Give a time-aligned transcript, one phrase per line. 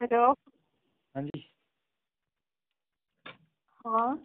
[0.00, 0.26] Hello.
[1.14, 1.40] हाँ जी।
[3.86, 4.16] हाँ।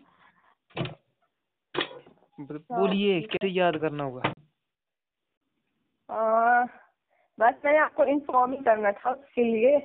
[2.40, 4.34] बोलिए कैसे याद करना होगा
[6.10, 6.64] आ,
[7.40, 9.78] बस मैंने आपको इन्फॉर्म ही करना था उसके लिए।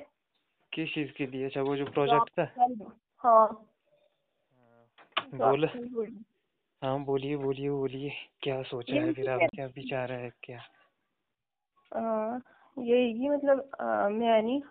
[0.71, 1.45] किस चीज़ के लिए?
[1.45, 2.43] अच्छा वो जो प्रोजेक्ट था?
[3.23, 3.47] हाँ।
[5.33, 5.67] बोल।
[6.81, 8.11] हाँ बोलिए बोलिए बोलिए।
[8.41, 9.49] क्या सोचा है फिर आप?
[9.55, 10.59] क्या विचार है क्या?
[11.91, 12.39] आ,
[12.77, 14.61] यही मतलब आ, मैं नहीं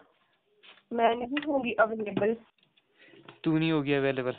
[0.93, 2.37] मैं नहीं होंगी अवेलेबल
[3.45, 4.37] तू नहीं होगी अवेलेबल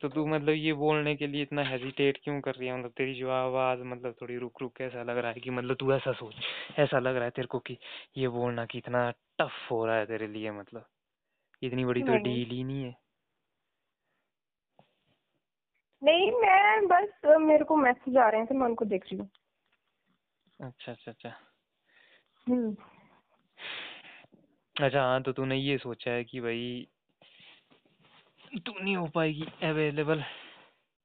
[0.00, 2.78] तो तू मतलब ये बोलने के लिए इतना हेजिटेट क्यों कर रही है?
[2.78, 5.76] मतलब तेरी जो आवाज़ मतलब थोड़ी रुक रुक के ऐसा लग रहा है कि मतलब
[5.76, 6.34] तू ऐसा सोच
[6.78, 7.78] ऐसा लग रहा है तेरे को कि
[8.16, 10.86] ये बोलना कितना टफ हो रहा है तेरे लिए मतलब।
[11.62, 12.96] इतनी बड़ी तो डील ही नहीं है।
[16.02, 19.28] नहीं मैं बस मेरे को मैसेज आ रहे हैं तो मैं उनको देख रही हूँ।
[20.60, 21.32] अच्छा अच्छा अच्छा।
[22.46, 22.76] हम्म,
[24.80, 26.88] अच्छा हाँ तो तूने ये सोचा है कि भाई
[28.66, 30.24] तू नहीं हो पाएगी अवेलेबल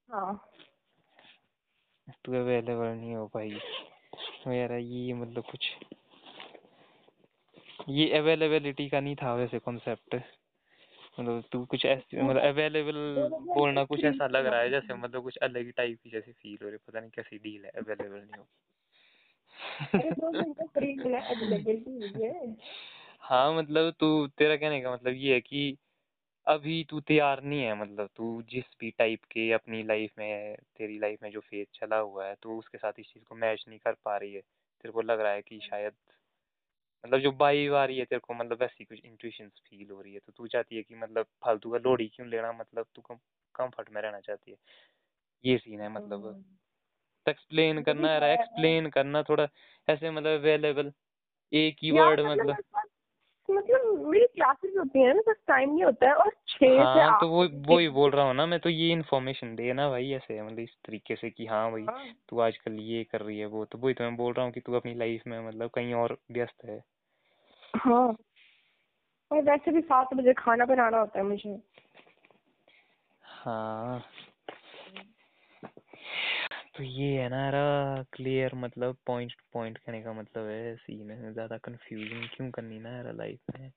[0.09, 0.50] हाँ।
[2.26, 3.59] तू अवेलेबल नहीं हो पाएगी।
[4.48, 5.76] मेरा ये मतलब कुछ
[7.90, 10.22] ये अवेलेबिलिटी का नहीं था वैसे कॉन्सेप्ट
[11.20, 12.94] मतलब तू कुछ ऐसे मतलब अवेलेबल
[13.56, 16.58] बोलना कुछ ऐसा लग रहा है जैसे मतलब कुछ अलग ही टाइप की जैसे फील
[16.64, 18.48] हो रही है पता नहीं कैसी डील है अवेलेबल नहीं हो।
[23.30, 25.78] है है हाँ मतलब तू तेरा कहने का मतलब ये है कि
[26.48, 31.00] अभी तू तैयार नहीं है मतलब तू जिस भी टाइप के अपनी लाइफ में तेरी
[31.00, 33.80] लाइफ में जो फ़ेज़ चला हुआ है तू उसके साथ इस चीज़ को मैच नहीं
[33.80, 34.42] कर पा रही है।
[34.82, 35.94] तेरे को लग रहा है कि शायद
[37.06, 40.14] मतलब जो वाइब आ रही है तेरे को मतलब वैसी कुछ इंट्यूशन फील हो रही
[40.14, 43.16] है तो तू चाहती है कि मतलब फालतू का लोड़ी क्यों लेना मतलब तू कम
[43.56, 44.58] कंफर्ट में रहना चाहती है।
[45.45, 46.45] ये सीन है मतलब
[47.30, 49.50] एक्सप्लेन करना है। एक्सप्लेन करना थोड़ा
[49.89, 50.94] ऐसे मतलब अवेलेबल
[51.54, 52.84] एक ही वर्ड मतलब पास-
[53.50, 57.18] मतलब मेरी क्लासेस होती है ना बस टाइम नहीं होता है और छह से हाँ
[57.22, 60.12] तो वो वो ही बोल रहा हूँ ना मैं तो ये इन्फॉर्मेशन दे ना भाई
[60.12, 63.45] ऐसे मतलब इस तरीके से कि हाँ भाई हाँ, तू आजकल ये कर रही है
[63.45, 65.94] वो तो वही तो मैं बोल रहा हूँ कि तू अपनी लाइफ में मतलब कहीं
[65.94, 66.84] और व्यस्त है।
[67.76, 68.17] हाँ।
[69.32, 71.60] और वैसे भी सात बजे खाना बनाना होता है मुझे।
[73.23, 74.04] हाँ।
[76.77, 81.11] तो ये है ना यारा क्लियर मतलब पॉइंट टू पॉइंट कहने का मतलब है सीन
[81.11, 83.71] है। ज़्यादा कंफ्यूजन क्यों करनी ना यार लाइफ में?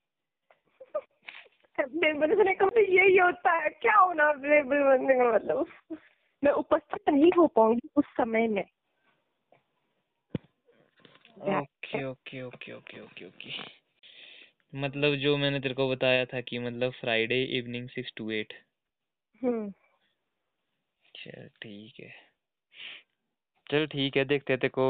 [1.77, 5.67] अवेलेबल होने का मतलब यही होता है। क्या होना अवेलेबल बनने का मतलब?
[6.43, 8.63] मैं उपस्थित नहीं हो पाऊँगी उस समय में।
[11.41, 13.51] Okay okay okay okay okay okay
[14.73, 18.53] मतलब जो मैंने तेरे को बताया था कि मतलब Friday evening six to eight
[19.41, 19.69] hmm.
[21.15, 22.28] चल ठीक है।
[23.69, 24.85] चल ठीक है देखते हैं तेरे को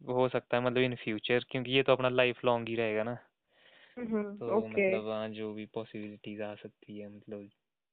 [0.00, 3.18] हो सकता है मतलब इन फ्यूचर क्योंकि ये तो अपना लाइफ लॉन्ग ही रहेगा ना।
[3.96, 7.48] हम्म, तो ओके मतलब हाँ जो भी पॉसिबिलिटीज आ सकती है मतलब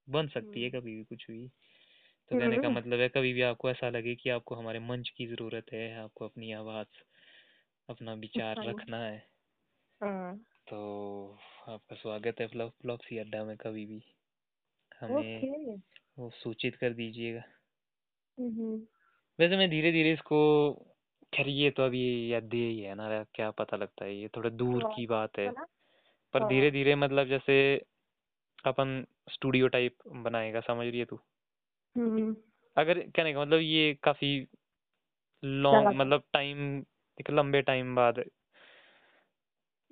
[0.08, 1.46] बन सकती है कभी भी कुछ भी।
[2.30, 5.10] तो कहने का हम्म, मतलब है कभी भी आपको ऐसा लगे कि आपको हमारे मंच
[5.10, 7.02] की ज़रूरत है आपको अपनी आवाज़
[7.88, 9.18] अपना विचार हाँ। रखना है।
[10.00, 10.76] हाँ। तो
[11.68, 14.02] आपका स्वागत है फ्लॉप फ्लॉपसी अड्डा में कभी भी।
[14.92, 15.50] हमें ओके
[16.18, 17.44] वो सूचित कर दीजिएगा।
[18.38, 18.76] हम्म,
[19.40, 20.72] वैसे मैं धीरे धीरे इसको
[21.34, 24.82] खैर ये तो अभी याद ही है ना क्या पता लगता है ये थोड़ा दूर
[24.82, 25.66] हाँ, की बात है है ना?
[26.32, 27.84] पर हाँ। धीरे धीरे मतलब जैसे
[28.64, 31.20] अपन स्टूडियो टाइप बनाएगा समझ रही है तू
[31.96, 32.36] हम्म,
[32.76, 34.46] अगर कहने का मतलब ये काफ़ी
[35.44, 36.78] लॉन्ग मतलब टाइम
[37.20, 38.24] एक लंबे टाइम बाद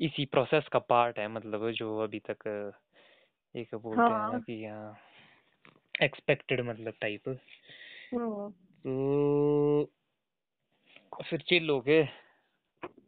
[0.01, 2.73] इसी प्रोसेस का पार्ट है मतलब जो अभी तक
[3.57, 4.99] एक बोलते हैं ना हाँ। कि हाँ
[6.03, 8.53] एक्सपेक्टेड मतलब टाइप हम्म,
[8.87, 9.91] तो
[11.31, 12.05] फिर चिल हो गए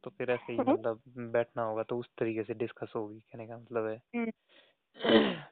[0.05, 3.47] तो फिर ऐसे ही हम्म, मतलब बैठना होगा तो उस तरीके से डिस्कस होगी कहने
[3.47, 4.31] का मतलब है। हम्म,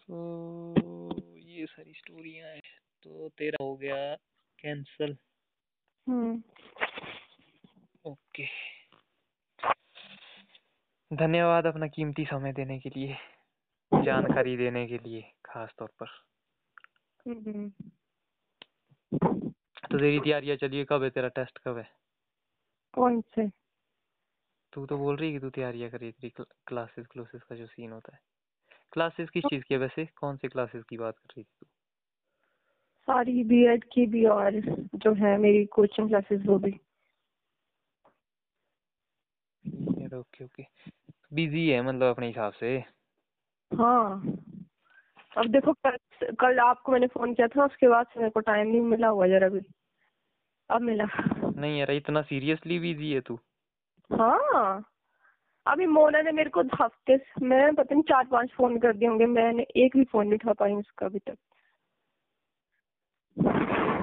[0.00, 2.60] तो ये सारी स्टोरियाँ हैं
[3.02, 4.14] तो तेरा हो गया
[4.58, 5.16] कैंसल।
[8.04, 8.46] ओके
[11.10, 13.16] धन्यवाद अपना कीमती समय देने के लिए
[13.92, 16.06] जानकारी देने के लिए खास तौर पर
[17.26, 17.72] हम्म।
[19.90, 21.90] तो तेरी तैयारियाँ चलिए कब है तेरा टेस्ट कब है?
[22.94, 23.50] कौन से?
[24.72, 27.66] तू तो बोल रही है कि तू तैयारियाँ कर रही तेरी क्लासेस क्लासेस का जो
[27.66, 28.20] सीन होता है।
[28.92, 30.06] क्लासेस किस चीज़ की है वैसे?
[30.16, 31.66] कौन से क्लासेस की बात कर रही थी तू?
[33.08, 34.60] सारी बीएड की भी और
[34.96, 36.80] जो है मेरी कोचिंग क्लासेस वो भी।
[40.16, 40.66] ओके ओके
[41.34, 42.84] बिज़ी है मतलब अपने हिसाब से?
[43.70, 44.22] हाँ।
[45.36, 45.96] अब देखो कल
[46.40, 49.26] कल आपको मैंने फ़ोन किया था उसके बाद से मेरे को टाइम नहीं मिला हुआ
[49.26, 49.60] जरा भी
[50.70, 51.04] अब मिला।
[51.50, 53.38] नहीं यार इतना सीरियसली बिज़ी है तू।
[54.10, 54.84] हाँ।
[55.66, 59.26] अभी मोना ने मेरे को हफ़्ते मैं पता नहीं चार पाँच फ़ोन कर दिए होंगे
[59.26, 61.36] मैंने एक भी फ़ोन नहीं उठा पाई उसका अभी तक।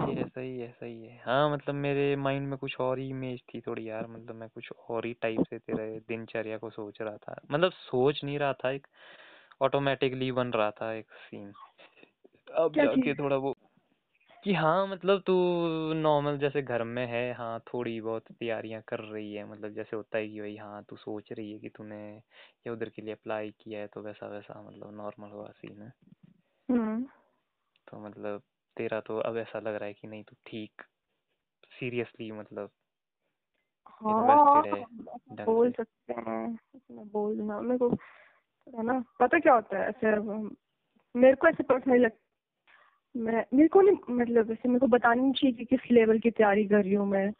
[0.07, 3.61] है सही है सही है। हाँ मतलब मेरे माइंड में कुछ और ही इमेज थी
[3.61, 7.41] थोड़ी यार मतलब मैं कुछ और ही टाइप से तेरे दिनचर्या को सोच रहा था।
[7.51, 8.87] मतलब सोच नहीं रहा था एक
[9.61, 11.51] ऑटोमेटिकली बन रहा था एक सीन
[12.55, 13.55] अब जाके थोड़ा वो
[14.47, 15.33] कि हाँ मतलब तू
[15.93, 20.17] नॉर्मल जैसे घर में है हाँ थोड़ी बहुत तैयारियाँ कर रही है मतलब जैसे होता
[20.17, 23.51] है कि भाई हाँ तू सोच रही है कि तूने ये उधर के लिए अप्लाई
[23.51, 25.93] किया है तो वैसा वैसा मतलब नॉर्मल हुआ सीन है।
[26.71, 27.03] हम्म।
[27.87, 28.41] तो मतलब
[28.77, 30.81] तेरा तो अब ऐसा लग रहा है कि नहीं तू ठीक
[31.79, 32.69] सीरियसली मतलब
[33.87, 34.61] हाँ
[35.45, 36.59] बोल सकते हैं
[36.91, 37.89] बोलना मेरे को
[38.77, 40.19] है ना पता क्या होता है ऐसे
[41.19, 42.26] मेरे को ऐसे पर्सनली लगता
[43.17, 46.31] मैं मेरे को नहीं मतलब ऐसे मेरे को बतानी नहीं चाहिए कि किस लेवल की
[46.31, 47.31] तैयारी कर रही हूँ मैं।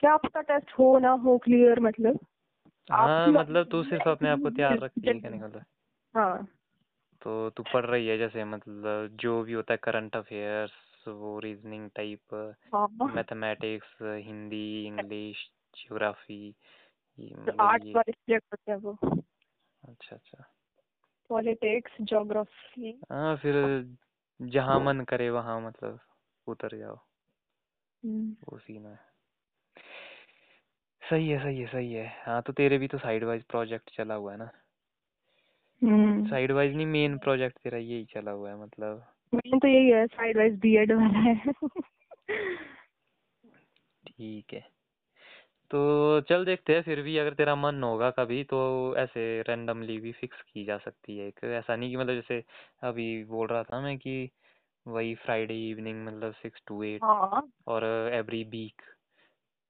[0.00, 2.18] क्या पता टेस्ट हो ना हो क्लियर मतलब?
[2.90, 5.64] हाँ आपकी मतलब तू सिर्फ़ अपने आप को तैयार रखती है मतलब।
[6.16, 6.48] हाँ।
[7.22, 10.72] तो तू पढ़ रही है जैसे मतलब जो भी होता है करंट अफेयर्स
[11.08, 12.34] वो reasoning type
[13.14, 16.54] mathematics Hindi English geography
[17.60, 18.98] arts वाले सब्जेक्ट होते हैं वो।
[19.88, 20.44] अच्छा अच्छा।
[21.28, 23.54] पॉलिटिक्स ज्योग्राफी हाँ फिर
[24.40, 26.00] जहाँ मन करे वहाँ मतलब
[26.46, 26.98] उतर जाओ।
[28.04, 28.98] वो सीन है।
[31.10, 34.14] सही है सही है सही है। हाँ तो तेरे भी तो साइड वाइज प्रोजेक्ट चला
[34.14, 34.50] हुआ है ना?
[35.82, 39.90] हम्म। साइड वाइज नहीं मेन प्रोजेक्ट तेरा यही चला हुआ है मतलब। मेन तो यही
[39.90, 41.34] है साइड वाइज बीएड वाला है।
[44.06, 44.81] ठीक है।
[45.72, 48.58] तो चल देखते हैं फिर भी अगर तेरा मन होगा कभी तो
[48.96, 52.44] ऐसे रैंडमली भी फिक्स की जा सकती है एक। ऐसा नहीं कि मतलब जैसे
[52.82, 54.30] अभी बोल रहा था मैं कि
[54.86, 58.82] वही फ्राइडे इवनिंग मतलब सिक्स टू एट हाँ। और एवरी वीक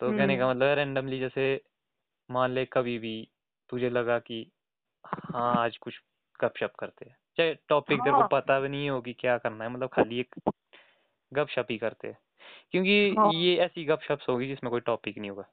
[0.00, 1.60] तो कहने का हम्म। मतलब रैंडमली जैसे
[2.30, 3.28] मान ले कभी भी
[3.68, 4.50] तुझे लगा कि
[5.06, 5.94] हाँ आज कुछ
[6.40, 9.70] गपशप करते हैं। चाहे टॉपिक तेरे को हाँ। पता भी नहीं होगी क्या करना है
[9.70, 10.34] मतलब खाली एक
[11.32, 12.18] गपशप ही करते हैं।
[12.70, 15.44] क्योंकि हाँ। ये ऐसी गपशप्स होगी जिसमें कोई टॉपिक नहीं होगा।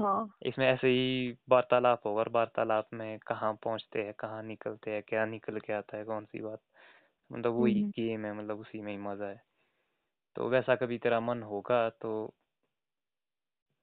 [0.00, 5.02] हाँ। इसमें ऐसे ही वार्तालाप होगा और वार्तालाप में कहाँ पहुँचते हैं कहाँ निकलते हैं
[5.02, 6.60] क्या निकल के आता है कौन सी बात।
[7.30, 9.42] मतलब वही हम्म गेम है मतलब उसी में ही मज़ा है।
[10.36, 12.12] तो वैसा कभी तेरा मन होगा तो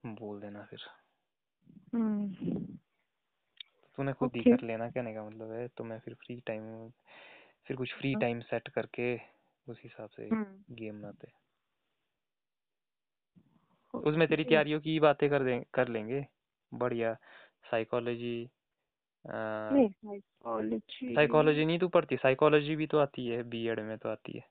[0.03, 0.79] बोल देना फिर।
[1.93, 2.77] हम्म
[3.97, 6.89] तूने खुद ही ओके। कर लेना कहने का मतलब है तो मैं फिर फ्री टाइम
[7.67, 9.15] फिर कुछ फ्री हाँ, टाइम सेट करके
[9.67, 11.31] उस हिसाब से हम्म गेम बनाते
[14.07, 16.25] उसमें तेरी तैयारियों की बातें कर दें कर लेंगे।
[16.74, 17.13] बढ़िया।
[17.71, 18.50] साइकोलॉजी
[19.25, 22.18] साइकोलॉजी साइकोलॉजी नहीं तू पढ़ती?
[22.18, 24.45] साइकोलॉजी भी तो आती है बीएड में तो आती है।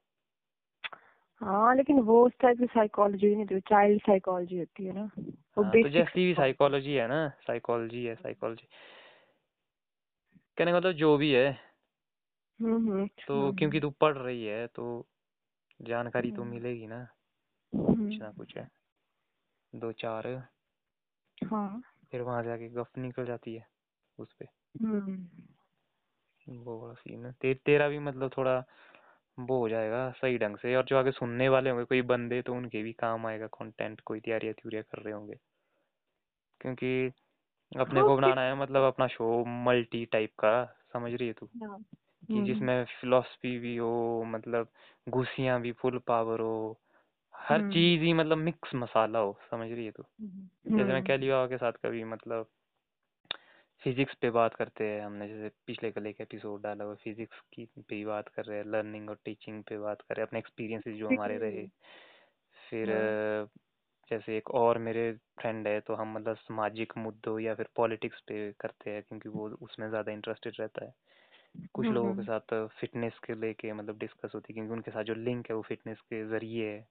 [1.40, 5.10] हाँ लेकिन वो उस टाइप की साइकोलॉजी नहीं होती चाइल्ड साइकोलॉजी होती है ना।
[5.58, 8.68] वो हाँ तो जैसी भी साइकोलॉजी है ना साइकोलॉजी है साइकोलॉजी
[10.58, 11.48] कहने का मतलब जो भी है।
[12.60, 15.06] हम्म हम्म तो क्योंकि तू पढ़ रही है तो
[15.82, 17.08] जानकारी तो हम्म, मिलेगी ना
[17.72, 18.68] हम्म, कुछ ना कुछ है।
[19.72, 20.26] दो चार।
[21.38, 21.82] हाँ।
[22.12, 23.66] फिर वहाँ जाके गप निकल जाती है
[24.18, 25.26] उस पे। हम्म।
[26.46, 28.58] वो बड़ा सीन है। ते, तेरा भी मतलब थोड़ा
[29.38, 32.54] वो हो जाएगा सही ढंग से। और जो आगे सुनने वाले होंगे कोई बंदे तो
[32.54, 35.38] उनके भी काम आएगा कंटेंट कोई तैयारियाँ त्यूरिया कर रहे होंगे।
[36.60, 37.12] क्योंकि
[37.72, 41.46] अपने को बनाना है मतलब अपना शो मल्टी टाइप का समझ रही है तू?
[41.56, 41.78] हाँ,
[42.32, 44.68] कि हम्म। जिसमें फिलोसफी भी हो मतलब
[45.08, 46.80] घुसियाँ भी फुल पावर हो
[47.38, 50.02] हर हम्म। चीज़ ही मतलब मिक्स मसाला हो समझ रही है तू?
[50.66, 52.48] जैसे मैं हम्म। कैलियो के साथ कभी मतलब
[53.82, 57.64] फिजिक्स पे बात करते हैं हमने जैसे पिछले कल एक एपिसोड डाला हुआ फिजिक्स की
[57.80, 60.96] पे बात कर रहे हैं लर्निंग और टीचिंग पे बात कर रहे हैं अपने एक्सपीरियंसेस
[60.98, 61.66] जो हमारे रहे।
[62.62, 63.16] फिर हाँ,
[64.10, 68.50] जैसे एक और मेरे फ्रेंड है तो हम मतलब सामाजिक मुद्दों या फिर पॉलिटिक्स पे
[68.60, 70.92] करते हैं क्योंकि वो उसमें ज़्यादा इंटरेस्टेड रहता है।
[71.74, 75.04] कुछ लोगों के हम्म। साथ फिटनेस के लेके मतलब डिस्कस होती है क्योंकि उनके साथ
[75.04, 76.86] जो लिंक है वो फिटनेस के ज़रिए है।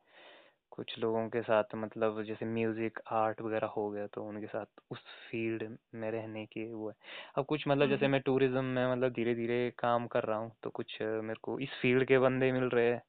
[0.76, 5.00] कुछ लोगों के साथ मतलब जैसे म्यूज़िक आर्ट वगैरह हो गया तो उनके साथ उस
[5.30, 5.64] फ़ील्ड
[5.96, 6.96] में रहने के वो है।
[7.38, 10.52] अब कुछ मतलब जैसे हम्म। मैं टूरिज़्म में मतलब धीरे धीरे काम कर रहा हूँ
[10.64, 13.02] तो कुछ अ, मेरे को इस फ़ील्ड के बंदे मिल रहे हैं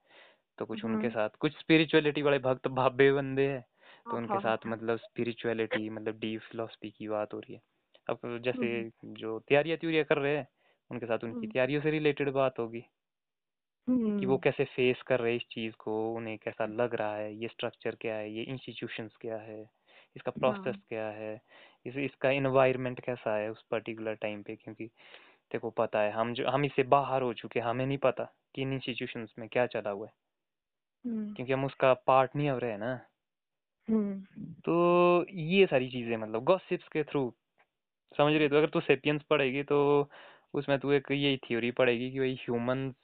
[0.58, 3.64] तो कुछ उनके हम्म, साथ कुछ स्पिरिचुअलिटी वाले भक्त भावे बंदे हैं
[4.06, 7.60] तो उनके साथ मतलब स्पिरिचुअलिटी मतलब डीप फिलोसफी की बात हो रही है।
[8.06, 10.46] अब जैसे हम्म। जो तैयारियाँ त्यूरियाँ कर रहे हैं
[10.90, 12.84] उनके साथ उनकी तैयारियों से रिलेटेड बात होगी।
[13.90, 17.34] कि वो हम्म। कैसे फेस कर रहे इस चीज़ को उन्हें कैसा लग रहा है
[17.34, 19.70] ये स्ट्रक्चर क्या है ये इंस्टीट्यूशंस क्या है
[20.16, 21.40] इसका प्रोसेस हाँ क्या है
[21.86, 24.56] इस इसका इन्वायरमेंट कैसा है उस पर्टिकुलर टाइम पे?
[24.56, 24.90] क्योंकि
[25.62, 28.24] को पता है हम जो हम इससे बाहर हो चुके हैं हमें नहीं पता
[28.54, 30.12] कि इन इंस्टीट्यूशंस में क्या चला हुआ है।
[31.04, 33.00] हम्म। क्योंकि हम उसका पार्ट नहीं हो रहे हैं ना।
[33.88, 37.34] हम्म। तो ये सारी चीज़ें मतलब गॉसिप्स के थ्रू
[38.18, 38.48] समझ रहे है?
[38.48, 40.10] तो अगर तू सेपियंस पढ़ेगी तो
[40.54, 42.94] उसमें तू एक यही थ्योरी पढ़ेगी कि भाई ह्यूमन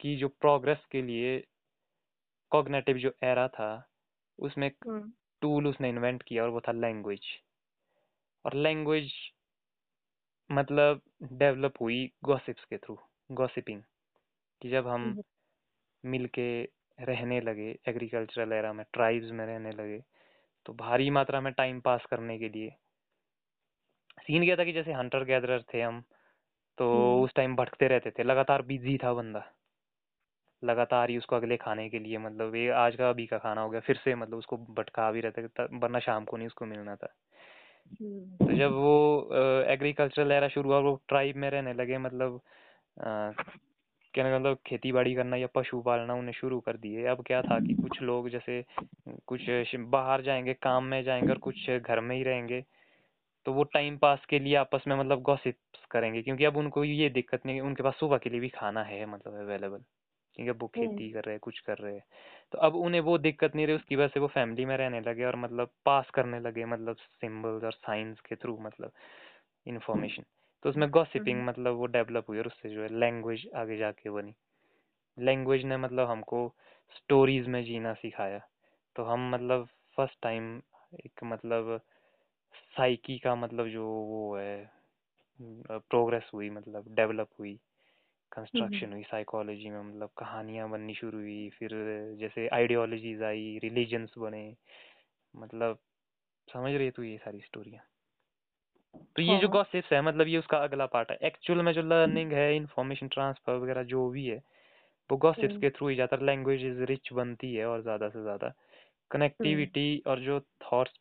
[0.00, 1.38] की जो प्रोग्रेस के लिए
[2.50, 3.70] कॉग्नेटिव जो एरा था
[4.38, 5.12] उसमें हम्म।
[5.42, 7.20] टूल उसने इन्वेंट किया और वो था लैंग्वेज
[8.44, 9.12] और लैंग्वेज
[10.50, 11.00] मतलब
[11.32, 12.98] डेवलप हुई गॉसिप्स के थ्रू
[13.32, 13.82] गॉसिपिंग
[14.62, 15.22] कि जब हम हम्म।
[16.04, 16.62] मिलके
[16.98, 20.02] रहने लगे एग्रीकल्चरल एरा में ट्राइब्स में रहने लगे
[20.66, 22.70] तो भारी मात्रा में टाइम पास करने के लिए
[24.18, 26.02] सीन क्या था कि जैसे हंटर गैदरर थे हम
[26.78, 29.40] तो हम्म। उस टाइम भटकते रहते थे लगातार बिज़ी था बंदा।
[30.64, 33.70] लगातार ही उसको अगले खाने के लिए मतलब ये आज का अभी का खाना हो
[33.70, 36.96] गया फिर से मतलब उसको भटका भी रहता था वरना शाम को नहीं उसको मिलना
[36.96, 37.14] था।
[38.00, 39.30] हम्म। तो जब वो
[39.68, 42.40] एग्रीकल्चरल एरा शुरू हुआ वो ट्राइब में रहने लगे मतलब
[42.98, 43.32] अ,
[44.14, 47.42] कहने का मतलब खेती बाड़ी करना या पशु पालना उन्हें शुरू कर दिए। अब क्या
[47.42, 48.64] था कि कुछ लोग जैसे
[49.26, 52.64] कुछ बाहर जाएँगे काम में जाएँगे और कुछ घर में ही रहेंगे
[53.46, 57.08] तो वो टाइम पास के लिए आपस में मतलब गॉसिप्स करेंगे क्योंकि अब उनको ये
[57.10, 59.80] दिक्कत नहीं उनके पास सुबह के लिए भी खाना है मतलब अवेलेबल
[60.44, 62.04] क्योंकि वो हम्म। खेती कर रहे हैं कुछ कर रहे हैं।
[62.52, 65.24] तो अब उन्हें वो दिक्कत नहीं रही उसकी वजह से वो फैमिली में रहने लगे
[65.24, 68.92] और मतलब पास करने लगे मतलब सिंबल्स और साइंस के थ्रू मतलब
[69.66, 70.24] इंफॉर्मेशन
[70.62, 74.10] तो उसमें गॉसिपिंग हम्म। मतलब वो डेवलप हुई और उससे जो है लैंग्वेज आगे जाके
[74.10, 74.34] बनी।
[75.18, 76.54] लैंग्वेज ने मतलब हमको
[76.96, 78.40] स्टोरीज में जीना सिखाया।
[78.96, 80.56] तो हम मतलब फ़र्स्ट टाइम
[80.94, 81.80] एक मतलब
[82.76, 84.70] साइकी का मतलब जो वो है
[85.40, 87.58] प्रोग्रेस हुई मतलब डेवलप हुई।
[88.38, 91.70] कंस्ट्रक्शन हम्म। हुई साइकोलॉजी में मतलब कहानियाँ बननी शुरू हुई फिर
[92.20, 94.42] जैसे आइडियोलॉजीज आई रिलीजन्स बने
[95.34, 95.78] मतलब
[96.48, 97.84] समझ रही है तू ये सारी स्टोरियाँ
[99.16, 101.82] तो ये जो हाँ। गॉसिप्स है मतलब ये उसका अगला पार्ट है। एक्चुअल में जो
[101.82, 104.36] लर्निंग है इंफॉर्मेशन ट्रांसफ़र वगैरह जो भी है
[105.10, 108.08] वो गॉसिप्स हम्म। के थ्रू ही जाता है। लैंग्वेज इज़ रिच बनती है और ज़्यादा
[108.08, 110.98] से ज़्यादा। हम्म। कनेक्टिविटी और जो थॉट्स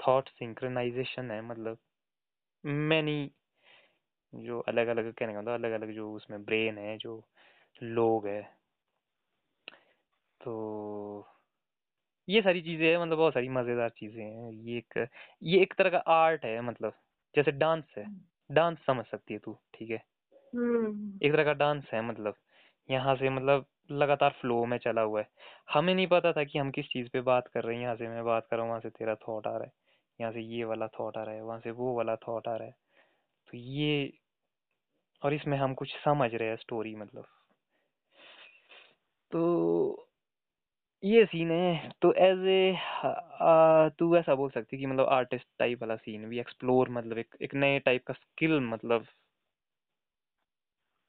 [0.00, 1.78] थॉट सिंक्रोनाइजेशन है मतलब
[2.64, 3.30] मैनी
[4.32, 7.22] जो अलग अलग कहने का मतलब अलग अलग जो उसमें ब्रेन है जो
[7.82, 8.42] लोग है।
[10.40, 11.26] तो
[12.28, 15.08] ये सारी चीज़ें हैं मतलब बहुत सारी मज़ेदार चीज़ें हैं। ये एक
[15.42, 16.92] ये एक तरह का आर्ट है मतलब
[17.34, 18.04] जैसे डांस है।
[18.50, 20.02] डांस समझ सकती है तू ठीक है?
[20.52, 22.34] हम्म। एक तरह का डांस है मतलब।
[22.88, 25.28] यहाँ से मतलब लगातार फ्लो में चला हुआ है।
[25.72, 28.08] हमें नहीं पता था कि हम किस चीज़ पे बात कर रहे हैं। यहाँ से
[28.08, 29.72] मैं बात कर रहा हूँ वहाँ से तेरा थॉट आ रहा है।
[30.20, 32.68] यहाँ से ये वाला थॉट आ रहा है वहाँ से वो वाला थॉट आ रहा
[32.68, 32.74] है।
[33.48, 34.12] तो ये
[35.22, 37.26] और इसमें हम कुछ समझ रहे हैं स्टोरी मतलब।
[39.30, 40.04] तो
[41.02, 42.72] ये सीन है तो एज ए
[43.98, 47.54] तू ऐसा बोल सकती कि मतलब आर्टिस्ट टाइप वाला सीन भी एक्सप्लोर मतलब एक एक
[47.54, 49.06] नए टाइप का स्किल मतलब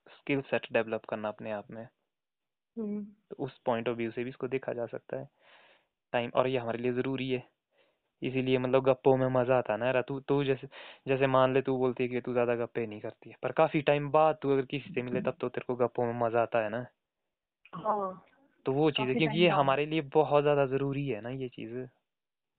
[0.08, 1.84] स्किल सेट डेवलप करना अपने आप में।
[2.78, 5.28] हम्म। तो उस पॉइंट ऑफ़ व्यू से भी इसको देखा जा सकता है।
[6.14, 7.44] टाइम और ये हमारे लिए ज़रूरी है।
[8.22, 10.68] इसीलिए मतलब गप्पों में मज़ा आता है ना यार। तू तू जैसे
[11.08, 13.82] जैसे मान ले तू बोलती है कि तू ज़्यादा गप्पे नहीं करती है पर काफ़ी
[13.84, 16.64] टाइम बाद तू अगर किसी से मिले तब तो तेरे को गप्पों में मज़ा आता
[16.64, 16.86] है ना।
[17.76, 18.22] हाँ
[18.66, 21.76] तो वो चीज़ है क्योंकि ये हमारे लिए बहुत ज़्यादा ज़रूरी है ना ये चीज़।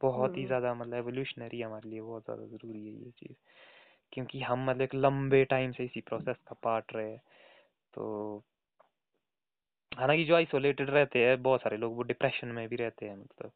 [0.00, 3.36] बहुत ही हम्म। ज़्यादा मतलब एवोल्यूशनरी हमारे लिए बहुत ज़्यादा ज़रूरी है ये चीज़।
[4.12, 7.16] क्योंकि हम मतलब एक लंबे टाइम से इसी प्रोसेस का पार्ट रहे
[7.94, 8.44] तो
[9.92, 13.52] हालाँकि जो आइसोलेटेड रहते हैं बहुत सारे लोग वो डिप्रेशन में भी रहते हैं मतलब।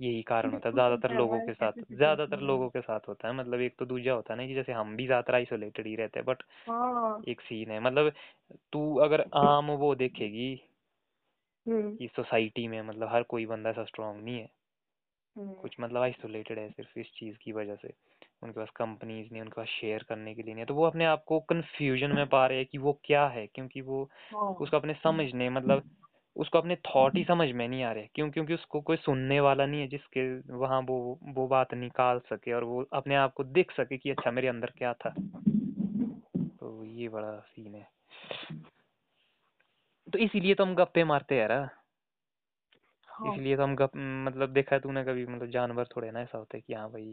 [0.00, 3.60] यही कारण होता है ज़्यादातर लोगों के साथ ज़्यादातर लोगों के साथ होता है मतलब
[3.60, 6.26] एक तो दूजा होता है ना कि जैसे हम भी ज़्यादातर आइसोलेटेड ही रहते हैं
[6.26, 8.12] बट हाँ। एक सीन है मतलब
[8.72, 10.50] तू अगर आम वो देखेगी
[11.66, 14.48] हम्म। कि सोसाइटी में मतलब हर कोई बंदा ऐसा स्ट्रांग नहीं है।
[15.36, 17.92] हम्म। कुछ मतलब आइसोलेटेड है सिर्फ़ इस चीज़ की वजह से
[18.42, 21.04] उनके पास कंपनीज़ नहीं उनके पास शेयर करने के लिए नहीं है तो वो अपने
[21.04, 24.02] आप को कंफ्यूजन में पा रहे हैं कि वो क्या है क्योंकि वो
[24.34, 25.82] हाँ। उसको अपने समझने मतलब
[26.36, 29.66] उसको अपने थॉट ही समझ में नहीं आ रहे क्यों क्योंकि उसको कोई सुनने वाला
[29.66, 33.72] नहीं है जिसके वहाँ वो वो बात निकाल सके और वो अपने आप को देख
[33.72, 35.14] सके कि अच्छा मेरे अंदर क्या था।
[36.60, 37.88] तो ये बड़ा सीन है।
[40.12, 41.68] तो इसीलिए तो हम गप्पे मारते हैं यार
[43.08, 46.38] हाँ। इसलिए तो हम गप मतलब देखा है तूने कभी मतलब जानवर थोड़े ना ऐसा
[46.38, 47.04] होता है कि हाँ भाई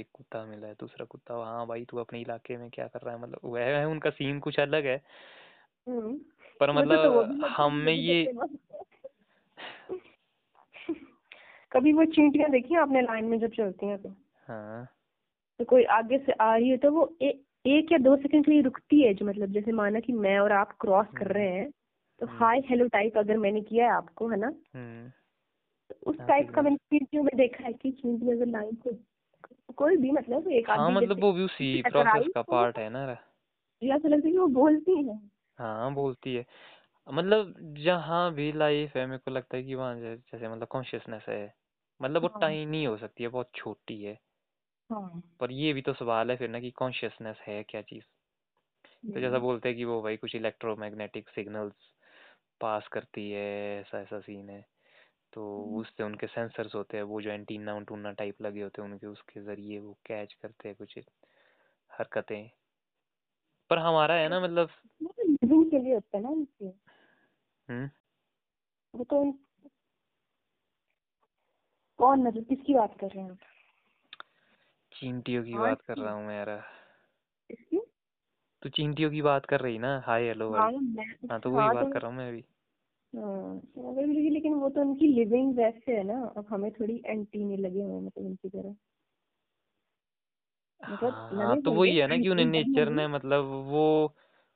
[0.00, 3.14] एक कुत्ता मिला है दूसरा कुत्ता हाँ भाई तू अपने इलाके में क्या कर रहा
[3.14, 5.02] है मतलब वह है उनका सीन कुछ अलग है।
[5.88, 6.20] हम्म।
[6.60, 8.46] पर तो मतलब हम में ये तो
[11.72, 14.08] कभी वो चींटियाँ देखी हैं आपने लाइन में जब चलती हैं तो?
[14.48, 14.84] हाँ।
[15.58, 18.52] तो कोई आगे से आ रही है तो वो ए, एक या दो सेकंड के
[18.52, 21.70] लिए रुकती है जो मतलब जैसे माना कि मैं और आप क्रॉस कर रहे हैं
[22.20, 24.46] तो हम्म। हाय हेलो टाइप अगर मैंने किया है आपको है ना?
[24.74, 25.10] हम्म।
[25.90, 28.98] तो उस टाइप का मैंने चींटियों में देखा है कि चींटी अगर लाइन से
[29.76, 32.88] कोई भी मतलब एक हाँ आदमी मतलब वो भी उसी प्रोसेस का तो पार्ट है
[32.90, 36.44] ना। मुझे ऐसा लगता है कि वो बोलती हैं। हाँ बोलती है।
[37.06, 41.26] मतलब जहाँ भी लाइफ है मेरे को लगता है कि वहाँ जै- जैसे मतलब कॉन्शियसनेस
[41.28, 41.44] है।
[42.00, 44.18] मतलब वो हाँ। टाइनी हो सकती है बहुत छोटी है।
[44.90, 48.04] हाँ। पर ये भी तो सवाल है फिर ना कि कॉन्शियसनेस है क्या चीज़?
[49.06, 51.90] तो जैसा हम्म, बोलते हैं कि वो भाई कुछ इलेक्ट्रोमैग्नेटिक सिग्नल्स
[52.60, 53.44] पास करती है
[53.80, 54.60] ऐसा ऐसा सीन है।
[55.32, 58.88] तो हम्म, उससे उनके सेंसर्स होते हैं वो जो एंटीना उंटूना टाइप लगे होते हैं
[58.90, 60.98] उनके उसके ज़रिए वो कैच करते हैं कुछ
[61.90, 62.50] हरकतें।
[63.70, 64.68] पर हमारा है ना मतलब
[65.02, 66.66] लिविंग के लिए होता है ना उनके।
[67.68, 67.90] हम्म।
[68.94, 69.32] वो तो
[71.98, 73.38] कौन मतलब किसकी बात कर रहे हैं आप?
[74.92, 76.64] चींटियों की हाँ बात कर रहा हूँ मैं यार।
[78.62, 80.72] तू चींटियों की बात कर रही ना हाय हेलो हाँ
[81.30, 82.44] हाँ तो वही हाँ बात तो कर रहा हूँ मैं अभी।
[83.16, 83.54] हाँ
[84.30, 88.26] लेकिन वो तो उनकी लिविंग वैसे है ना अब हमें थोड़ी एंटीने लगे हुए मतलब
[88.26, 88.76] उनकी तरह
[90.80, 94.14] हाँ तो हुए वही है ना कि उन्हें नेचर ने मतलब वो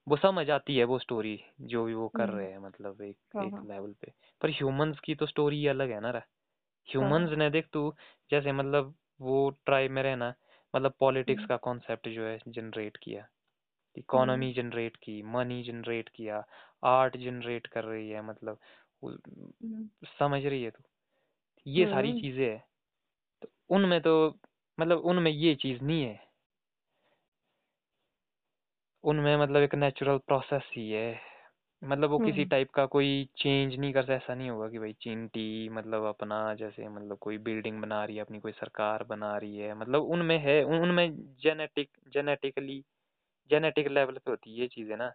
[0.09, 3.17] वो समझ आती है वो स्टोरी जो भी वो कर हम्म। रहे हैं मतलब एक
[3.37, 6.27] हाँ एक हाँ। लेवल पे। पर ह्यूमंस की तो स्टोरी अलग है ना रा। हाँ
[6.89, 7.95] ह्यूमंस ने देख तू
[8.31, 10.35] जैसे मतलब वो ट्राइब में रहना
[10.75, 16.09] मतलब पॉलिटिक्स हम्म। का कॉन्सेप्ट जो है जनरेट किया। हम्म। इकोनॉमी जनरेट की मनी जनरेट
[16.09, 16.45] किया
[16.85, 18.59] आर्ट जनरेट कर रही है मतलब
[19.05, 20.83] हम्म। समझ रही है तू?
[21.67, 22.65] ये सारी हम्म चीज़ें है।
[23.43, 24.39] तो उनमें तो
[24.81, 26.19] मतलब उनमें ये चीज़ नहीं है।
[29.05, 31.21] उनमें मतलब एक नेचुरल प्रोसेस ही है।
[31.83, 33.09] मतलब वो किसी हम्म। टाइप का कोई
[33.39, 37.81] चेंज नहीं करता ऐसा नहीं होगा कि भाई चींटी मतलब अपना जैसे मतलब कोई बिल्डिंग
[37.83, 41.09] बना रही है अपनी कोई सरकार बना रही है। मतलब उनमें है उन- उनमें
[41.43, 42.81] जेनेटिक जेनेटिकली
[43.51, 45.13] जेनेटिक लेवल पे होती है ये चीज़ें ना।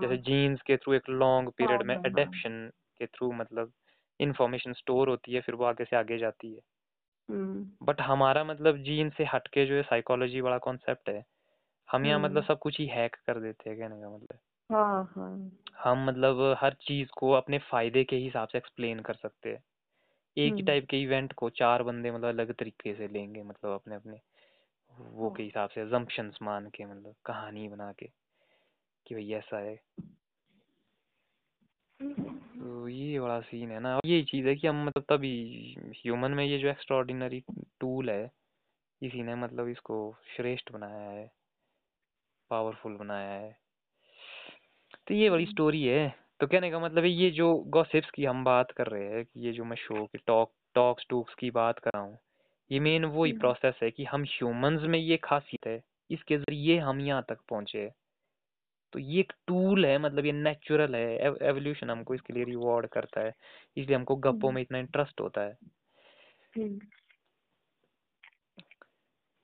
[0.00, 2.58] जैसे हाँ। जीन्स के थ्रू एक लॉन्ग हाँ पीरियड में हाँ हाँ एडेप्शन
[2.98, 3.72] के थ्रू मतलब
[4.20, 6.71] इंफॉर्मेशन स्टोर होती है फिर वो आगे से आगे जाती है। हम्म
[7.82, 11.24] बट हमारा मतलब जीन से हटके जो है साइकोलॉजी वाला कॉन्सेप्ट है
[11.92, 14.38] हम यहाँ मतलब हम्म। सब कुछ ही हैक कर देते हैं कहने का मतलब।
[14.72, 15.52] हाँ हाँ।
[15.84, 19.64] हम मतलब हर चीज़ को अपने फ़ायदे के हिसाब से एक्सप्लेन कर सकते हैं।
[20.36, 23.70] एक ही हम्म। टाइप के इवेंट को चार बंदे मतलब अलग तरीके से लेंगे मतलब
[23.70, 24.20] अपने अपने
[24.98, 28.06] वो हाँ। के हिसाब से जम्पशंस मान के मतलब कहानी बना के
[29.06, 29.80] कि भाई ऐसा है।
[32.02, 35.34] तो ये बड़ा सीन है ना। ये चीज़ है कि हम मतलब तभी
[35.96, 37.42] ह्यूमन में ये जो एक्स्ट्रॉर्डिनरी
[37.80, 38.30] टूल है
[39.02, 39.98] इसी ने मतलब इसको
[40.36, 41.30] श्रेष्ठ बनाया है
[42.50, 43.56] पावरफुल बनाया है।
[45.08, 46.08] तो ये बड़ी हम्म स्टोरी है।
[46.40, 49.46] तो कहने का मतलब है ये जो गॉसिप्स की हम बात कर रहे हैं कि
[49.46, 52.18] ये जो मैं शो की टॉक टॉक्स टूक्स की बात कर रहा हूँ
[52.70, 56.78] ये मेन वही हम्म। प्रोसेस है कि हम ह्यूमंस में ये खासियत है इसके ज़रिए
[56.78, 57.90] हम यहाँ तक पहुँचे हैं।
[58.92, 63.20] तो ये एक टूल है मतलब ये नेचुरल है एवोल्यूशन हमको इसके लिए रिवॉर्ड करता
[63.20, 63.34] है
[63.76, 65.56] इसलिए हमको गप्पों हम्म। में इतना इंटरेस्ट होता है।
[66.56, 66.80] हम्म।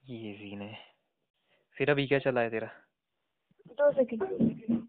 [0.04, 0.78] ये सीन है।
[1.72, 2.70] फिर अभी क्या चला है तेरा?
[3.66, 4.88] दो सेकंड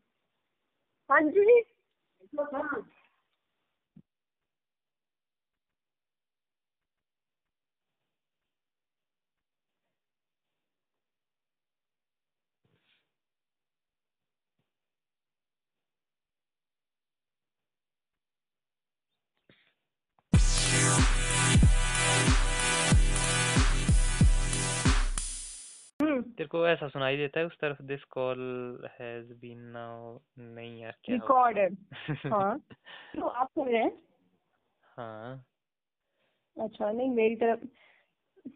[1.12, 1.64] हाँ जी।
[26.40, 28.40] तेरे को ऐसा सुनाई देता है उस तरफ़ this call
[28.94, 31.76] has been now नहीं यार क्या रिकॉर्डेड
[32.26, 32.58] हाँ।
[33.14, 33.92] तो आप सुन रहे हैं?
[34.88, 35.44] हाँ।
[36.58, 37.66] अच्छा नहीं मेरी तरफ़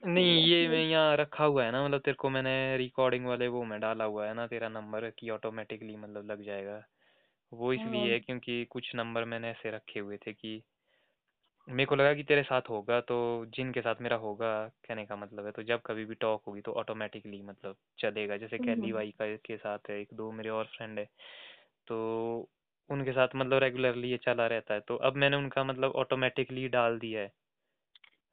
[0.05, 3.63] नहीं ये मैं यहाँ रखा हुआ है ना मतलब तेरे को मैंने रिकॉर्डिंग वाले वो
[3.65, 6.81] में डाला हुआ है ना तेरा नंबर कि ऑटोमेटिकली मतलब लग जाएगा।
[7.51, 10.61] वो इसलिए हाँ है क्योंकि कुछ नंबर मैंने ऐसे रखे हुए थे कि
[11.67, 15.45] मेरे को लगा कि तेरे साथ होगा तो जिनके साथ मेरा होगा कहने का मतलब
[15.45, 19.11] है तो जब कभी भी टॉक होगी तो ऑटोमेटिकली मतलब चलेगा। जैसे कैली हम्म। वाई
[19.11, 21.05] का के साथ है एक दो मेरे और फ्रेंड है
[21.87, 21.97] तो
[22.89, 26.99] उनके साथ मतलब रेगुलरली ये चला रहता है। तो अब मैंने उनका मतलब ऑटोमेटिकली डाल
[26.99, 27.31] दिया है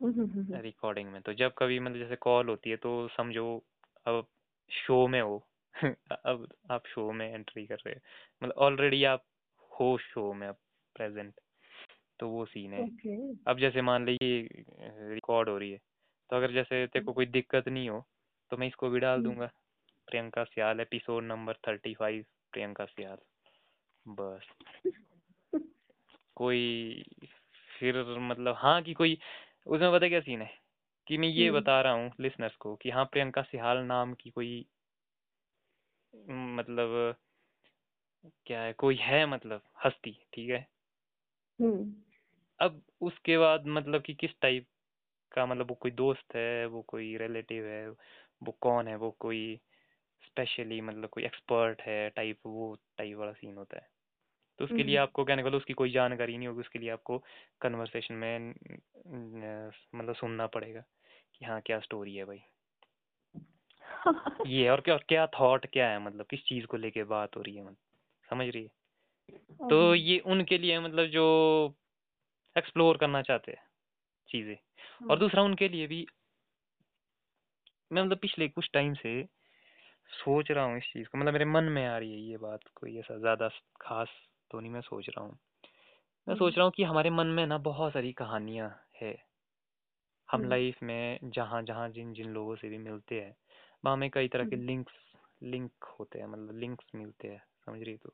[0.03, 3.63] हम्म, हम्म, हम्म, रिकॉर्डिंग में। तो जब कभी मतलब जैसे कॉल होती है तो समझो
[4.07, 4.27] अब
[4.71, 5.47] शो में हो
[6.27, 8.01] अब आप शो में एंट्री कर रहे हो।
[8.43, 9.25] मतलब ऑलरेडी आप
[9.81, 10.57] हो शो में अब
[10.97, 11.35] प्रेजेंट
[12.21, 14.65] तो वो सीन है। ओके। अब जैसे मान लीजिए
[15.15, 15.81] रिकॉर्ड हो रही है
[16.31, 18.05] तो अगर जैसे तेरे को कोई दिक्कत नहीं हो
[18.51, 19.51] तो मैं इसको भी डाल हम्म, दूँगा।
[20.09, 23.19] Priyanka Sial episode number thirty five Priyanka Sial.
[24.07, 24.49] बस।
[26.37, 27.05] कोई
[27.81, 29.19] फिर मतलब हाँ कि कोई
[29.67, 30.51] उसमें पता क्या सीन है?
[31.07, 34.31] कि मैं ये हम्म, बता रहा हूँ लिसनर्स को कि हाँ प्रियंका सिहाल नाम की
[34.31, 34.67] कोई
[36.15, 37.17] मतलब
[38.47, 40.67] क्या है कोई है मतलब हस्ती ठीक है?
[41.59, 41.95] हम्म,
[42.61, 44.67] अब उसके बाद मतलब कि किस टाइप
[45.33, 49.61] का मतलब वो कोई दोस्त है वो कोई रिलेटिव है वो कौन है वो कोई
[50.23, 53.89] स्पेशली मतलब कोई एक्सपर्ट है टाइप वो टाइप वाला सीन होता है।
[54.59, 56.91] तो उसके लिए हम्म, आपको कहने का मतलब उसकी कोई जानकारी नहीं होगी उसके लिए
[56.91, 57.19] आपको
[57.61, 58.55] कन्वर्सेशन में
[59.95, 60.85] मतलब सुनना पड़ेगा
[61.35, 62.43] कि हाँ क्या स्टोरी है भाई।
[64.47, 67.43] ये और क्या और क्या थॉट क्या है मतलब किस चीज़ को लेके बात हो
[67.43, 67.77] रही है मतलब
[68.29, 68.71] समझ रही है?
[69.71, 71.25] तो हम्म, ये उनके लिए मतलब जो
[72.57, 73.63] एक्सप्लोर करना चाहते हैं
[74.31, 74.57] चीज़ें।
[75.11, 76.07] और हम्म, दूसरा उनके लिए भी
[77.91, 79.13] मैं मतलब पिछले कुछ टाइम से
[80.11, 82.61] सोच रहा हूँ इस चीज़ को मतलब मेरे मन में आ रही है ये बात
[82.75, 83.49] कोई ऐसा ज़्यादा
[83.81, 84.09] खास
[84.51, 85.39] तो नहीं मैं सोच रहा हूँ।
[86.27, 88.71] मैं सोच हम्म, रहा हूँ कि हमारे मन में ना बहुत सारी कहानियाँ
[89.03, 89.17] है।
[90.29, 93.35] हम हम्म, लाइफ में जहाँ जहाँ जिन जिन लोगों से भी मिलते हैं
[93.85, 94.93] वहाँ हमें कई तरह के हम्म, लिंक्स
[95.43, 98.11] लिंक होते हैं मतलब लिंक्स मिलते हैं समझ रही तो?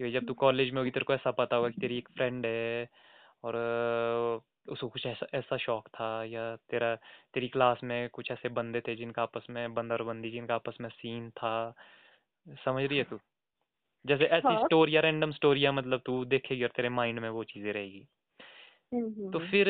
[0.00, 2.46] कि जब तू कॉलेज में होगी तेरे को ऐसा पता होगा कि तेरी एक फ्रेंड
[2.46, 2.84] है
[3.44, 3.56] और
[4.68, 6.94] उसको कुछ ऐसा ऐसा शौक था या तेरा
[7.34, 10.88] तेरी क्लास में कुछ ऐसे बंदे थे जिनका आपस में बंदर बंदी जिनका आपस में
[10.90, 11.54] सीन था?
[12.46, 13.18] समझ रही है तू?
[14.04, 17.72] जैसे ऐसी हाँ। स्टोरियाँ रैंडम स्टोरियाँ मतलब तू देखेगी और तेरे माइंड में वो चीज़ें
[17.72, 18.06] रहेगी।
[18.92, 19.68] हम्म, तो हम्म, फिर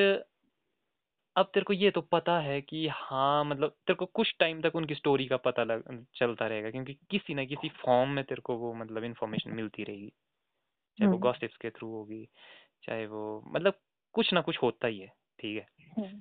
[1.37, 4.74] अब तेरे को ये तो पता है कि हाँ मतलब तेरे को कुछ टाइम तक
[4.76, 8.57] उनकी स्टोरी का पता लग चलता रहेगा क्योंकि किसी ना किसी फॉर्म में तेरे को
[8.57, 10.09] वो मतलब इन्फॉर्मेशन मिलती रहेगी।
[10.98, 12.28] चाहे वो हम्म, गॉसिप्स के थ्रू होगी
[12.82, 13.78] चाहे वो मतलब
[14.12, 15.66] कुछ ना कुछ होता ही है ठीक है?
[15.98, 16.20] हम्म,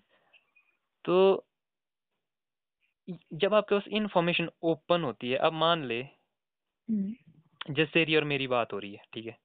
[1.05, 1.45] तो
[3.33, 7.15] जब आपके पास इन्फॉर्मेशन ओपन होती है अब मान ले हम्म,
[7.73, 9.37] जैसे तेरी और मेरी बात हो रही है ठीक है?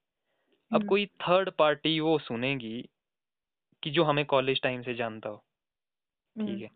[0.72, 2.88] अब हम्म, कोई थर्ड पार्टी वो सुनेगी
[3.82, 5.36] कि जो हमें कॉलेज टाइम से जानता हो
[6.36, 6.70] ठीक है?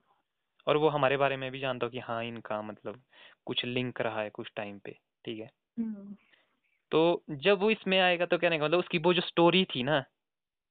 [0.67, 3.03] और वो हमारे बारे में भी जानता हो कि हाँ इनका मतलब
[3.45, 5.51] कुछ लिंक रहा है कुछ टाइम पे ठीक है?
[6.91, 10.05] तो जब वो इसमें आएगा तो कहने का मतलब उसकी वो जो स्टोरी थी ना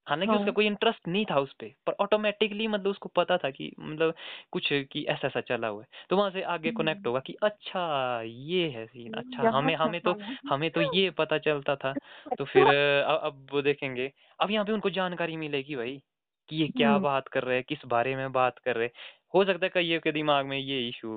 [0.06, 3.50] हालाँकि उसका हाँ। कोई इंटरेस्ट नहीं था उस पे पर ऑटोमेटिकली मतलब उसको पता था
[3.50, 4.14] कि मतलब
[4.52, 7.34] कुछ कि ऐसा ऐसा चला हुआ है। तो वहाँ से आगे कनेक्ट हम्म, होगा कि
[7.42, 11.92] अच्छा ये है सीन अच्छा हमें हमें तो हाँ। हमें तो ये पता चलता था।
[12.38, 16.00] तो फिर अब वो देखेंगे अब यहाँ पे उनको जानकारी मिलेगी भाई
[16.48, 18.92] कि ये क्या हम्म, बात कर रहे हैं किस बारे में बात कर रहे हैं।
[19.34, 21.08] हो सकता है कईयों के दिमाग में ये इशू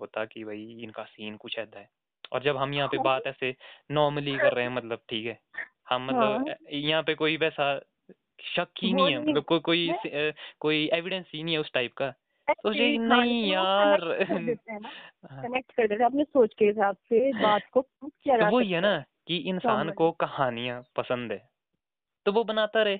[0.00, 1.88] होता कि भाई इनका सीन कुछ ऐसा है।
[2.32, 3.54] और जब हम यहाँ पे बात ऐसे
[3.90, 5.38] नॉर्मली कर रहे हैं मतलब ठीक है
[5.90, 7.74] हम मतलब हाँ। यहाँ पे कोई वैसा
[8.40, 11.94] शक ही नहीं है मतलब कोई कोई है। कोई एविडेंस ही नहीं है उस टाइप
[11.94, 12.14] का।
[12.50, 14.80] कि हाँ नहीं यार कनेक्ट कर देते हैं
[15.30, 15.42] हाँ,
[15.98, 19.36] हैं अपने सोच के हिसाब से बात को किया तो जा वही है ना कि
[19.36, 21.48] इंसान को कहानियाँ पसंद है
[22.26, 22.98] तो वो बनाता रहे।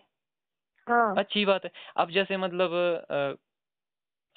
[0.89, 2.71] हाँ। अच्छी बात है। अब जैसे मतलब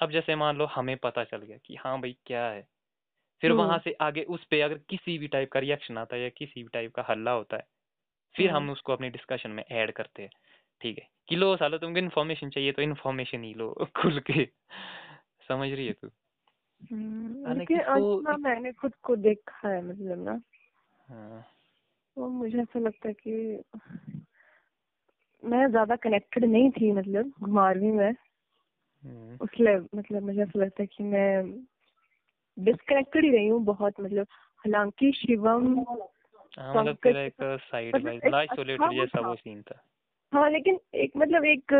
[0.00, 2.68] अब जैसे मान लो हमें पता चल गया कि हाँ भाई क्या है
[3.40, 6.22] फिर वहाँ हम्म। से आगे उस पे अगर किसी भी टाइप का रिएक्शन आता है
[6.22, 7.66] या किसी भी टाइप का हल्ला होता है
[8.36, 10.30] फिर हम्म। हम उसको अपनी डिस्कशन में ऐड करते हैं।
[10.80, 14.46] ठीक है। कि लो सालो तुमको इन्फॉर्मेशन चाहिए तो इन्फॉर्मेशन ही लो खुल के।
[15.48, 16.08] समझ रही है तू?
[16.92, 18.38] हम्म, इत...
[18.40, 20.42] मैंने खुद को देखा है मतलब ना।
[21.08, 21.46] हाँ,
[22.16, 23.62] तो मुझे ऐसा लगता है कि
[25.44, 28.14] मैं ज़्यादा कनेक्टेड नहीं थी मतलब घुमारवीं में।
[29.04, 31.60] हम्म, उसलिए मतलब मुझे ऐसा लगता है कि मैं
[32.58, 35.84] डिस्कनेक्टेड ही रही हूँ बहुत मतलब हालाँकि शिवम
[36.58, 39.84] हाँ मतलब तेरा एक साइड मतलब अच्छा आइसोलेटेड जैसा वो सीन था।
[40.32, 41.74] हाँ लेकिन एक मतलब एक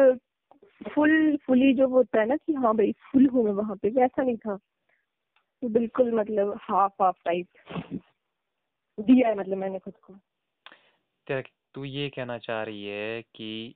[0.94, 4.22] फुल फुली जो होता है ना कि हाँ भाई फुल हूँ मैं वहाँ पे वैसा
[4.22, 4.56] नहीं था।
[5.62, 7.46] तो बिल्कुल मतलब हाफ़ हाफ़ टाइप
[8.98, 10.14] दिया है मतलब मैंने खुद को।
[11.26, 11.42] तेरा
[11.74, 13.74] तू ये कहना चाह रही है कि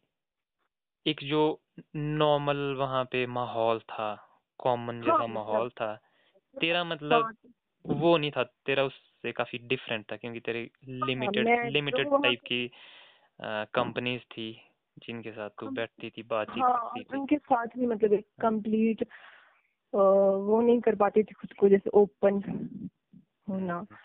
[1.07, 1.61] एक जो
[1.97, 4.15] नॉर्मल वहाँ पे माहौल था
[4.59, 5.95] कॉमन हाँ जैसा मतलब माहौल था
[6.61, 7.35] तेरा मतलब हाँ।
[7.87, 12.71] वो नहीं था तेरा उससे काफ़ी डिफरेंट था क्योंकि तेरे हाँ लिमिटेड लिमिटेड टाइप की
[13.41, 14.63] कंपनीज़ थी
[14.99, 19.07] जिनके साथ तू बैठती थी बातचीत हाँ उनके साथ भी मतलब एक हाँ, कंप्लीट
[19.95, 22.35] वो नहीं कर पाती थी खुद को जैसे ओपन
[23.49, 23.97] होना। हम्म,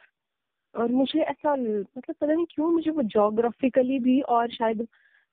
[0.76, 4.88] और मुझे ऐसा मतलब पता नहीं क्यों मुझे वो जोग्राफिकली भी और शायद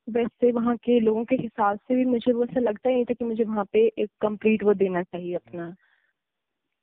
[0.08, 3.14] वैसे वहाँ के लोगों के हिसाब से भी मुझे वो ऐसा लगता ही नहीं था
[3.14, 5.74] कि मुझे वहाँ पे एक कंप्लीट वो देना चाहिए अपना।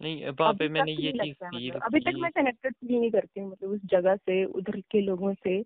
[0.02, 3.52] नहीं वहाँ पे मैंने ये चीज़ मतलब। अभी तक मैं कनेक्टेड फील नहीं करती हूँ
[3.52, 5.64] मतलब उस जगह से उधर के लोगों से।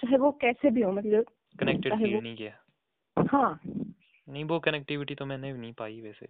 [0.00, 1.24] चाहे वो कैसे भी हो मतलब
[1.60, 2.52] कनेक्टेड फील नहीं किया।
[3.32, 3.60] हाँ।
[4.28, 6.28] नहीं वो कनेक्टिविटी तो मैंने नहीं पाई वैसे।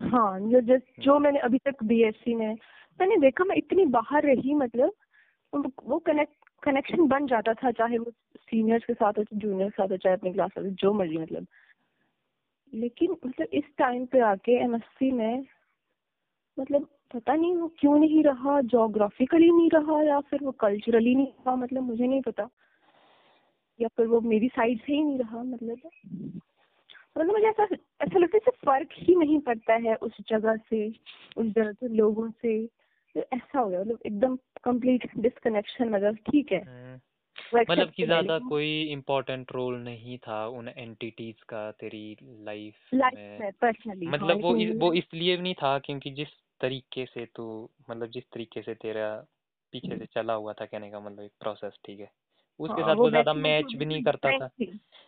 [0.00, 2.54] हाँ जो जो हम्म, जो मैंने अभी तक बीएससी में
[3.00, 4.92] मैंने देखा मैं इतनी बाहर रही मतलब
[5.84, 9.82] वो कनेक्ट कनेक्शन बन जाता था चाहे वो सीनियर्स के साथ हो चाहे जूनियर के
[9.82, 11.46] साथ हो चाहे अपनी क्लास में जो मर्ज़ी मतलब।
[12.74, 15.44] लेकिन मतलब इस टाइम पे आके एमएससी में
[16.58, 21.26] मतलब पता नहीं वो क्यों नहीं रहा जोग्राफिकली नहीं रहा या फिर वो कल्चरली नहीं
[21.26, 22.48] रहा मतलब मुझे नहीं पता।
[23.80, 25.90] या फिर वो मेरी साइड से ही नहीं रहा मतलब।
[27.18, 27.64] मतलब मुझे ऐसा
[28.00, 30.88] ऐसा लगता है फ़र्क ही नहीं पड़ता है उस जगह से
[31.36, 32.66] उस जगह के लोगों से।
[33.14, 37.00] तो ऐसा हो गया मतलब एकदम कंप्लीट डिस्कनेक्शन मतलब ठीक है। हम्म,
[37.70, 43.52] मतलब कि ज़्यादा कोई इम्पोर्टेंट रोल नहीं था उन एंटिटीज का तेरी लाइफ में। में
[43.52, 46.28] पर्सनली हाँ मतलब वो वो इसलिए भी नहीं था क्योंकि जिस
[46.60, 47.46] तरीके से तू
[47.90, 49.08] मतलब जिस तरीके से तेरा
[49.72, 52.10] पीछे से चला हुआ था कहने का मतलब एक प्रोसेस ठीक है?
[52.60, 54.48] उसके हाँ, साथ वो वो ज़्यादा मैच भी नहीं करता था।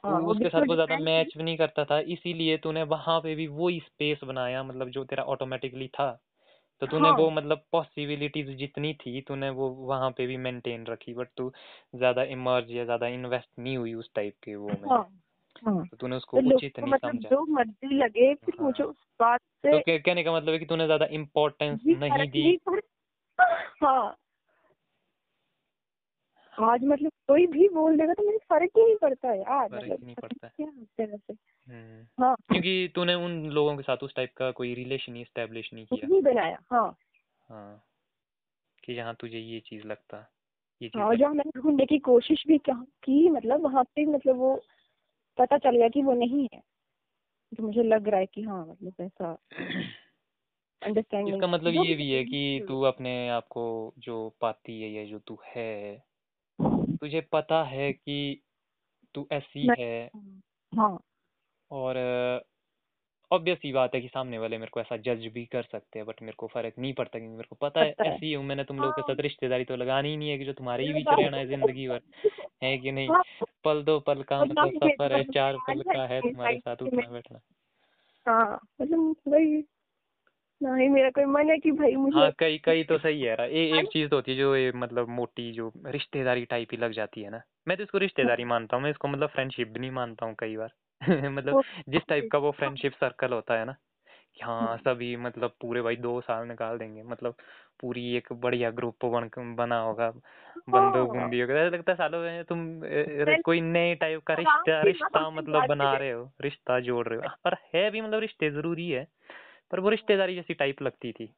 [0.05, 3.47] हाँ, उसके साथ वो ज़्यादा मैच भी नहीं करता था इसीलिए तूने वहाँ पे भी
[3.51, 6.11] वो स्पेस बनाया मतलब जो तेरा ऑटोमेटिकली था।
[6.83, 11.15] तो तूने हाँ। वो मतलब पॉसिबिलिटीज जितनी थी तूने वो वहाँ पे भी मेंटेन रखी
[11.15, 11.53] बट तू
[11.95, 15.22] ज़्यादा इमर्ज या ज़्यादा इन्वेस्ट नहीं हुई उस टाइप के वो में। हाँ।
[15.67, 18.67] हाँ। तो तूने तो उसको लोगों उचित नहीं मतलब समझा। जो मर्ज़ी लगे फिर हाँ।
[18.67, 22.29] मुझे उस बात से तो कह- कहने का मतलब है कि तूने ज़्यादा इम्पोर्टेंस नहीं
[22.31, 22.59] दी।
[23.83, 24.17] हाँ।
[26.61, 30.05] आज मतलब कोई भी बोल देगा तो मुझे फ़र्क ही नहीं पड़ता यार फ़र्क मतलब
[30.05, 31.33] नहीं पड़ता से
[31.73, 35.71] हम्म। हाँ। क्योंकि तूने उन लोगों के साथ उस टाइप का कोई रिलेशन ही स्टैब्लिश
[35.75, 36.97] नहीं किया। नहीं बनाया हाँ।
[37.49, 37.85] हाँ।
[38.85, 40.17] कि जहाँ तुझे ये चीज़ लगता
[40.83, 44.63] ये चीज़ हाँ जहाँ मैंने ढूँढने की कोशिश भी की मतलब वहाँ पे मतलब वो
[45.39, 46.61] पता चल गया कि वो नहीं है।
[47.59, 49.33] तो मुझे लग रहा है कि हाँ मतलब ऐसा
[50.83, 55.05] अंडरस्टैंडिंग इसका मतलब ये भी है कि तू अपने आप को जो पाती है या
[55.05, 56.05] जो तू है
[57.01, 58.43] तुझे पता है कि
[59.15, 60.11] तू ऐसी है।
[60.73, 60.99] हाँ।
[61.71, 61.97] और
[63.33, 66.07] ऑब्वियस ही बात है कि सामने वाले मेरे को ऐसा जज भी कर सकते हैं
[66.07, 68.45] बट मेरे को फ़र्क नहीं पड़ता क्योंकि मेरे को पता है पता है। ऐसी हूँ
[68.45, 70.85] मैंने तुम लोगों के हाँ। साथ रिश्तेदारी तो लगानी ही नहीं है कि जो तुम्हारे
[70.85, 72.01] ही बीच रहना है ज़िंदगी भर
[72.63, 73.23] है कि नहीं हाँ।
[73.65, 77.41] पल दो पल का मतलब सफ़र है चार पल का है तुम्हारे साथ उठना बैठना
[78.27, 79.63] हाँ मतलब वही
[80.61, 83.79] ना मेरा कोई मन है कि भाई मुझे हाँ कई कई तो सही है ए,
[83.79, 87.23] एक चीज़ तो होती है जो ये मतलब मोटी जो रिश्तेदारी टाइप ही लग जाती
[87.23, 90.27] है ना मैं तो इसको रिश्तेदारी मानता हूँ मैं इसको मतलब फ्रेंडशिप भी नहीं मानता
[90.27, 90.73] हूँ कई बार
[91.31, 93.73] मतलब जिस टाइप का वो फ्रेंडशिप सर्कल होता है ना
[94.35, 97.35] कि हाँ सभी मतलब पूरे भाई दो साल निकाल देंगे मतलब
[97.81, 100.11] पूरी एक बढ़िया ग्रुप बन बना होगा
[100.69, 102.81] बंदूक हाँ। होगा। ऐसा लगता है सालों में तुम
[103.43, 107.25] कोई नए टाइप का आराम रिश्ता रिश्ता मतलब बना रहे हो रिश्ता जोड़ रहे हो।
[107.45, 109.09] पर है भी मतलब रिश्ते ज़रूरी है
[109.71, 111.35] पर वो रिश्तेदारी जैसी टाइप लगती थी।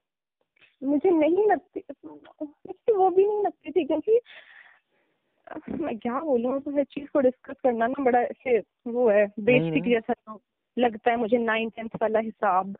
[0.85, 1.85] मुझे नहीं लगती
[2.92, 4.20] वो भी नहीं लगती थी क्योंकि
[5.70, 9.85] मैं क्या बोलूँ तो हर चीज़ को डिस्कस करना ना बड़ा ऐसे वो है बेसिक
[9.85, 10.40] जैसा तो
[10.76, 12.76] लगता है मुझे नाइन टेंथ वाला हिसाब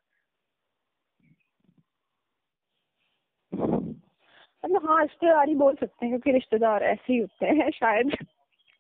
[3.53, 8.16] मतलब हाँ रिश्तेदार ही बोल सकते हैं क्योंकि रिश्तेदार ऐसे ही होते हैं शायद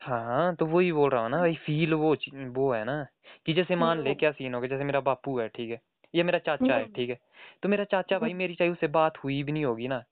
[0.00, 2.14] हाँ तो वही बोल रहा हूँ ना भाई फील वो
[2.52, 3.02] वो है ना
[3.46, 5.80] कि जैसे मान ले हम्म। क्या सीन हो गया जैसे मेरा बापू है ठीक है
[6.14, 7.18] या मेरा चाचा है हम्म। ठीक है
[7.62, 10.02] तो मेरा चाचा भाई मेरी चाहे उससे बात हुई भी नहीं होगी ना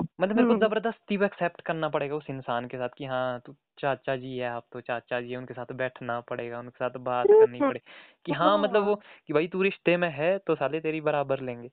[0.00, 3.40] मतलब मेरे को हम्म। ज़बरदस्ती वो एक्सेप्ट करना पड़ेगा उस इंसान के साथ कि हाँ
[3.46, 6.98] तू चाचा जी है आप तो चाचा जी है उनके साथ बैठना पड़ेगा उनके साथ
[7.00, 7.90] बात करनी हम्म। पड़ेगी
[8.26, 8.94] कि हाँ मतलब वो
[9.26, 11.70] कि भाई तू रिश्ते में है तो साले तेरी बराबर लेंगे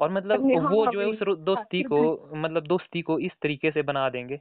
[0.00, 3.18] और मतलब हाँ, वो हाँ, जो है। उस रो- दोस्ती हाँ, को मतलब दोस्ती को
[3.18, 4.40] इस तरीके से बना देंगे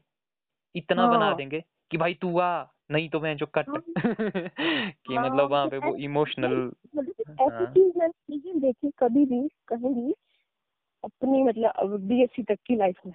[0.75, 5.15] इतना बना हाँ। देंगे कि भाई तू आ नहीं तो मैं जो कट हाँ। कि
[5.15, 6.55] हाँ, मतलब वहाँ पे वो ऐसी- इमोशनल
[6.95, 10.13] मतलब ऐसी हाँ। चीज़ मैंने नहीं देखी कभी भी कहीं भी
[11.03, 13.13] अपनी मतलब बीएससी तक की लाइफ में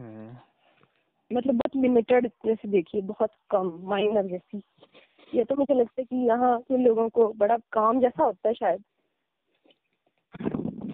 [0.00, 4.62] मतलब बहुत लिमिटेड जैसे देखिए बहुत कम माइनर जैसी।
[5.34, 8.54] ये तो मुझे लगता है कि यहाँ के लोगों को बड़ा काम जैसा होता है
[8.54, 8.84] शायद।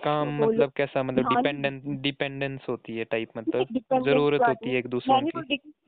[0.04, 1.02] काम लोग मतलब कैसा?
[1.02, 3.66] मतलब डिपेंडेंस डिपेंडेंस होती है टाइप मतलब
[4.04, 5.42] ज़रूरत होती है एक दूसरों की। वो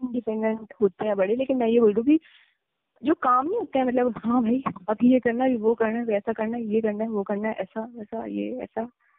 [0.07, 3.79] इंडिपेंडेंट होते हैं बड़े लेकिन मैं ये बोल रही हूँ कि जो काम नहीं होते
[3.79, 6.81] हैं मतलब हाँ भाई अभी ये करना है वो करना है वैसा करना है ये
[6.81, 9.12] करना है वो करना है ऐसा वैसा ये ऐसा। हम्म।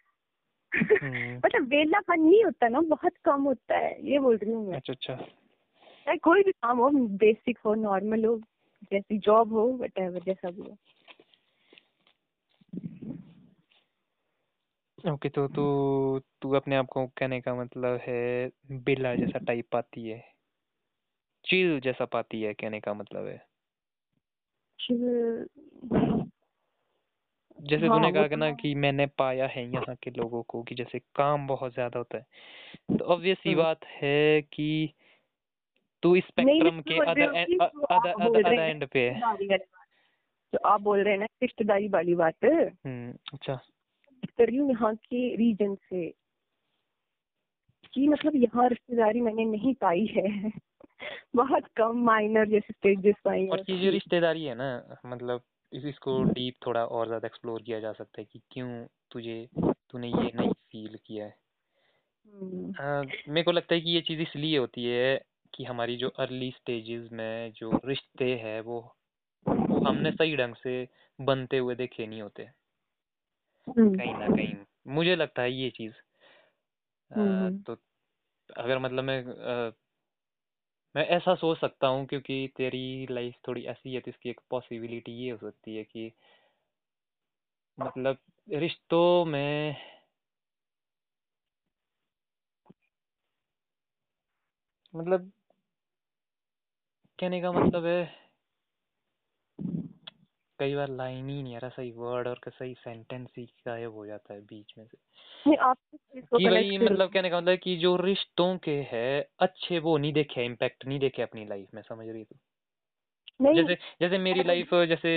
[1.45, 4.93] मतलब वेलापन नहीं होता ना बहुत कम होता है ये बोल रही हूँ मैं। अच्छा
[4.93, 8.41] अच्छा। चाहे कोई भी काम हो बेसिक हो नॉर्मल हो
[8.91, 10.77] जैसी जॉब हो वट जैसा भी हो।
[15.13, 15.63] ओके तो तू
[16.41, 20.33] तू अपने आप को कहने का मतलब है बिल्ला जैसा टाइप पाती है।
[21.45, 23.45] चिल जैसा पाती है कहने का मतलब है।
[24.81, 26.12] Chill-
[27.61, 30.63] जैसे हाँ, तूने कहा तो कि ना कि मैंने पाया है यहाँ के लोगों को
[30.63, 32.25] कि जैसे काम बहुत ज़्यादा होता है।
[32.97, 34.93] तो ऑब्वियस सी हम्म। बात है कि
[36.03, 37.57] तू स्पेक्ट्रम के अदर हूँ
[37.91, 39.19] अदर अदर हैं एंड पे है।
[40.53, 43.55] जो आप बोल रहे हैं ना रिश्तेदारी वाली बात। हम्म अच्छा।
[44.37, 46.13] कर रही हूँ यहाँ के रीजन से
[47.93, 50.51] कि मतलब यहाँ रिश्तेदारी मैंने नहीं पाई है।
[51.35, 55.41] बहुत कम माइनर जैसे स्टेजेस पाई और ये जो रिश्तेदारी है ना मतलब
[55.73, 60.07] इस इसको डीप थोड़ा और ज़्यादा एक्सप्लोर किया जा सकता है कि क्यों तुझे तूने
[60.07, 61.35] ये नहीं फील किया है।
[62.25, 65.21] हम्म, हाँ, मेरे को लगता है कि ये चीज़ इसलिए होती है
[65.53, 68.79] कि हमारी जो अर्ली स्टेजेस में जो रिश्ते हैं वो
[69.87, 70.87] हमने सही ढंग से
[71.19, 72.43] बनते हुए देखे नहीं होते।
[73.67, 74.55] हम्म, कहीं ना कहीं
[74.87, 75.93] मुझे लगता है ये चीज़।
[77.11, 77.77] हम्म। तो
[78.57, 79.23] अगर मतलब मैं
[80.95, 85.11] मैं ऐसा सोच सकता हूँ क्योंकि तेरी लाइफ थोड़ी ऐसी है तो इसकी एक पॉसिबिलिटी
[85.23, 86.11] ये हो सकती है कि
[87.77, 89.75] मतलब रिश्तों में
[94.93, 95.31] मतलब
[97.19, 98.22] कहने का मतलब है
[100.59, 104.05] कई बार लाइन ही नहीं आ रहा सही वर्ड और सही सेंटेंस ही गायब हो
[104.05, 104.97] जाता है बीच में से।
[105.45, 108.75] नहीं आप किस चीज़ को कि भाई मतलब कहने का मतलब कि जो रिश्तों के
[108.91, 109.05] है
[109.39, 112.35] अच्छे वो नहीं देखे इम्पैक्ट नहीं देखे अपनी लाइफ में समझ रही तू?
[113.41, 115.09] नहीं। जैसे जैसे मेरी लाइफ जैसे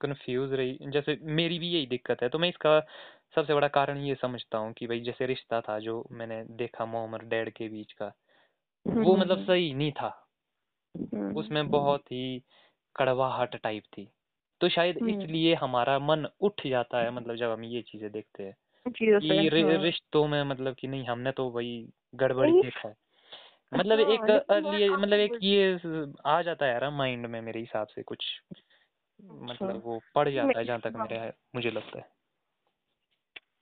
[0.00, 2.78] कंफ्यूज रही जैसे मेरी भी यही दिक्कत है तो मैं इसका
[3.34, 7.14] सबसे बड़ा कारण ये समझता हूँ कि भाई जैसे रिश्ता था जो मैंने देखा मोम
[7.14, 8.12] और डैड के बीच का
[8.86, 10.12] वो हम्म, मतलब सही नहीं था।
[10.94, 12.42] हम्म, उसमें बहुत ही
[12.96, 14.08] कड़वाहट टाइप थी।
[14.60, 18.42] तो शायद हम्म, इसलिए हमारा मन उठ जाता है मतलब जब हम ये चीज़ें देखते
[18.42, 18.56] हैं
[19.20, 22.94] कि रि- हाँ। रिश्तों में मतलब कि नहीं हमने तो वही गड़बड़ी देखा है।
[23.74, 25.78] मतलब हाँ एक अर्ली मतलब एक ये
[26.26, 30.58] आ जाता है यार माइंड में मेरे हिसाब से कुछ। अच्छा। मतलब वो पड़ जाता
[30.58, 32.16] है जहाँ तक हाँ। मेरे है मुझे लगता है।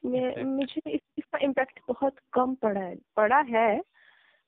[0.04, 3.82] मैं मुझे इसका इम्पैक्ट बहुत कम पड़ा है पड़ा है।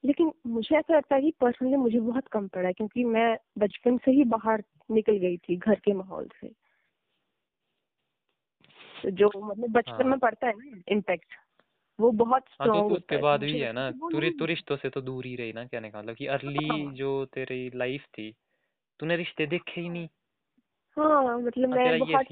[0.06, 3.98] लेकिन मुझे ऐसा लगता है कि पर्सनली मुझे बहुत कम पड़ा है क्योंकि मैं बचपन
[3.98, 6.48] से ही बाहर निकल गई थी घर के माहौल से।
[9.02, 11.26] तो जो मतलब बचपन हाँ। में पड़ता है ना इम्पैक्ट
[12.00, 15.26] वो बहुत हाँ तो उसके बाद भी है ना वो तू रिश्तों से तो दूर
[15.26, 18.34] ही रही ना कहने का मतलब कि अर्ली हाँ। जो तेरी लाइफ थी
[19.00, 20.08] तूने रिश्ते देखे ही नहीं।
[20.96, 22.26] हाँ मतलब हाँ मैं बहुत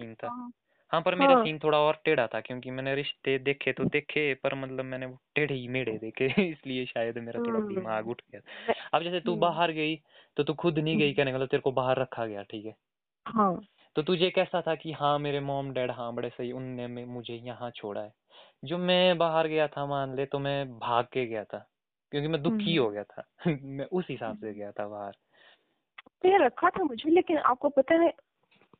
[0.94, 4.34] हाँ पर मेरा हाँ। सीन थोड़ा और टेढ़ा था क्योंकि मैंने रिश्ते देखे तो देखे
[4.34, 8.22] पर मतलब मैंने वो टेढ़े ही मेढ़े देखे इसलिए शायद मेरा थोड़ा हम्म, दिमाग उठ
[8.32, 9.96] गया। मैं अब जैसे तू हम्म, बाहर गई
[10.36, 12.66] तो तू खुद नहीं गई हम्म, कहने का मतलब तेरे को बाहर रखा गया ठीक
[12.66, 12.74] है?
[13.26, 13.60] हाँ।
[13.96, 17.34] तो तुझे कैसा था कि हाँ मेरे मॉम डैड हाँ बड़े सही उनने में मुझे
[17.34, 18.12] यहाँ छोड़ा है?
[18.64, 21.66] जो मैं बाहर गया था मान ले तो मैं भाग के गया था
[22.10, 23.24] क्योंकि मैं दुखी हम्म। हो गया था
[23.62, 25.12] मैं उस हिसाब से गया था बाहर।
[26.22, 28.12] तो ये रखा था मुझे लेकिन आपको पता है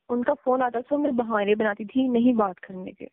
[0.09, 3.09] उनका फ़ोन आता था तो मैं बहाने बनाती थी नहीं बात करने के।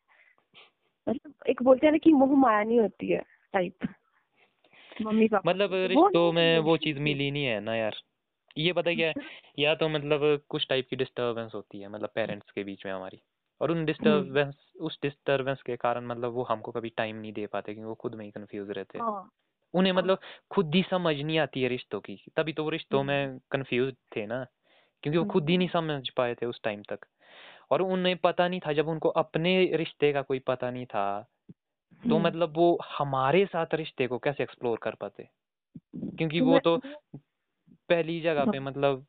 [1.10, 3.22] मतलब एक बोलते हैं ना कि मोह माया नहीं होती है
[3.54, 3.78] टाइप
[5.02, 7.96] मम्मी पापा मतलब रिश्तों में वो चीज़ मिली नहीं है ना यार।
[8.58, 9.14] ये पता क्या है
[9.60, 13.22] या तो मतलब कुछ टाइप की डिस्टरबेंस होती है मतलब पेरेंट्स के बीच में हमारी।
[13.62, 17.48] और उन हम्म, डिस्टरबेंस उस डिस्टरबेंस के कारण मतलब वो हमको कभी टाइम नहीं दे
[17.48, 19.32] पाते क्योंकि वो खुद में ही कंफ्यूज रहते हैं। हाँ।
[19.74, 20.20] उन्हें हाँ। मतलब
[20.52, 23.94] खुद ही समझ नहीं आती है रिश्तों की तभी तो वो रिश्तों हम्म, में कंफ्यूज
[24.16, 24.46] थे ना।
[25.04, 27.00] क्योंकि वो खुद ही नहीं हम्म, समझ पाए थे उस टाइम तक।
[27.72, 31.28] और उन्हें पता नहीं था जब उनको अपने रिश्ते का कोई पता नहीं था
[32.10, 35.30] तो हम्म, मतलब वो हमारे साथ रिश्ते को कैसे एक्सप्लोर कर पाते?
[36.18, 36.82] क्योंकि वो तो
[37.90, 39.06] पहली जगह हाँ। पे मतलब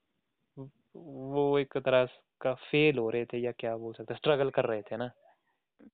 [0.97, 2.09] वो एक तरह
[2.41, 5.11] का फेल हो रहे थे या क्या बोल सकते स्ट्रगल कर रहे थे ना।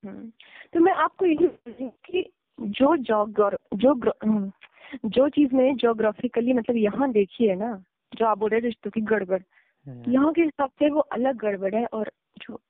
[0.05, 0.31] हम्म,
[0.75, 3.27] तो मैं आपको हूँ कि जो जो
[5.09, 7.85] जो चीज़ मैंने जोग्राफिकली मतलब यहाँ देखी है ना
[8.15, 9.43] जो आप बोल रहे रिश्तों की गड़बड़
[9.87, 12.61] यहाँ के हिसाब से वो अलग गड़बड़ है और जो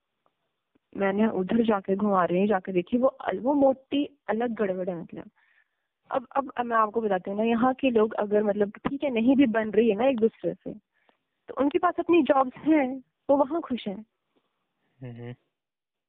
[0.96, 5.30] मैंने उधर जाके घुमा रही हूँ जाके देखी वो वो मोटी अलग गड़बड़ है मतलब।
[6.10, 9.36] अब अब मैं आपको बताती हूँ ना यहाँ के लोग अगर मतलब ठीक है नहीं
[9.36, 10.72] भी बन रही है ना एक दूसरे से
[11.48, 14.04] तो उनके पास अपनी जॉब्स हैं वो वहाँ खुश हैं।
[15.00, 15.34] हम्म,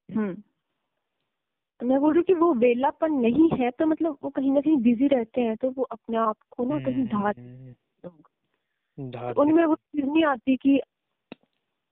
[0.09, 0.33] हम्म।
[1.79, 4.61] तो मैं बोल रही हूँ कि वो वेलापन नहीं है तो मतलब वो कहीं ना
[4.61, 8.28] कहीं बिज़ी रहते हैं तो वो अपने आप को ना कहीं ढाल हम्म, लोग।
[9.37, 10.81] उनमें वो चीज़ नहीं आती कि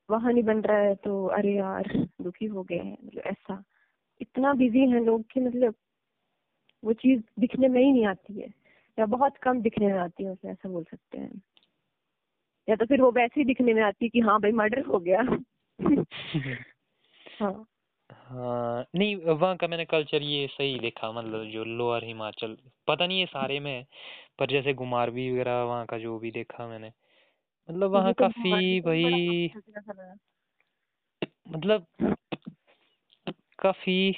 [0.10, 3.64] वहाँ नहीं बन रहा है तो अरे यार दुखी हो गए हैं मतलब ऐसा।
[4.22, 5.76] इतना बिज़ी है लोग कि मतलब
[6.84, 8.48] वो चीज़ दिखने में ही नहीं आती है।
[9.00, 11.42] या बहुत कम दिखने में आती है उसे ऐसा बोल सकते हैं।
[12.70, 15.00] या तो फिर वो वैसे ही दिखने में आती है कि हाँ भाई मर्डर हो
[15.00, 15.22] गया।
[17.42, 17.66] हाँ।
[18.10, 23.20] हाँ नहीं वहाँ का मैंने कल्चर ये सही देखा मतलब जो लोअर हिमाचल पता नहीं
[23.20, 23.88] ये सारे में है
[24.40, 26.92] पर जैसे घुमारवी वगैरह वहाँ का जो भी देखा मैंने
[27.70, 29.52] मतलब वहाँ तो काफ़ी का भाई
[31.48, 31.88] मतलब
[33.60, 34.12] काफ़ी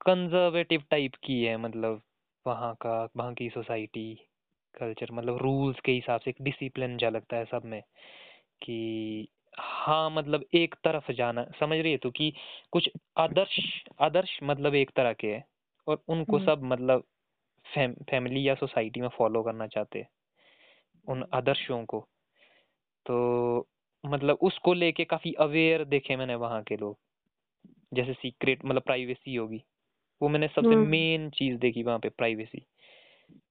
[0.00, 2.02] कंजर्वेटिव टाइप की है मतलब
[2.46, 4.14] वहाँ का वहाँ की सोसाइटी
[4.74, 7.82] कल्चर मतलब रूल्स के हिसाब से एक डिसिप्लिन लगता है सब में
[8.62, 12.32] कि हाँ मतलब एक तरफ़ जाना समझ रही है तू कि
[12.72, 13.58] कुछ आदर्श
[14.00, 15.44] आदर्श मतलब एक तरह के हैं
[15.86, 17.04] और उनको हम्म, सब मतलब
[17.66, 20.08] फैम, फैमिली या सोसाइटी में फॉलो करना चाहते हैं
[21.08, 22.06] उन आदर्शों को।
[23.06, 23.68] तो
[24.04, 26.98] मतलब उसको लेके काफ़ी अवेयर देखे मैंने वहाँ के लोग
[27.92, 29.62] जैसे सीक्रेट मतलब प्राइवेसी होगी
[30.20, 32.66] वो मैंने सबसे हम्म, मेन चीज़ देखी वहाँ पे प्राइवेसी।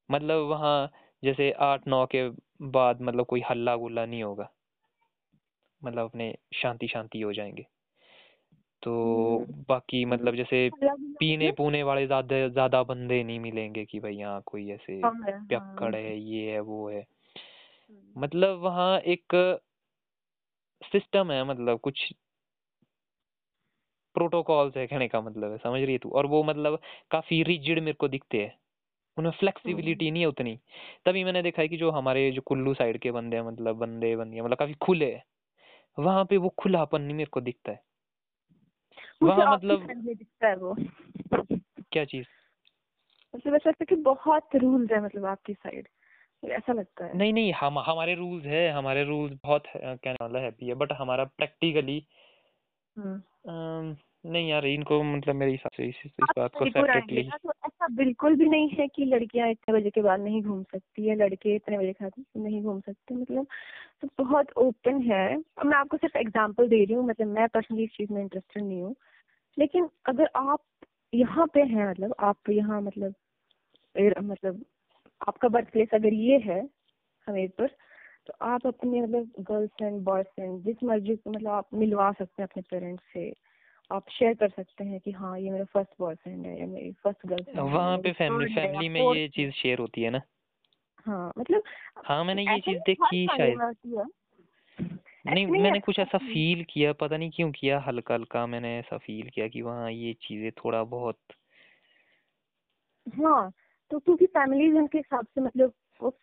[0.09, 0.75] मतलब वहाँ
[1.23, 2.27] जैसे आठ नौ के
[2.71, 4.49] बाद मतलब कोई हल्ला गुल्ला नहीं होगा।
[5.83, 7.65] मतलब अपने शांति शांति हो जाएँगे।
[8.83, 13.99] तो हम्म, बाकी मतलब जैसे पीने मतलब पूने वाले ज़्यादा ज़्यादा बंदे नहीं मिलेंगे कि
[13.99, 18.59] भाई यहाँ कोई ऐसे कम है पियक्कड़ हाँ है ये है वो है। हम्म, मतलब
[18.59, 19.35] वहाँ एक
[20.81, 22.13] सिस्टम है मतलब कुछ
[24.15, 26.09] प्रोटोकॉल्स है कहने का मतलब है समझ रही है तू?
[26.09, 26.79] और वो मतलब
[27.11, 28.55] काफ़ी रिजिड मेरे को दिखते हैं।
[29.17, 30.59] उनमें फ्लेक्सिबिलिटी नहीं है उतनी।
[31.05, 34.15] तभी मैंने देखा है कि जो हमारे जो कुल्लू साइड के बंदे हैं मतलब बंदे
[34.15, 35.23] बंदियाँ मतलब काफ़ी खुले हैं।
[35.99, 37.83] वहाँ पे वो खुलापन नहीं मेरे को दिखता है।
[39.23, 40.75] वहाँ मतलब दिखता है वो।
[41.91, 42.27] क्या चीज़?
[43.35, 45.87] मतलब ऐसा लगता है कि बहुत रूल्स है मतलब आपकी साइड
[46.45, 50.39] ऐसा लगता है। नहीं नहीं हम हमारे रूल्स है हमारे रूल्स बहुत है, कहने वाला
[50.39, 52.07] हैप्पी है बट हमारा प्रैक्टिकली
[54.23, 57.87] नहीं यार इनको मतलब मेरे हिसाब से इस, इस आप बात को सेपरेटली तो ऐसा
[57.87, 61.55] बिल्कुल भी नहीं है कि लड़कियाँ इतने बजे के बाद नहीं घूम सकती है लड़के
[61.55, 63.47] इतने बजे बाद नहीं घूम सकते मतलब
[64.01, 65.25] तो बहुत ओपन है।
[65.57, 68.63] अब मैं आपको सिर्फ़ एग्जांपल दे रही हूँ मतलब मैं पर्सनली इस चीज़ में इंटरेस्टेड
[68.63, 68.95] नहीं हूँ।
[69.57, 70.59] लेकिन अगर आप
[71.13, 73.15] यहाँ पे हैं मतलब आप यहाँ मतलब
[74.23, 74.63] मतलब
[75.27, 76.61] आपका बर्थ प्लेस अगर ये है
[77.27, 77.67] हमीरपुर
[78.27, 82.61] तो आप अपने मतलब गर्लफ्रेंड बॉयफ्रेंड जिस मर्ज़ी को मतलब आप मिलवा सकते हैं अपने
[82.71, 83.31] पेरेंट्स से।
[83.91, 87.25] आप शेयर कर सकते हैं कि हाँ ये मेरा फ़र्स्ट बॉयफ्रेंड है या मेरी फ़र्स्ट
[87.27, 90.21] गर्लफ्रेंड है। वहाँ पे फैमिली फैमिली में ये चीज़ शेयर होती है ना?
[91.05, 91.63] हाँ मतलब
[92.05, 93.63] हाँ मैंने ये चीज़ देखी शायद।
[95.25, 98.97] नहीं नहीं मैंने कुछ ऐसा। फील किया पता नहीं क्यों किया हल्का हल्का मैंने ऐसा
[98.97, 101.19] फील किया कि वहाँ ये चीज़ें थोड़ा बहुत
[103.07, 103.51] हाँ
[103.91, 106.13] तो क्योंकि फैमिलीज़ उनके हिसाब से मतलब वो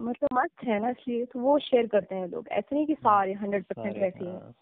[0.00, 3.32] मतलब मस्त है ना इसलिए तो वो शेयर करते हैं लोग। ऐसे नहीं कि सारे
[3.34, 4.52] हंड्रेड परसेंट वैसे हैं। हाँ।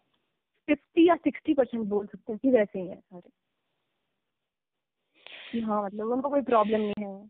[0.71, 3.31] फिफ्टी या सिक्सटी परसेंट बोल सकते हैं कि वैसे ही है सारे।
[5.53, 7.27] कि हाँ मतलब उनको कोई प्रॉब्लम नहीं है।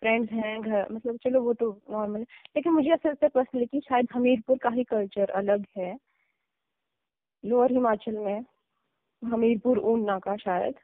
[0.00, 3.66] फ्रेंड्स हैं, घर मतलब चलो वो तो नॉर्मल है। लेकिन मुझे ऐसा लगता है पर्सनली
[3.66, 5.98] कि शायद हमीरपुर का ही कल्चर अलग है।
[7.44, 8.44] लोअर हिमाचल में,
[9.24, 10.74] हमीरपुर ऊना का शायद।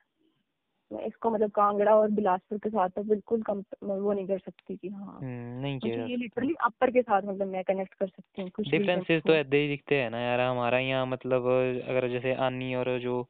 [1.01, 4.89] इसको मतलब कांगड़ा और बिलासपुर के साथ तो बिल्कुल कम वो नहीं कर सकती कि
[4.89, 8.51] हाँ। हम्म, नहीं किया। ये लिटरली अपर के साथ मतलब मैं कनेक्ट कर सकती हूँ
[8.51, 11.47] कुछ डिफरेंसेस तो ऐसे ही दिखते हैं ना यार हमारा यहाँ मतलब
[11.89, 13.29] अगर जैसे आनी और जो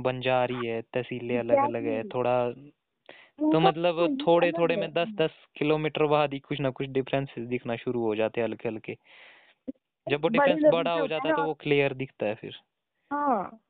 [0.00, 5.30] बंजारी है तहसीलें अलग अलग है थोड़ा तो मतलब तो थोड़े थोड़े में दस दस
[5.58, 8.96] किलोमीटर बाद ही कुछ ना कुछ डिफरेंसेस दिखना शुरू हो जाते हैं हल्के हल्के
[10.10, 12.56] जब वो डिफरेंस बड़ा हो जाता है तो वो क्लियर दिखता है फिर।
[13.12, 13.60] हाँ।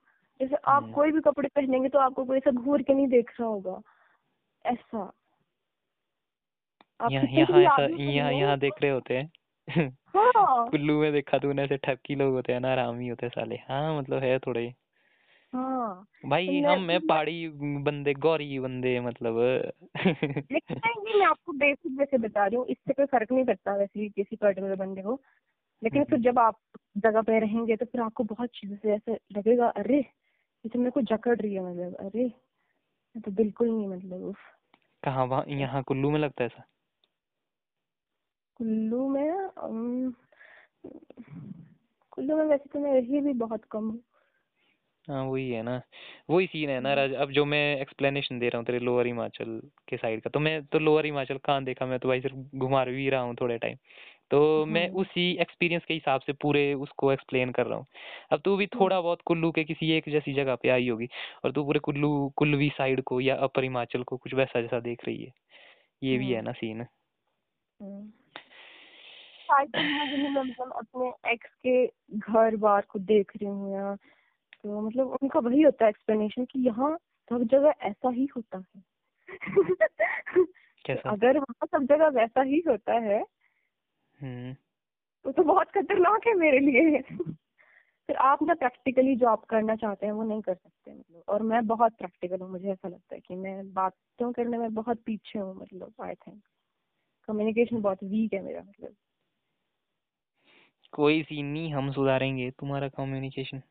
[0.40, 3.30] जैसे आप हम्म। कोई भी कपड़े पहनेंगे तो आपको कोई ऐसा घूर के नहीं देख
[3.40, 3.82] रहा होगा।
[4.66, 5.12] ऐसा।
[8.30, 9.30] यहाँ देख रहे होते हैं।
[9.68, 13.54] हाँ। कुल्लू में देखा तूने ऐसे ठपकी लोग होते हैं ना आरामी होते हैं साले।
[13.54, 14.74] हाँ मतलब है थोड़े।
[15.52, 17.48] हाँ। भाई तो मैं- हम है पहाड़ी
[17.82, 19.38] बंदे गौरी बंदे मतलब।
[20.52, 20.76] लेकिन
[21.20, 24.36] मैं आपको बेसिक वैसे बता रही हूँ इससे कोई फ़र्क नहीं पड़ता वैसे भी किसी
[24.36, 25.20] पर्टिकुलर बंदे को।
[25.82, 26.56] लेकिन फिर हम्म। जब आप
[26.96, 30.06] जगह पे रहेंगे तो फिर आपको बहुत चीज़ों से ऐसे लगेगा अरे!
[30.68, 32.28] तो मेरे को जकड़ रही है मतलब अरे
[33.24, 34.36] तो बिल्कुल नहीं मतलब उफ।
[35.02, 36.64] कहाँ वहाँ यहाँ कुल्लू में लगता है ऐसा?
[38.56, 39.32] कुल्लू में
[42.12, 44.00] कुल्लू में वैसे तो मैं रही भी बहुत कम हूँ।
[45.08, 45.80] हाँ वही है ना।
[46.30, 49.60] वही सीन है ना राज अब जो मैं एक्सप्लेनेशन दे रहा हूँ तेरे लोअर हिमाचल
[49.88, 51.86] के साइड का तो मैं तो लोअर हिमाचल कहाँ देखा?
[51.86, 53.76] मैं तो भाई सिर्फ़ घुमा भी रहा हूँ थोड़े टाइम
[54.34, 57.86] तो मैं हम्म। उसी एक्सपीरियंस के हिसाब से पूरे उसको एक्सप्लेन कर रहा हूँ।
[58.32, 61.08] अब तू भी थोड़ा बहुत कुल्लू के किसी एक जैसी जगह पे आई होगी
[61.44, 65.04] और तू पूरे कुल्लू कुल्लवी साइड को या अपर हिमाचल को कुछ वैसा जैसा देख
[65.04, 65.32] रही है।
[66.02, 66.84] ये भी है। ना सीन।
[69.42, 71.86] शायद कहीं ना मैं मतलब अपने एक्स के
[72.18, 73.94] घर बार को देख रही हूँ या
[74.62, 76.96] तो मतलब उनका वही होता है एक्सप्लेनेशन कि यहाँ
[77.30, 78.82] सब जगह ऐसा ही होता है।
[80.86, 81.10] कैसा?
[81.10, 83.33] अगर वहाँ सब जगह वैसा ही होता है
[85.24, 87.02] तो तो बहुत खतरनाक है मेरे लिए।
[88.08, 91.42] फिर आप ना प्रैक्टिकली जो आप करना चाहते हैं वो नहीं कर सकते मतलब और
[91.42, 95.38] मैं बहुत प्रैक्टिकल हूँ मुझे ऐसा लगता है कि मैं बातों करने में बहुत पीछे
[95.38, 96.42] हूँ मतलब आई थिंक
[97.28, 98.94] कम्युनिकेशन बहुत वीक है मेरा मतलब।
[100.92, 103.62] कोई सीन नहीं हम सुधारेंगे। तुम्हारा कम्युनिकेशन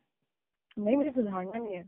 [0.78, 1.82] नहीं मुझे सुधारना नहीं है।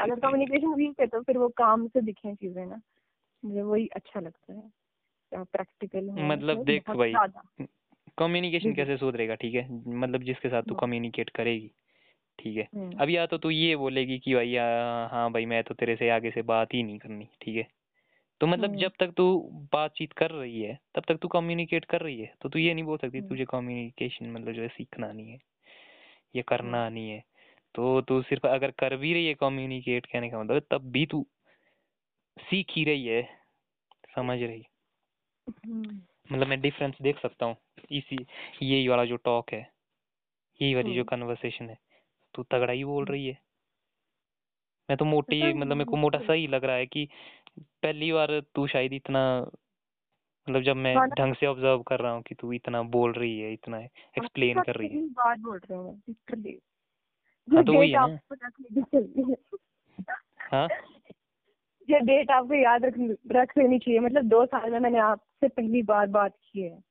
[0.00, 2.80] अगर कम्युनिकेशन वीक है तो फिर वो काम से दिखे चीज़ें ना।
[3.44, 4.85] मुझे वही अच्छा लगता है।
[5.32, 7.12] प्रैक्टिकल मतलब देख भाई
[8.18, 11.70] कम्युनिकेशन। कैसे सुधरेगा ठीक है मतलब जिसके साथ तू। कम्युनिकेट करेगी
[12.38, 14.54] ठीक है हम्म, अब या तो तू ये बोलेगी कि भाई
[15.10, 17.66] हाँ भाई मैं तो तेरे से आगे से बात ही नहीं करनी ठीक है
[18.40, 19.40] तो मतलब हम्म। जब तक तू
[19.72, 22.84] बातचीत कर रही है तब तक तू कम्युनिकेट कर रही है तो तू ये नहीं
[22.84, 25.38] बोल सकती हम्म। तुझे कम्युनिकेशन मतलब जो है सीखना नहीं है
[26.36, 27.24] ये करना। नहीं है
[27.74, 31.26] तो तू सिर्फ़ अगर कर भी रही है कम्युनिकेट कहने का मतलब तब भी तू
[32.36, 33.22] सीख ही रही है
[34.16, 34.75] समझ रही है
[36.32, 37.56] मतलब मैं डिफरेंस देख सकता हूँ।
[37.90, 38.26] इसी
[38.62, 39.72] यही वाला जो टॉक है
[40.62, 41.78] यही वाली जो हम्म। कन्वर्सेशन है
[42.34, 43.38] तू तगड़ा ही बोल हम्म। रही है।
[44.90, 47.08] मैं तो मोटी मतलब मेरे को मोटा मुझे- सही लग रहा है कि
[47.60, 49.50] पहली बार तू शायद इतना
[50.48, 53.40] मतलब जब मैं हाँ ढंग से ऑब्ज़र्व कर रहा हूँ कि तू इतना बोल रही
[53.40, 56.02] है इतना एक्सप्लेन कर रही है। पहली बार बोल रही हूँ
[57.54, 58.18] हाँ, तो वही है ना।
[58.94, 59.36] है।
[60.40, 60.68] हाँ?
[61.90, 62.94] ये डेट आपको याद रख
[63.32, 66.82] रख लेनी चाहिए। मतलब दो साल में मैंने आपसे पहली बार बात की है।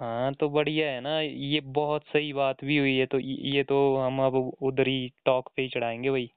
[0.00, 3.96] हाँ तो बढ़िया है ना। ये बहुत सही बात भी हुई है। तो ये तो
[3.96, 6.32] हम अब उधर ही टॉक पे ही चढ़ाएँगे भाई।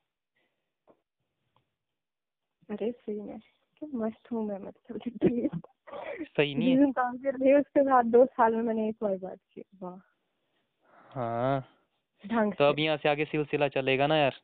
[2.70, 3.40] अरे सही में।
[3.78, 5.00] क्या मस्त हूँ मैं मतलब
[6.38, 9.38] सही नहीं है। काम कर रही उसके बाद दो साल में मैंने एक बार बात
[9.54, 9.98] की। वाह।
[10.94, 11.62] हाँ।
[12.52, 14.36] तो अब यहाँ से आगे सिलसिला चलेगा ना यार।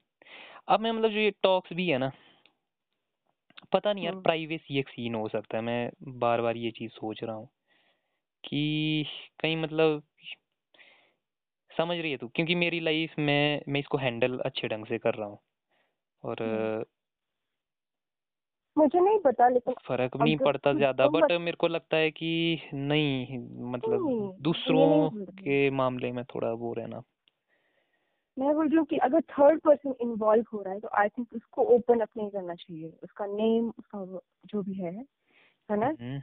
[0.68, 2.12] अब मैं मतलब जो ये टॉक्स भी है ना
[3.74, 7.24] पता नहीं यार। प्राइवेसी एक सीन हो सकता है मैं बार बार ये चीज़ सोच
[7.24, 7.48] रहा हूँ
[8.44, 9.06] कि
[9.40, 10.04] कहीं मतलब
[11.72, 15.14] समझ रही है तू क्योंकि मेरी लाइफ में मैं इसको हैंडल अच्छे ढंग से कर
[15.14, 15.40] रहा हूँ
[16.24, 16.84] और हम्म।
[18.78, 23.40] मुझे नहीं पता लेकिन फ़र्क नहीं पड़ता ज़्यादा बट मेरे को लगता है कि नहीं
[23.72, 27.02] मतलब दूसरों। के मामले में थोड़ा वो रहना
[28.38, 31.34] मैं बोल रही हूँ कि अगर थर्ड पर्सन इन्वॉल्व हो रहा है तो आई थिंक
[31.34, 34.06] उसको ओपन अप नहीं करना चाहिए। उसका नेम उसका
[34.46, 34.94] जो भी है
[35.70, 35.96] है ना?
[36.02, 36.22] हम्म।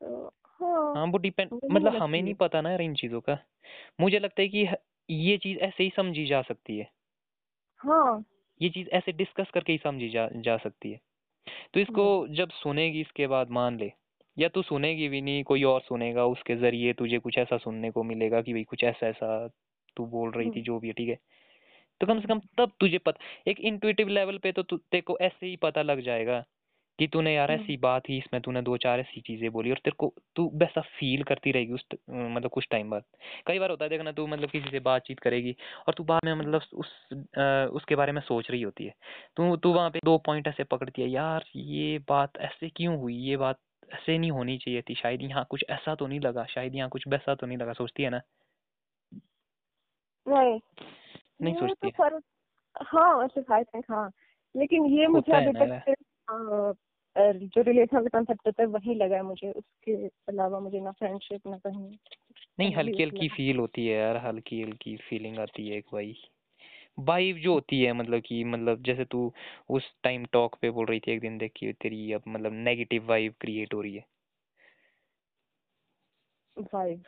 [0.00, 3.38] तो हाँ हाँ वो डिपेंड मतलब हमें नहीं है। पता ना यार इन चीज़ों का।
[4.00, 4.66] मुझे लगता है कि
[5.08, 6.90] ये चीज़ ऐसे ही समझी जा सकती है।
[7.80, 8.24] हाँ।
[8.60, 11.00] ये चीज़ ऐसे डिस्कस करके ही समझी जा जा सकती है।
[11.74, 13.92] तो इसको जब सुनेगी इसके बाद मान ले।
[14.36, 18.02] या तू सुनेगी भी नहीं कोई और सुनेगा उसके ज़रिए तुझे कुछ ऐसा सुनने को
[18.02, 19.48] मिलेगा कि भाई कुछ ऐसा ऐसा
[19.96, 21.18] तू बोल रही थी हम्म। जो भी है ठीक है?
[22.00, 25.46] तो कम से कम तब तुझे पता एक इंट्यूटिव लेवल पे तो तेरे को ऐसे
[25.46, 26.44] ही पता लग जाएगा
[26.98, 29.76] कि तूने यार हम्म। ऐसी बात ही इसमें तूने दो चार ऐसी चीज़ें बोली और
[29.76, 33.04] तेरे को तू वैसा फील करती रहेगी उस मतलब कुछ टाइम बाद।
[33.46, 35.54] कई बार होता है देखना तू मतलब किसी से बातचीत करेगी
[35.88, 38.94] और तू बाद में मतलब उस अ, उसके बारे में सोच रही होती है।
[39.36, 43.14] तू तू वहाँ पे दो पॉइंट ऐसे पकड़ती है यार ये बात ऐसे क्यों हुई?
[43.16, 43.58] ये बात
[43.94, 47.08] ऐसे नहीं होनी चाहिए थी शायद यहाँ कुछ ऐसा तो नहीं लगा शायद यहाँ कुछ
[47.08, 48.20] वैसा तो नहीं लगा। सोचती है ना?
[50.26, 50.60] नहीं
[51.40, 52.24] नहीं सोचती तो है। फ़र्क
[52.82, 54.10] हाँ ऐसे आई थिंक हाँ।
[54.56, 55.94] लेकिन ये मुझे अभी तक
[56.28, 61.46] अ, जो रिलेशन कंसेप्ट होता है वही लगा है मुझे। उसके अलावा मुझे ना फ्रेंडशिप
[61.46, 61.96] ना कहीं।
[62.58, 66.16] नहीं हल्की हल्की फील होती है यार हल्की हल्की फीलिंग आती है एक भाई।
[66.98, 69.32] वाइब जो होती है मतलब कि मतलब जैसे तू
[69.68, 73.08] उस टाइम टॉक पे बोल रही थी एक दिन देख कि तेरी अब मतलब नेगेटिव
[73.08, 74.04] वाइब क्रिएट हो रही है।
[76.56, 77.02] वाइब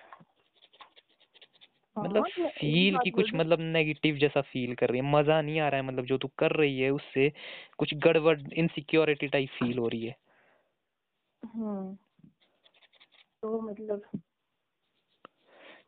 [1.99, 5.61] मतलब हाँ, फील हाँ, की कुछ मतलब नेगेटिव जैसा फील कर रही है। मज़ा नहीं
[5.61, 7.33] आ रहा है मतलब जो तू कर रही है उससे
[7.79, 10.17] कुछ गड़बड़ इनसिक्योरिटी टाइप फील हो रही है।
[11.45, 11.95] हम्म
[13.43, 14.03] तो मतलब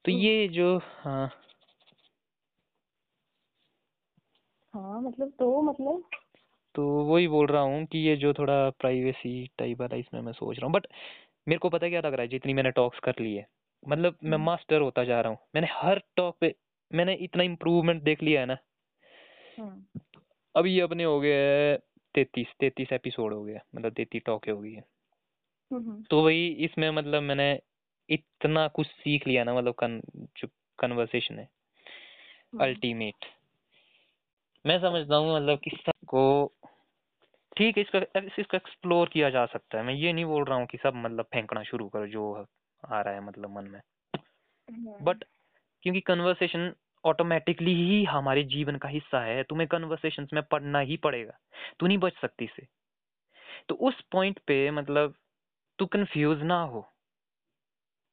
[0.05, 1.31] तो हम्म। ये जो हाँ।
[4.75, 6.03] हाँ मतलब तो मतलब
[6.75, 10.57] तो वही बोल रहा हूँ कि ये जो थोड़ा प्राइवेसी टाइप वाला इसमें मैं सोच
[10.57, 10.87] रहा हूँ। बट
[11.49, 12.29] मेरे को पता क्या लग रहा है?
[12.29, 13.47] जितनी मैंने टॉक्स कर ली है।
[13.87, 16.55] मतलब मैं हम्म। मास्टर होता जा रहा हूँ। मैंने हर टॉक पे
[16.91, 18.57] मैंने इतना इम्प्रूवमेंट देख लिया है ना।
[19.59, 20.01] हम्म।
[20.55, 21.77] अभी अपने हो गए
[22.15, 24.85] तैतीस तैतीस एपिसोड हो गए मतलब तैतीस टॉके हो गई है।
[25.71, 27.49] हम्म तो वही इसमें मतलब मैंने
[28.09, 30.01] इतना कुछ सीख लिया ना मतलब कन,
[30.37, 33.25] जो कन्वर्सेशन है हम्म। अल्टीमेट
[34.65, 36.23] मैं समझता हूँ मतलब कि सबको
[37.57, 37.99] ठीक है इसका
[38.39, 41.25] इसका एक्सप्लोर किया जा सकता है। मैं ये नहीं बोल रहा हूँ कि सब मतलब
[41.25, 42.47] फेंकना शुरू करो जो
[42.93, 43.81] आ रहा है मतलब मन में।
[44.15, 45.25] हम्म। बट
[45.83, 46.73] क्योंकि कन्वर्सेशन
[47.05, 51.39] ऑटोमेटिकली ही हमारे जीवन का हिस्सा है तुम्हें कन्वर्सेशन में पढ़ना ही पड़ेगा।
[51.81, 52.67] तू नहीं बच सकती से
[53.69, 55.15] तो उस पॉइंट पे मतलब
[55.79, 56.93] तू कंफ्यूज ना हो।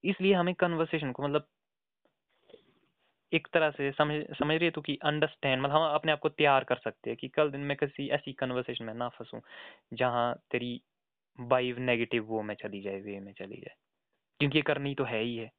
[0.04, 1.48] इसलिए हमें कन्वर्सेशन को मतलब
[3.34, 6.30] एक तरह से समझ समझ रही है तू कि अंडरस्टैंड मतलब हम अपने आप को
[6.30, 9.40] तैयार कर सकते हैं कि कल दिन में किसी ऐसी कन्वर्सेशन में ना फंसूं
[9.94, 10.82] जहाँ तेरी
[11.40, 13.76] वाइब नेगेटिव वो में चली जाए वे में चली जाए।
[14.44, 15.52] क्योंकि ये करनी तो है ही है।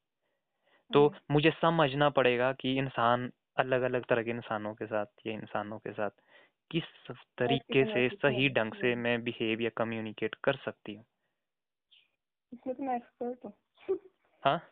[0.92, 5.32] तो हम्म। मुझे समझना पड़ेगा कि इंसान अलग अलग तरह के इंसानों के साथ या
[5.32, 6.10] इंसानों के साथ
[6.70, 6.82] किस
[7.38, 11.04] तरीके से सही ढंग से मैं बिहेव या कम्युनिकेट कर सकती हूँ।
[12.52, 13.98] इसमें तो मैं एक्सपर्ट हूँ।
[14.42, 14.62] हाँ?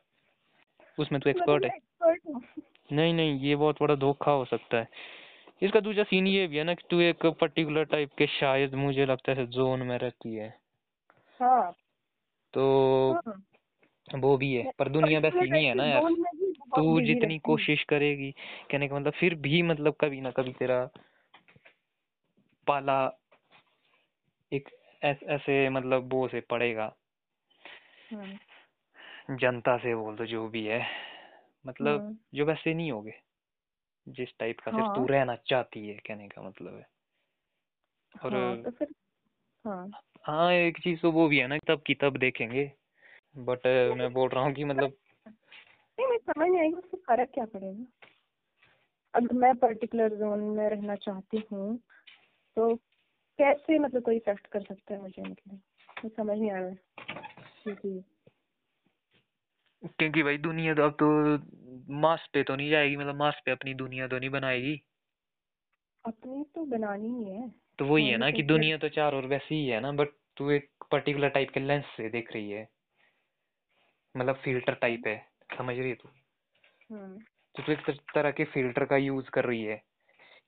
[0.98, 2.42] उसमें तू तो एक्सपर्ट है।
[2.96, 4.88] नहीं नहीं ये बहुत बड़ा धोखा हो सकता है।
[5.62, 9.06] इसका दूसरा सीन ये भी है ना कि तू एक पर्टिकुलर टाइप के शायद मुझे
[9.06, 10.58] लगता है जोन में रहती है।
[11.40, 11.72] हाँ।
[12.54, 13.42] तो हाँ।
[14.14, 16.02] वो भी है पर दुनिया वैसी नहीं है ना यार।
[16.76, 18.34] तू जितनी कोशिश करेगी
[18.70, 20.90] कहने का मतलब फिर भी मतलब कभी ना कभी तेरा
[22.66, 23.18] पाला
[24.52, 24.68] एक
[25.02, 26.96] ऐस, मतलब वो से पड़ेगा।
[28.12, 28.38] हम्म,
[29.36, 30.86] जनता से बोल दो जो भी है।
[31.66, 33.14] मतलब हम्म, जो वैसे नहीं होगे
[34.08, 36.86] जिस टाइप का सिर्फ़ तू हाँ। रहना चाहती है कहने का मतलब है।
[38.24, 38.88] और हाँ तो फिर
[39.66, 39.90] हाँ।
[40.22, 42.72] हाँ एक चीज़ तो वो भी है ना तब की तब देखेंगे।
[43.34, 43.66] बट
[43.96, 44.92] मैं बोल रहा हूँ कि मतलब
[45.26, 47.84] नहीं मैं समझ नहीं आएगी उससे फ़र्क क्या पड़ेगा।
[49.14, 51.76] अगर मैं पर्टिकुलर जोन में रहना चाहती हूँ
[52.56, 52.74] तो
[53.38, 56.78] कैसे मतलब कोई इफ़ेक्ट कर सकता है मुझे मतलब मुझे समझ नहीं आ रहा है।
[57.64, 58.02] क्योंकि
[59.98, 61.06] क्योंकि भाई दुनिया तो अब तो
[61.92, 64.80] मास पे तो नहीं जाएगी मतलब मास पे अपनी दुनिया तो नहीं बनाएगी।
[66.04, 69.26] अपनी तो बनानी ही है। तो वही है ना तो कि दुनिया तो चार और
[69.26, 72.68] वैसी ही है ना बट तू एक पर्टिकुलर टाइप के लेंस से देख रही है।
[74.16, 75.26] मतलब फ़िल्टर टाइप है
[75.58, 76.08] समझ रही है तू?
[76.90, 77.18] हम्म।
[77.54, 79.82] तो तू एक तरह के फ़िल्टर का यूज़ कर रही है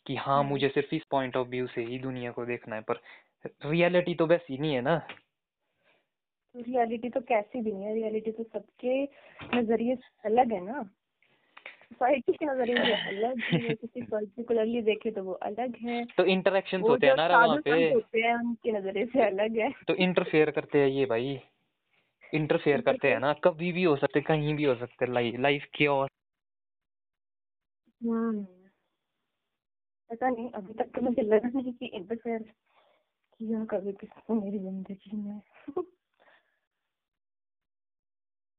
[0.07, 2.83] कि हाँ हम्म। मुझे सिर्फ़ इस पॉइंट ऑफ़ व्यू से ही दुनिया को देखना है
[2.83, 3.01] पर
[3.67, 5.07] रियलिटी तो वैसी नहीं है ना?
[6.57, 9.03] रियलिटी तो कैसी भी नहीं है रियलिटी तो सबके
[9.55, 10.83] नज़रिए अलग है ना?
[11.85, 17.07] सोसाइटी के नज़रिए अलग है किसी पर्टिकुलरली देखे तो वो अलग है। तो इंटरेक्शन होते
[17.07, 20.89] हैं ना वहाँ पे। होते हैं उनके नज़रिए से अलग है। तो इंटरफेयर करते हैं
[20.89, 21.41] ये भाई।
[22.33, 25.87] इंटरफेयर करते हैं ना कभी भी हो सकते कहीं भी हो सकते लाइफ लाइफ की
[25.87, 26.09] और।
[28.01, 28.45] हम्म
[30.11, 32.43] पता नहीं अभी तक तो मुझे लगा नहीं कि इंटरफेयर
[33.41, 35.41] किया कभी किसी को मेरी ज़िंदगी में।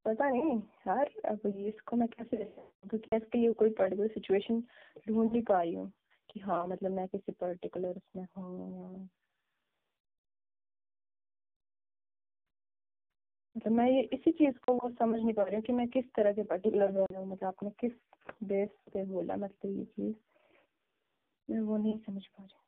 [0.06, 0.58] पता नहीं
[0.88, 4.62] यार अब ये इसको मैं कैसे क्योंकि इसके लिए कोई पर्टिकुलर सिचुएशन
[5.08, 5.92] ढूंढ नहीं पा रही हूँ
[6.30, 9.10] कि हाँ मतलब मैं किसी पर्टिकुलर उसमें हूँ
[13.56, 16.06] मतलब मैं ये इसी चीज़ को वो समझ नहीं पा रही हूँ कि मैं किस
[16.06, 17.92] तरह के पर्टिकुलर बोल रहा हूँ। मतलब आपने किस
[18.44, 20.16] बेस पे बोला मतलब ये चीज़।
[21.50, 22.60] मैं वो नहीं समझ पा रही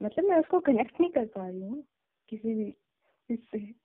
[0.00, 1.84] मतलब मैं उसको कनेक्ट नहीं कर पा रही हूँ
[2.28, 2.74] किसी भी
[3.28, 3.81] इससे।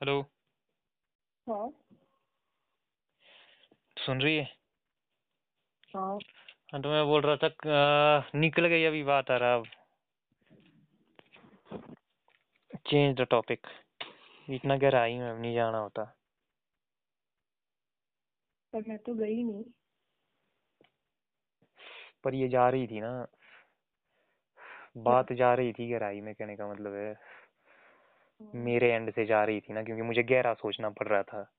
[0.00, 0.20] हेलो।
[1.46, 1.70] हाँ।
[3.96, 4.44] सुन रही है?
[5.96, 6.18] हाँ।
[6.72, 9.66] हाँ तो मैं बोल रहा था अ, निकल गई अभी बात आ रहा अब
[12.86, 13.66] चेंज द टॉपिक
[14.50, 16.04] इतना गहराई में अब नहीं जाना होता।
[18.72, 19.64] पर मैं तो गई नहीं।
[22.24, 23.26] पर ये जा रही थी ना।
[24.96, 27.14] बात जा रही थी गहराई में कहने का मतलब है।
[28.54, 31.52] मेरे एंड से जा रही थी ना क्योंकि मुझे गहरा सोचना पड़ रहा था।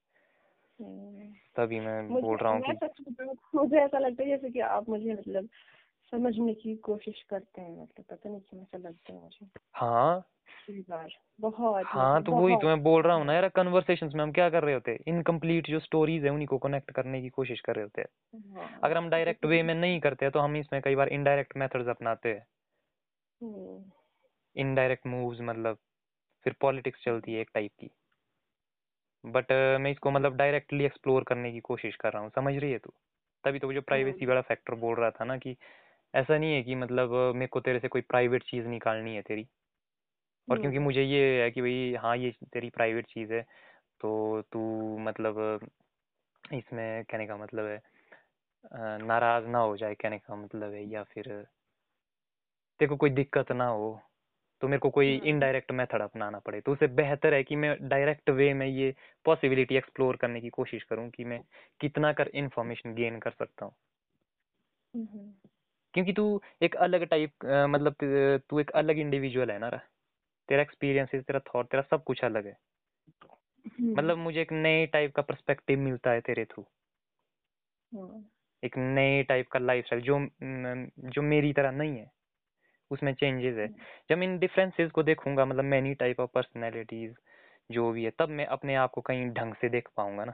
[0.81, 2.71] हम्म। तभी मैं बोल रहा हूँ कि
[3.55, 5.49] मुझे ऐसा लगता है जैसे कि आप मुझे मतलब
[6.11, 10.23] समझने की कोशिश करते हैं मतलब पता नहीं क्यों ऐसा लगता है मुझे। हाँ।
[11.41, 14.31] बहुत हाँ मतलब तो वही तो मैं बोल रहा हूँ ना यार कन्वर्सेशंस में हम
[14.31, 14.99] क्या कर रहे होते हैं?
[15.07, 18.07] इनकम्प्लीट जो स्टोरीज है उन्हीं को कनेक्ट करने की कोशिश कर रहे होते हैं।
[18.55, 21.87] हाँ अगर हम डायरेक्ट वे में नहीं करते तो हम इसमें कई बार इनडायरेक्ट मेथड्स
[21.87, 22.47] अपनाते हैं।
[23.43, 23.91] हम्म,
[24.55, 25.77] इनडायरेक्ट मूव्स मतलब।
[26.45, 27.89] फिर पॉलिटिक्स चलती है एक टाइप की।
[29.23, 32.71] बट uh, मैं इसको मतलब डायरेक्टली एक्सप्लोर करने की कोशिश कर रहा हूँ समझ रही
[32.71, 32.93] है तू?
[33.43, 35.55] तभी तो वो जो प्राइवेसी वाला फैक्टर बोल रहा था ना कि
[36.13, 39.47] ऐसा नहीं है कि मतलब मेरे को तेरे से कोई प्राइवेट चीज़ निकालनी है तेरी।
[40.47, 43.41] और क्योंकि हम्म, मुझे ये है कि भाई हाँ ये तेरी प्राइवेट चीज़ है
[44.01, 44.61] तो तू
[44.99, 45.69] मतलब
[46.53, 47.81] इसमें कहने का मतलब है
[49.03, 51.45] नाराज़ ना हो जाए कहने का मतलब है या फिर
[52.79, 53.89] तेरे को कोई दिक्कत ना हो।
[54.61, 57.77] तो मेरे को कोई हम्म, इनडायरेक्ट मेथड अपनाना पड़े। तो उससे बेहतर है कि मैं
[57.89, 58.93] डायरेक्ट वे में ये
[59.25, 61.41] पॉसिबिलिटी एक्सप्लोर करने की कोशिश करूँ कि मैं
[61.81, 63.73] कितना कर इन्फॉर्मेशन गेन कर सकता हूँ।
[64.93, 65.33] हम्म,
[65.93, 67.95] क्योंकि तू एक अलग टाइप मतलब
[68.49, 69.79] तू एक अलग इंडिविजुअल है ना रा।
[70.49, 72.57] तेरा एक्सपीरियंस तेरा थॉट तेरा सब कुछ अलग है।
[73.79, 76.65] हम्म, मतलब मुझे एक नए टाइप का पर्सपेक्टिव मिलता है तेरे थ्रू
[77.91, 78.25] हाँ,
[78.63, 80.19] एक नए टाइप का लाइफ जो
[81.11, 82.14] जो मेरी तरह नहीं है।
[82.91, 83.67] उसमें चेंजेस है।
[84.09, 87.15] जब इन डिफरेंसेस को देखूँगा मतलब मैनी टाइप ऑफ़ पर्सनैलिटीज
[87.69, 90.33] जो भी है तब मैं अपने आप को कहीं ढंग से देख पाऊँगा ना।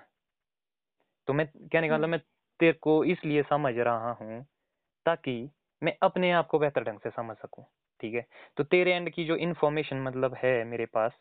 [1.27, 2.19] तो मैं कहने का मतलब हम्म, मैं
[2.59, 4.41] तेरे को इसलिए समझ रहा हूँ
[5.05, 5.35] ताकि
[5.81, 7.65] मैं अपने आप को बेहतर ढंग से समझ सकूँ
[7.99, 8.25] ठीक है?
[8.57, 11.13] तो तेरे एंड की जो इन्फॉर्मेशन मतलब है मेरे पास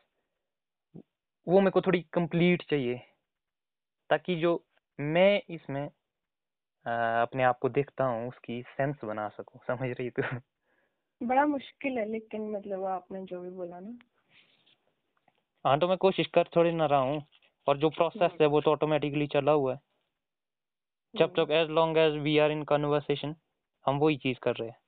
[1.47, 3.01] वो मेरे को थोड़ी कंप्लीट चाहिए
[4.11, 4.53] ताकि जो
[4.99, 5.87] मैं इसमें
[6.87, 6.91] अ,
[7.23, 10.23] अपने आप को देखता हूँ उसकी सेंस बना सकूँ समझ रही तू?
[11.21, 13.99] बड़ा मुश्किल है लेकिन मतलब आपने जो भी बोला ना
[15.65, 17.23] हाँ तो मैं कोशिश कर थोड़ी ना रहा हूँ
[17.67, 19.81] और जो प्रोसेस हम्म। है वो तो ऑटोमेटिकली चला हुआ है
[21.15, 23.35] जब हम्म। तक as long as we are in conversation
[23.85, 24.79] हम वही चीज़ कर रहे हैं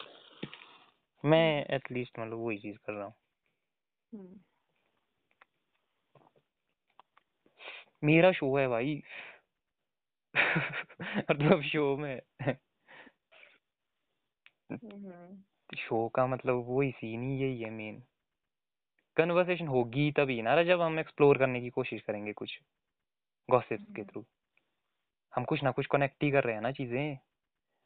[1.24, 3.14] मैं एटलीस्ट मतलब वही चीज़ कर रहा हूँ
[4.12, 4.40] हम्म।
[8.04, 9.02] मेरा शो है भाई
[11.30, 12.20] मतलब शो में
[14.72, 15.42] हम्म।
[15.72, 18.02] शो का मतलब वही सीन ही यही है मेन
[19.16, 22.58] कन्वर्सेशन होगी तभी ना जब हम एक्सप्लोर करने की कोशिश करेंगे कुछ
[23.50, 24.24] गॉसिप्स के हम्म। थ्रू
[25.32, 27.18] हम कुछ ना कुछ कनेक्ट ही कर रहे हैं ना चीज़ें।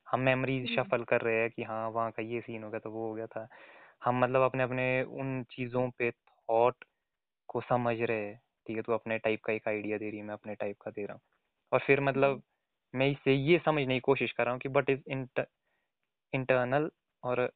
[0.07, 2.80] हम मेमोरीज हम्म। शफल कर रहे हैं कि हाँ वहाँ का ये सीन हो गया
[2.80, 3.49] था वो हो गया था।
[4.05, 6.84] हम मतलब अपने अपने उन चीज़ों पे थॉट
[7.49, 10.24] को समझ रहे हैं। ठीक है तो अपने टाइप का एक आइडिया दे रही है
[10.24, 11.20] मैं अपने टाइप का दे रहा हूँ।
[11.72, 12.43] और फिर मतलब
[12.95, 15.47] मैं इससे ये समझने की कोशिश कर रहा हूँ कि बट इज़ इंटर
[16.32, 16.91] इंटरनल
[17.22, 17.53] और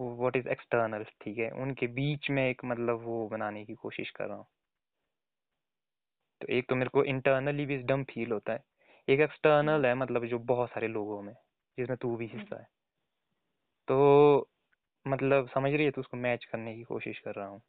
[0.00, 1.50] व्हाट इज़ एक्सटर्नल ठीक है?
[1.50, 4.46] उनके बीच में एक मतलब वो बनाने की कोशिश कर रहा हूँ।
[6.40, 8.62] तो एक तो मेरे को इंटरनली विजडम फील होता है।
[9.08, 11.34] एक एक्सटर्नल है मतलब जो बहुत सारे लोगों में,
[11.78, 12.66] जिसमें तू भी हिस्सा है।
[13.88, 14.48] तो
[15.06, 17.62] मतलब समझ रही है तो उसको मैच करने की कोशिश कर रहा हूँ।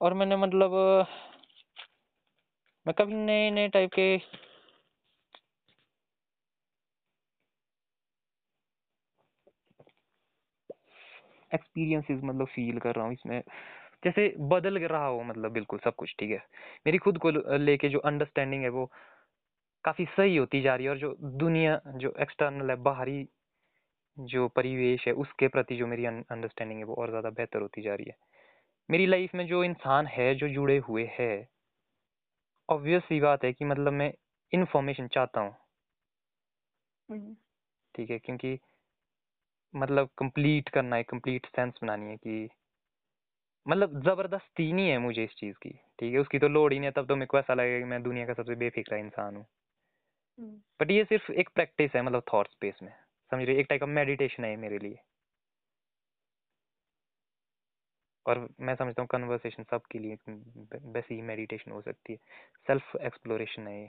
[0.00, 0.72] और मैंने मतलब
[2.86, 4.16] मैं कभी नए नए टाइप के
[11.54, 13.40] एक्सपीरियंसेस मतलब फील कर रहा हूँ इसमें।
[14.04, 16.42] जैसे बदल रहा हो मतलब बिल्कुल सब कुछ ठीक है?
[16.86, 18.90] मेरी खुद को लेके जो अंडरस्टैंडिंग है वो
[19.84, 23.26] काफ़ी सही होती जा रही है और जो दुनिया जो एक्सटर्नल है बाहरी
[24.16, 27.94] जो परिवेश है उसके प्रति जो मेरी अंडरस्टैंडिंग है वो और ज़्यादा बेहतर होती जा
[27.94, 28.16] रही है।
[28.88, 31.32] मेरी लाइफ में जो इंसान है जो जुड़े हुए है
[32.68, 34.12] ऑब्वियस सी बात है कि मतलब मैं
[34.52, 35.54] इंफॉर्मेशन चाहता हूँ।
[37.08, 37.34] हम्म।
[37.94, 38.18] ठीक है?
[38.18, 38.58] क्योंकि
[39.74, 42.48] मतलब कंप्लीट करना है कंप्लीट सेंस बनानी है कि
[43.66, 46.18] मतलब ज़बरदस्ती नहीं है मुझे इस चीज़ की ठीक है?
[46.18, 48.26] उसकी तो लोड ही नहीं है तब तो मेरे को ऐसा लगेगा कि मैं दुनिया
[48.26, 49.46] का सबसे बेफिक्रा इंसान हूँ।
[50.80, 52.92] बट ये सिर्फ़ एक प्रैक्टिस है मतलब थॉट स्पेस में
[53.32, 54.96] समझ रहे एक टाइप का मेडिटेशन है मेरे लिए।
[58.26, 60.16] और मैं समझता हूँ कन्वर्सेशन सबके लिए
[60.88, 62.18] वैसी ही मेडिटेशन हो सकती है।
[62.66, 63.88] सेल्फ एक्सप्लोरेशन है ये।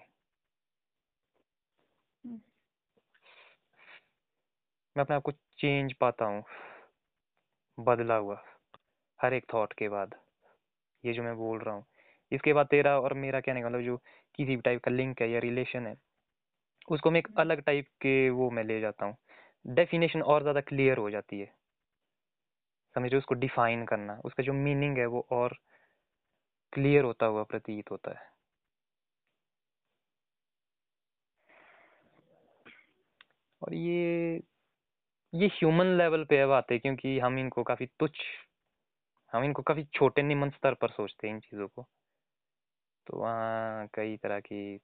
[4.96, 6.44] मैं अपने आप को चेंज पाता हूँ।
[7.78, 8.38] बदला हुआ
[9.20, 10.16] हर एक थॉट के बाद।
[11.04, 11.86] ये जो मैं बोल रहा हूँ
[12.32, 13.98] इसके बाद तेरा और मेरा कहने का मतलब जो
[14.36, 15.96] किसी भी टाइप का लिंक है या रिलेशन है
[16.88, 19.16] उसको मैं एक अलग टाइप के वो मैं ले जाता हूँ।
[19.66, 21.54] डेफिनेशन और ज़्यादा क्लियर हो जाती है।
[22.96, 25.58] समझ रहे उसको डिफाइन करना उसका जो मीनिंग है वो और
[26.74, 28.34] क्लियर होता हुआ प्रतीत होता है।
[33.62, 34.40] और ये
[35.34, 38.16] ये ह्यूमन लेवल पे है बातें क्योंकि हम इनको काफ़ी तुच्छ
[39.34, 41.86] हम इनको काफ़ी छोटे निमन स्तर पर सोचते हैं इन चीज़ों को।
[43.08, 44.80] तो वहाँ कई तरह की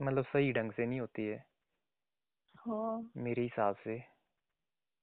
[0.00, 1.44] मतलब सही ढंग से नहीं होती है।
[2.54, 3.98] हाँ। मेरे हिसाब से।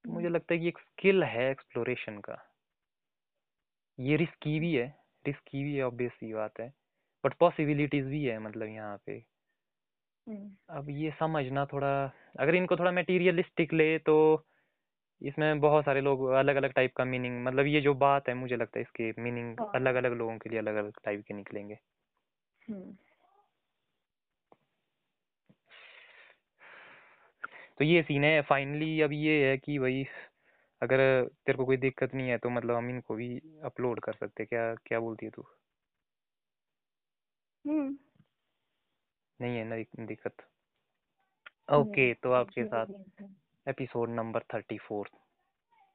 [0.06, 2.52] तो मुझे लगता है कि एक स्किल है एक्सप्लोरेशन का।
[4.00, 4.88] ये रिस्की भी है
[5.26, 6.74] रिस्की भी है ऑब्वियस सी बात है।
[7.24, 9.35] बट पॉसिबिलिटीज भी है मतलब यहाँ पे।
[10.70, 14.46] अब ये समझना थोड़ा अगर इनको थोड़ा मटेरियलिस्टिक ले तो
[15.22, 18.56] इसमें बहुत सारे लोग अलग अलग टाइप का मीनिंग मतलब ये जो बात है मुझे
[18.56, 21.78] लगता है इसके मीनिंग। अलग अलग लोगों के लिए अलग अलग टाइप के निकलेंगे।
[27.80, 30.06] तो ये सीन है फाइनली अब ये है कि भाई
[30.82, 30.98] अगर
[31.46, 34.74] तेरे को कोई दिक्कत नहीं है तो मतलब हम इनको भी अपलोड कर सकते क्या
[34.76, 35.46] क्या बोलती है तू?
[39.42, 40.34] नहीं है ना दिक्कत।
[41.74, 42.86] ओके तो आपके साथ
[43.68, 45.10] episode number thirty four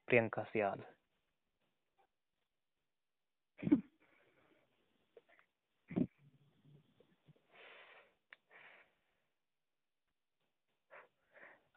[0.07, 0.82] Priyanka Sial.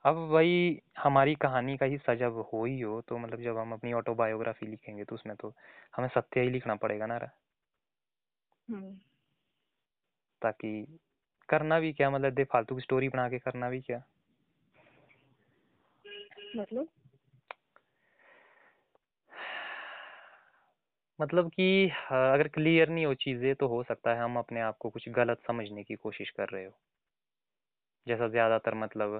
[0.06, 3.94] अब भाई हमारी कहानी का हिस्सा जब हो ही हो तो मतलब जब हम अपनी
[3.94, 5.54] ऑटोबायोग्राफी लिखेंगे तो उसमें तो
[5.96, 7.20] हमें सत्य ही लिखना पड़ेगा ना
[10.42, 11.00] ताकि
[11.50, 12.10] करना भी क्या?
[12.10, 14.02] मतलब दे फालतू की स्टोरी बना के करना भी क्या?
[16.58, 16.88] मतलब?
[21.20, 24.90] मतलब कि अगर क्लियर नहीं हो चीज़ें तो हो सकता है हम अपने आप को
[24.90, 26.72] कुछ गलत समझने की कोशिश कर रहे हो।
[28.08, 29.16] जैसा ज़्यादातर मतलब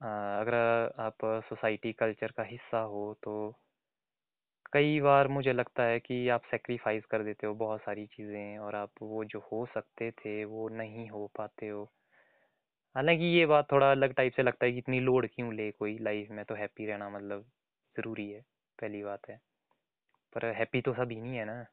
[0.00, 0.54] अगर
[0.98, 3.34] आप सोसाइटी कल्चर का हिस्सा हो तो
[4.72, 8.74] कई बार मुझे लगता है कि आप सेक्रीफाइस कर देते हो बहुत सारी चीज़ें और
[8.74, 11.88] आप वो जो हो सकते थे वो नहीं हो पाते हो।
[12.94, 15.96] हालाँकि ये बात थोड़ा अलग टाइप से लगता है कि इतनी लोड क्यों ले कोई
[16.00, 17.44] लाइफ में तो हैप्पी रहना मतलब
[17.96, 18.40] ज़रूरी है,
[18.78, 19.40] पहली बात है।
[20.32, 21.64] पर हैप्पी तो सभी नहीं है ना।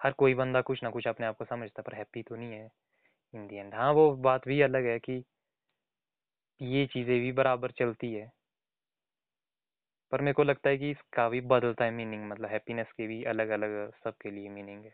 [0.00, 2.68] हर कोई बंदा कुछ ना कुछ अपने आप को समझता पर हैप्पी तो नहीं है
[3.34, 5.24] इन दी एंड हाँ वो बात भी अलग है कि
[6.60, 8.30] ये चीज़ें भी बराबर चलती है।
[10.14, 13.22] पर मेरे को लगता है कि इसका भी बदलता है मीनिंग मतलब हैप्पीनेस के भी
[13.24, 13.70] अलग अलग
[14.04, 14.92] सबके लिए मीनिंग है।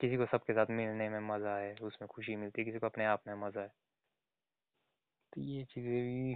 [0.00, 3.04] किसी को सबके साथ मिलने में मज़ा है उसमें खुशी मिलती है, किसी को अपने
[3.04, 3.68] आप में मज़ा है
[5.32, 6.34] तो ये चीज़ें भी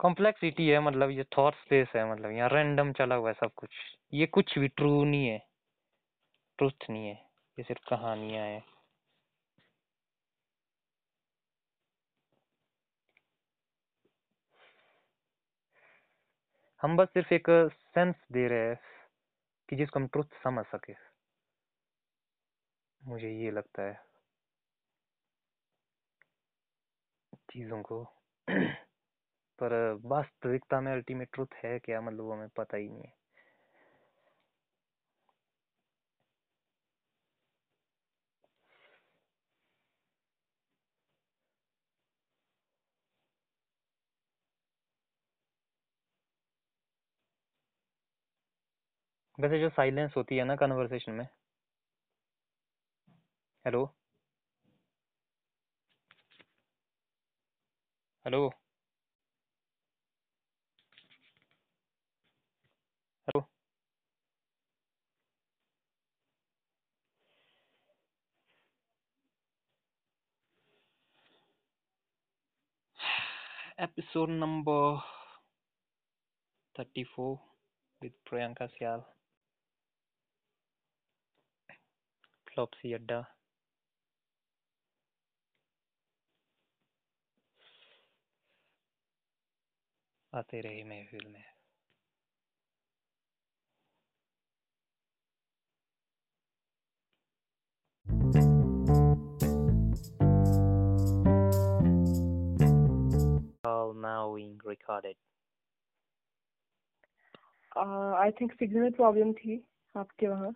[0.00, 3.70] कॉम्प्लेक्सिटी है मतलब ये थॉट स्पेस है मतलब यहाँ रैंडम चला हुआ है सब कुछ।
[4.14, 5.38] ये कुछ भी ट्रू नहीं है।
[6.58, 7.14] ट्रुथ नहीं है।
[7.58, 8.62] ये सिर्फ़ कहानियाँ हैं।
[16.82, 17.46] हम बस सिर्फ़ एक
[17.94, 18.78] सेंस दे रहे हैं
[19.68, 20.94] कि जिसको हम ट्रुथ समझ सके।
[23.02, 24.00] मुझे ये लगता है।
[27.50, 28.04] चीज़ों को।
[29.58, 32.00] पर, वास्तविकता में अल्टीमेट ट्रुथ है क्या?
[32.00, 33.19] मतलब वो हमें पता ही नहीं है।
[49.40, 51.26] वैसे जो साइलेंस होती है ना कन्वर्सेशन में।
[53.64, 53.84] Hello
[58.24, 58.50] hello
[73.80, 74.98] episode number
[76.74, 77.36] thirty four
[78.02, 79.02] with Priyanka Sial
[82.52, 83.18] Flopsy Adda
[90.32, 91.44] आते रहे महफिल में
[103.64, 105.16] All now being recorded.
[107.76, 109.62] I think signal problem थी
[109.94, 110.52] आपके वहाँ।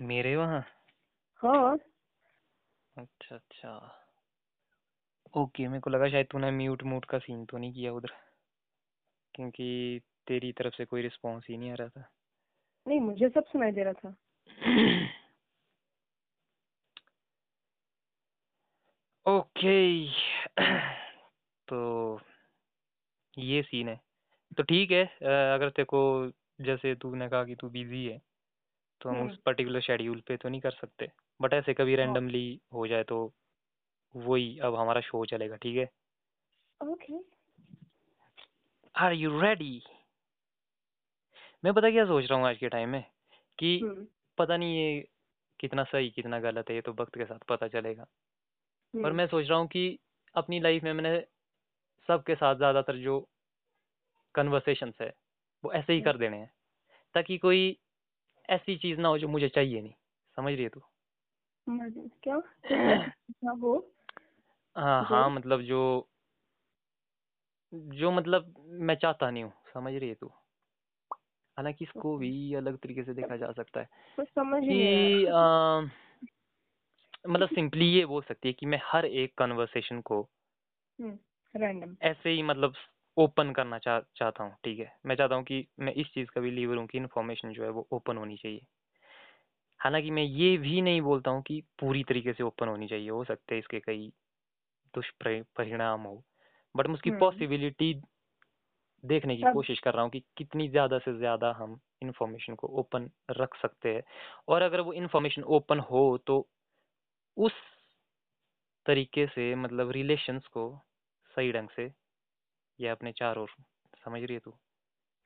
[0.00, 0.64] मेरे वहाँ?
[1.40, 1.78] हाँ।
[2.96, 4.00] अच्छा अच्छा।
[5.34, 8.12] ओके मेरे को लगा शायद तूने म्यूट मूट का सीन तो नहीं किया उधर
[9.34, 12.08] क्योंकि तेरी तरफ़ से कोई रिस्पॉन्स ही नहीं आ रहा था।
[12.86, 14.14] नहीं मुझे सब सुनाई दे रहा था।
[19.26, 19.74] ओके
[21.68, 22.20] तो
[23.38, 24.00] ये सीन है।
[24.56, 25.04] तो ठीक है
[25.54, 26.00] अगर तेरे को
[26.60, 28.20] जैसे तूने कहा कि तू बिज़ी है
[29.04, 31.08] तो हम उस हम्म पर्टिकुलर शेड्यूल पे तो नहीं कर सकते।
[31.40, 33.32] बट ऐसे कभी रैंडमली हो जाए तो
[34.16, 35.88] वही अब हमारा शो चलेगा ठीक है?
[36.82, 37.18] ओके
[38.94, 39.82] आर यू रेडी
[41.64, 43.04] मैं पता क्या सोच रहा हूँ आज के टाइम में
[43.58, 44.06] कि हम्म।
[44.38, 45.08] पता नहीं ये
[45.60, 49.26] कितना सही कितना गलत है ये तो वक्त के साथ पता चलेगा। पर हम्म। मैं
[49.26, 49.98] सोच रहा हूँ कि
[50.34, 51.20] अपनी लाइफ में मैंने
[52.08, 53.28] सबके साथ ज़्यादातर जो
[54.34, 55.12] कन्वर्सेशंस है
[55.64, 56.52] वो ऐसे ही कर देने हैं।
[57.14, 57.76] ताकि कोई
[58.50, 59.92] ऐसी चीज़ ना हो जो मुझे चाहिए नहीं।
[60.36, 60.80] समझ रही है तू?
[62.24, 62.36] क्या?
[64.76, 66.08] हाँ हाँ मतलब जो
[67.74, 70.26] जो मतलब मैं चाहता नहीं हूँ। समझ रही है तू?
[71.56, 73.88] हालाँकि इसको भी अलग तरीके से देखा जा सकता है
[74.20, 75.90] समझ ही कि अम,
[77.28, 80.28] मतलब सिंपली ये बोल सकती है कि मैं हर एक कन्वर्सेशन को
[81.00, 82.74] रैंडम ऐसे ही मतलब
[83.16, 84.92] ओपन करना चाह चाहता हूँ ठीक है?
[85.06, 87.70] मैं चाहता हूँ कि मैं इस चीज़ का भी लीवर हूँ कि इन्फॉर्मेशन जो है
[87.70, 88.66] वो ओपन होनी चाहिए।
[89.80, 93.24] हालाँकि मैं ये भी नहीं बोलता हूँ कि पूरी तरीके से ओपन होनी चाहिए हो
[93.24, 94.08] सकते हैं इसके कई
[94.94, 96.22] दुष्परिणाम हो।
[96.74, 97.92] बट मैं उसकी हम्म। पॉसिबिलिटी
[99.04, 103.10] देखने की कोशिश कर रहा हूँ कि कितनी ज़्यादा से ज़्यादा हम इन्फॉर्मेशन को ओपन
[103.32, 104.02] रख सकते हैं।
[104.48, 106.38] और अगर वो इन्फॉर्मेशन ओपन हो तो
[107.36, 107.52] उस
[108.86, 110.64] तरीके से मतलब रिलेशंस को
[111.34, 111.88] सही ढंग से
[112.80, 113.50] या अपने चार ओर
[114.04, 114.54] समझ रही है तू?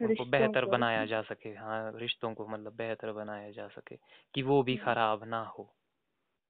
[0.00, 3.96] उनको बेहतर बनाया जा सके हाँ रिश्तों को मतलब बेहतर बनाया जा सके
[4.34, 5.62] कि वो भी हम्म। खराब ना हो।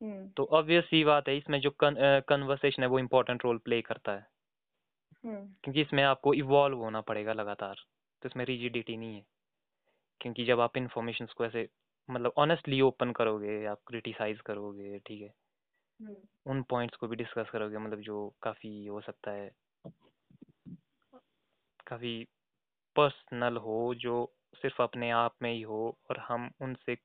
[0.00, 4.12] हम्म। तो ऑब्वियस सी बात है इसमें जो कन्वर्सेशन है वो इम्पोर्टेंट रोल प्ले करता
[4.12, 4.26] है।
[5.24, 7.76] हम्म। क्योंकि इसमें आपको इवॉल्व होना पड़ेगा लगातार
[8.22, 9.24] तो इसमें रिजिडिटी नहीं है।
[10.20, 11.68] क्योंकि जब आप इन्फॉर्मेशन को ऐसे
[12.08, 15.34] मतलब ऑनेस्टली ओपन करोगे आप क्रिटिसाइज करोगे ठीक है?
[16.46, 19.50] उन पॉइंट्स को भी डिस्कस करोगे मतलब जो काफ़ी हो सकता है
[21.88, 22.26] काफ़ी
[22.96, 26.96] पर्सनल हो जो सिर्फ़ अपने आप में ही हो और हम उनसे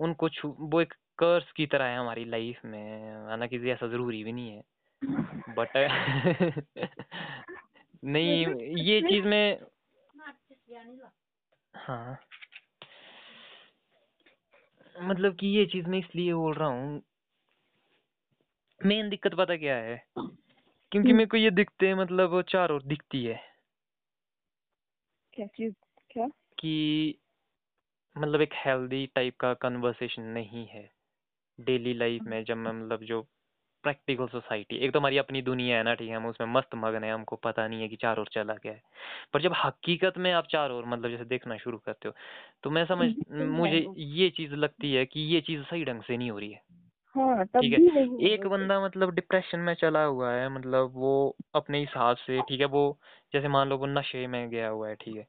[0.00, 4.32] उनको छू वो एक कर्स की तरह है हमारी लाइफ में। हालाँकि ऐसा ज़रूरी भी
[4.32, 4.62] नहीं है।
[5.48, 5.68] बट
[8.04, 8.46] नहीं
[8.86, 9.60] ये चीज़ में
[11.76, 12.18] हाँ।
[15.00, 17.02] मतलब कि ये चीज़ मैं इसलिए बोल रहा हूँ
[18.86, 20.04] मेन दिक्कत पता क्या है?
[20.92, 23.53] क्योंकि। मेरे को ये दिखते हैं मतलब चार दिखती है।
[25.34, 25.74] क्या चीज़
[26.10, 26.28] क्या?
[26.58, 26.74] कि
[28.16, 30.82] मतलब एक हेल्दी टाइप का कन्वर्सेशन नहीं है।
[31.58, 33.22] डेली लाइफ में जब मैं मतलब जो
[33.84, 37.04] प्रैक्टिकल सोसाइटी एक तो हमारी अपनी दुनिया है ना ठीक है हम उसमें मस्त मगन
[37.04, 38.82] है हमको पता नहीं है कि चार और चला क्या है।
[39.34, 42.14] पर जब हकीकत में आप चार और मतलब जैसे देखना शुरू करते हो
[42.64, 43.10] तो मैं समझ
[43.52, 46.62] मुझे ये चीज़ लगती है कि ये चीज़ सही ढंग से नहीं हो रही है।
[47.14, 50.92] हाँ तब ठीक भी है नहीं एक बंदा मतलब डिप्रेशन में चला हुआ है मतलब
[50.96, 51.12] वो
[51.54, 52.82] अपने हिसाब से ठीक है वो
[53.34, 55.26] जैसे मान लो वो नशे में गया हुआ है ठीक है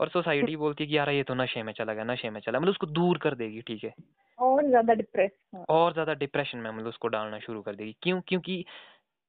[0.00, 2.60] और सोसाइटी बोलती है कि यार ये तो नशे में चला गया नशे में चला
[2.60, 3.94] मतलब उसको दूर कर देगी ठीक है।
[4.38, 8.20] और ज़्यादा डिप्रेस हाँ। और ज़्यादा डिप्रेशन में मतलब उसको डालना शुरू कर देगी। क्यों?
[8.22, 8.64] क्योंकि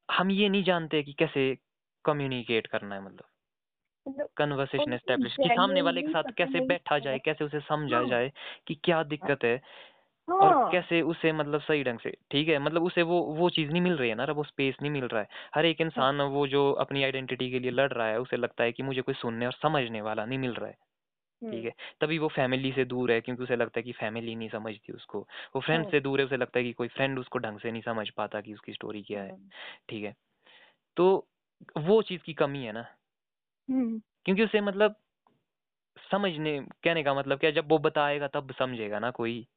[0.09, 1.55] हम ये नहीं जानते कि कैसे
[2.05, 3.25] कम्युनिकेट करना है मतलब।
[4.05, 7.43] मतलब कन्वर्सेशन उनको एस्टेब्लिश कि सामने वाले के साथ पता कैसे नहीं बैठा। जाए कैसे
[7.45, 8.31] उसे समझा हाँ। जाए
[8.67, 9.55] कि क्या दिक्कत है।
[10.27, 12.59] और हाँ। कैसे उसे मतलब सही ढंग से ठीक है?
[12.59, 15.21] मतलब उसे वो वो चीज़ नहीं मिल रही है ना वो स्पेस नहीं मिल रहा
[15.21, 18.63] है। हर एक इंसान वो जो अपनी आइडेंटिटी के लिए लड़ रहा है उसे लगता
[18.63, 20.75] है कि मुझे कोई सुनने और समझने वाला नहीं मिल रहा है
[21.43, 21.71] ठीक हम्म, है?
[22.01, 25.19] तभी वो फैमिली से दूर है क्योंकि उसे लगता है कि फैमिली नहीं समझती उसको।
[25.55, 27.71] वो फ्रेंड हाँ। से दूर है उसे लगता है कि कोई फ्रेंड उसको ढंग से
[27.71, 29.49] नहीं समझ पाता कि उसकी स्टोरी क्या है हाँ।
[29.89, 30.15] ठीक है?
[30.97, 31.27] तो
[31.79, 32.85] वो चीज़ की कमी है ना।
[33.69, 34.95] हम्म, क्योंकि उसे मतलब
[36.11, 39.47] समझने कहने का मतलब क्या जब वो बताएगा तब समझेगा ना कोई।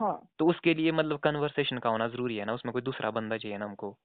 [0.00, 3.36] हाँ। तो उसके लिए मतलब कन्वर्सेशन का होना ज़रूरी है ना उसमें कोई दूसरा बंदा
[3.38, 3.96] चाहिए ना हमको।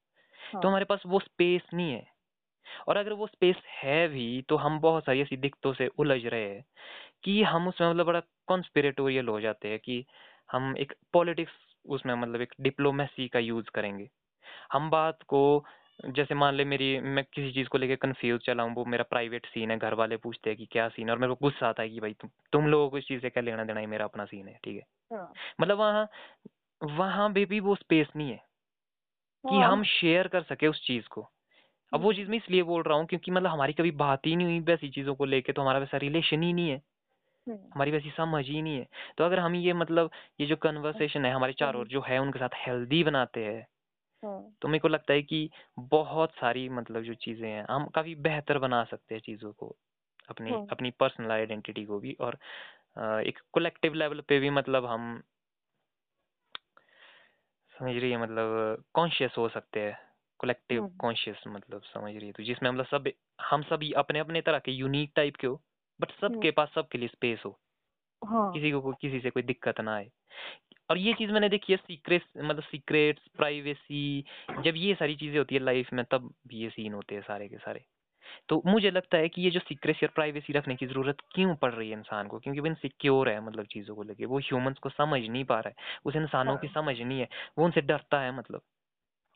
[0.62, 2.08] तो हाँ। हमारे पास वो स्पेस नहीं है।
[2.88, 6.50] और अगर वो स्पेस है भी तो हम बहुत सारी ऐसी दिक्कतों से उलझ रहे
[6.50, 6.64] हैं
[7.24, 10.06] कि हम उसमें मतलब बड़ा कॉन्स्पिरेटोरियल हो जाते हैं कि
[10.50, 11.54] हम एक पॉलिटिक्स
[11.86, 14.10] उसमें मतलब एक डिप्लोमेसी का यूज़ करेंगे।
[14.74, 15.42] हम बात को
[16.02, 19.46] जैसे मान ले मेरी मैं किसी चीज़ को लेके कंफ्यूज चला हूँ वो मेरा प्राइवेट
[19.46, 21.84] सीन है घर वाले पूछते हैं कि क्या सीन है और मेरे को गुस्सा आता
[21.84, 24.06] है कि भाई तुम तुम लोगों को इस चीज़ से क्या लेना देना है मेरा
[24.06, 24.84] अपना सीन है ठीक है?
[25.12, 26.08] हाँ। मतलब वहाँ
[26.82, 28.42] वहाँ भी, भी वो स्पेस नहीं है
[29.44, 31.28] कि हाँ, हम शेयर कर सके उस चीज़ को।
[31.92, 34.48] अब वो चीज़ मैं इसलिए बोल रहा हूँ क्योंकि मतलब हमारी कभी बात ही नहीं
[34.48, 36.82] हुई वैसी चीज़ों को लेके तो हमारा वैसा रिलेशन ही नहीं है।
[37.48, 38.88] हम्म, हमारी वैसी समझ ही नहीं है।
[39.18, 42.56] तो अगर हम ये मतलब ये जो कन्वर्सेशन है हमारे चारों जो है उनके साथ
[42.58, 43.66] हेल्दी बनाते हाँ
[44.62, 45.50] तो मेरे को लगता है कि
[45.80, 49.76] बहुत सारी मतलब जो चीज़ें हैं हम काफ़ी बेहतर बना सकते हैं चीज़ों को
[50.30, 52.38] अपनी हाँ। अपनी पर्सनल आइडेंटिटी को भी और
[53.24, 55.22] एक कलेक्टिव लेवल पे भी मतलब हम
[57.74, 59.98] समझ रही है मतलब कॉन्शियस हो सकते हैं
[60.40, 63.12] कलेक्टिव कॉन्शियस मतलब समझ रही है तो जिसमें मतलब सब
[63.44, 65.62] हम सभी अपने अपने तरह के यूनिक टाइप के हो
[66.00, 67.52] बट सबके पास सबके लिए स्पेस हो।
[68.22, 70.10] हाँ। किसी को किसी से कोई दिक्कत ना आए।
[70.92, 74.04] और ये चीज़ मैंने देखी है सीक्रेट मतलब सीक्रेट्स प्राइवेसी
[74.60, 77.48] जब ये सारी चीज़ें होती है लाइफ में तब भी ये सीन होते हैं सारे
[77.50, 77.86] के सारे।
[78.50, 81.74] तो मुझे लगता है कि ये जो सीक्रेसी और प्राइवेसी रखने की ज़रूरत क्यों पड़
[81.74, 82.40] रही है इंसान को?
[82.40, 85.70] क्योंकि वो इनसिक्योर है मतलब चीज़ों को लेके वो ह्यूमंस को समझ नहीं पा रहा
[85.72, 88.62] है उस इंसानों की समझ नहीं है वो उनसे डरता है मतलब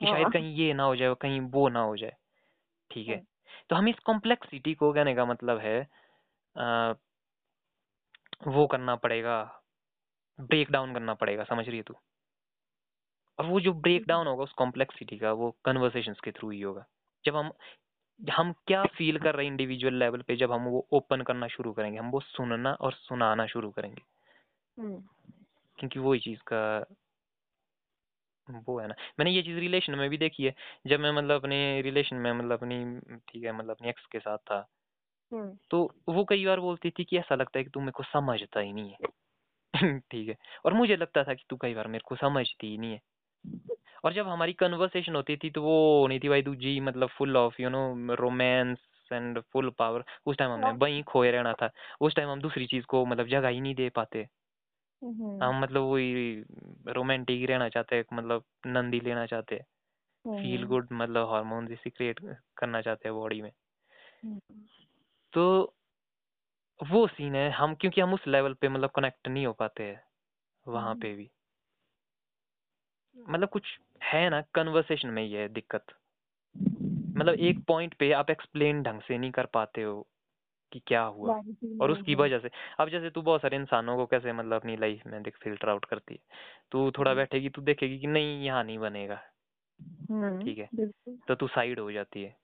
[0.02, 2.16] कि शायद हाँ। कहीं ये ना हो जाए कहीं वो ना हो जाए
[2.92, 3.22] ठीक है?
[3.70, 5.80] तो हम इस कॉम्प्लेक्सिटी को कहने का मतलब है
[6.56, 6.94] आ,
[8.48, 9.36] वो करना पड़ेगा
[10.40, 11.94] ब्रेक डाउन करना पड़ेगा समझ रही है तू?
[13.40, 16.86] और वो जो ब्रेक डाउन होगा उस कॉम्प्लेक्सिटी का वो कन्वर्सेशन के थ्रू ही होगा।
[17.26, 17.52] जब हम
[18.32, 21.74] हम क्या फील कर रहे हैं इंडिविजुअल लेवल पे जब हम वो ओपन करना शुरू
[21.74, 24.02] करेंगे हम वो सुनना और सुनाना शुरू करेंगे।
[24.82, 25.02] हम्म,
[25.80, 26.86] क्योंकि वही चीज़ का
[28.50, 30.56] वो है ना। मैंने ये चीज़ रिलेशन में भी देखी है
[30.88, 34.38] जब मैं मतलब अपने रिलेशन में मतलब अपनी ठीक है मतलब अपनी एक्स के साथ
[34.38, 34.68] था
[35.34, 38.04] हम्म, तो वो कई बार बोलती थी कि ऐसा लगता है कि तू मेरे को
[38.04, 38.98] समझता ही नहीं है।
[40.12, 42.92] ठीक है। और मुझे लगता था कि तू कई बार मेरे को समझती ही नहीं
[42.92, 43.02] है।
[44.04, 47.62] और जब हमारी कन्वर्सेशन होती थी तो वो नहीं थी भाई दूजी मतलब full of
[47.62, 48.78] you know romance
[49.12, 51.70] and full power उस टाइम हमने हाँ। वहीं खोए रहना था।
[52.02, 54.28] उस टाइम हम दूसरी चीज़ को मतलब जगह ही नहीं दे पाते।
[55.02, 56.46] हम्म, हम मतलब वही
[56.88, 59.66] रोमांटिक ही रहना चाहते हैं मतलब नंदी लेना चाहते। हैं
[60.42, 62.20] फील गुड मतलब हार्मोन इसी क्रिएट
[62.58, 63.52] करना चाहते हैं बॉडी में।
[64.24, 64.40] हम्म,
[65.34, 65.74] तो
[66.80, 70.04] वो सीन है हम क्योंकि हम उस लेवल पे मतलब कनेक्ट नहीं हो पाते हैं
[70.68, 71.30] वहाँ हम्म। पे भी।
[73.30, 75.86] मतलब कुछ है ना कन्वर्सेशन में ये है दिक्कत।
[77.18, 80.08] मतलब एक पॉइंट पे आप एक्सप्लेन ढंग से नहीं कर पाते हो
[80.72, 81.36] कि क्या हुआ।
[81.82, 82.50] और उसकी वजह से
[82.80, 85.86] अब जैसे तू बहुत सारे इंसानों को कैसे मतलब अपनी लाइफ में देख फ़िल्टर आउट
[85.86, 86.20] करती है।
[86.72, 89.22] तू थोड़ा हम्म। बैठेगी तू देखेगी कि नहीं यहाँ नहीं बनेगा।
[90.10, 90.70] हम्म, ठीक है
[91.28, 92.36] तो तू साइड हो जाती है।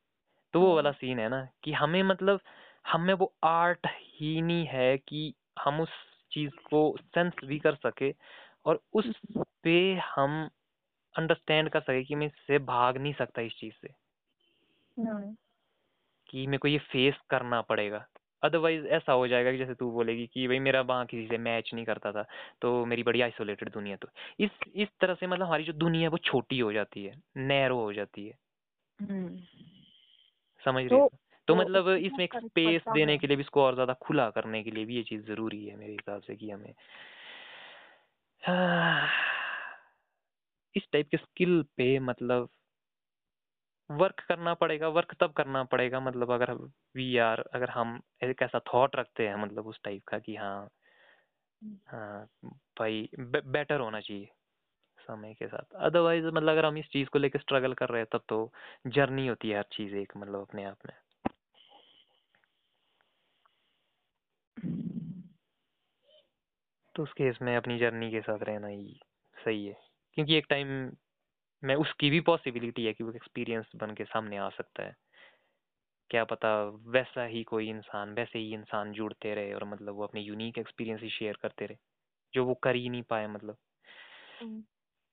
[0.53, 2.39] तो वो। वाला सीन है ना कि हमें मतलब
[2.88, 3.88] हमें वो आर्ट
[4.22, 5.89] ही नहीं है कि हम उस
[6.32, 8.15] चीज़ को सेंस भी कर सके
[8.65, 9.11] और उस
[9.63, 10.49] पे हम
[11.17, 13.88] अंडरस्टैंड कर सके कि मैं इससे भाग नहीं सकता इस चीज़ से।
[16.30, 18.07] कि मेरे को ये फेस करना पड़ेगा।
[18.43, 21.72] अदरवाइज़ ऐसा हो जाएगा कि जैसे तू बोलेगी कि भाई मेरा वहाँ किसी से मैच
[21.74, 22.26] नहीं करता था
[22.61, 24.07] तो मेरी बड़ी आइसोलेटेड दुनिया तो।
[24.39, 27.80] इस इस तरह से मतलब हमारी जो दुनिया है वो छोटी हो जाती है नैरो
[27.80, 28.38] हो जाती है।
[29.01, 29.38] हम्म।
[30.65, 31.09] समझ रही तो
[31.52, 31.56] तू?
[31.56, 34.72] तो मतलब इसमें एक स्पेस देने के लिए भी इसको और ज़्यादा खुला करने के
[34.72, 36.74] लिए भी ये चीज़ ज़रूरी है मेरे हिसाब से कि हमें
[40.76, 42.49] इस टाइप के स्किल पे मतलब
[43.89, 46.54] वर्क करना पड़ेगा वर्क तब करना पड़ेगा मतलब अगर
[46.95, 50.70] वी आर अगर हम एक ऐसा थॉट रखते हैं मतलब उस टाइप का कि हाँ
[51.88, 52.28] हाँ
[52.80, 54.30] भाई बे, बेटर होना चाहिए
[54.99, 58.08] समय के साथ अदरवाइज़ मतलब अगर हम इस चीज़ को लेकर स्ट्रगल कर रहे हैं
[58.14, 58.52] तब तो
[58.88, 60.93] जर्नी होती है हर चीज़ एक मतलब अपने आप में
[66.95, 68.99] तो उस केस में अपनी जर्नी के साथ रहना ही
[69.45, 69.75] सही है।
[70.13, 70.91] क्योंकि एक टाइम
[71.63, 74.95] में उसकी भी पॉसिबिलिटी है कि वो एक्सपीरियंस बन के सामने आ सकता है।
[76.09, 80.21] क्या पता वैसा ही कोई इंसान वैसे ही इंसान जुड़ते रहे और मतलब वो अपने
[80.21, 81.77] यूनिक एक्सपीरियंस ही शेयर करते रहे
[82.33, 83.57] जो वो कर ही नहीं पाए मतलब।
[84.41, 84.63] हम्म,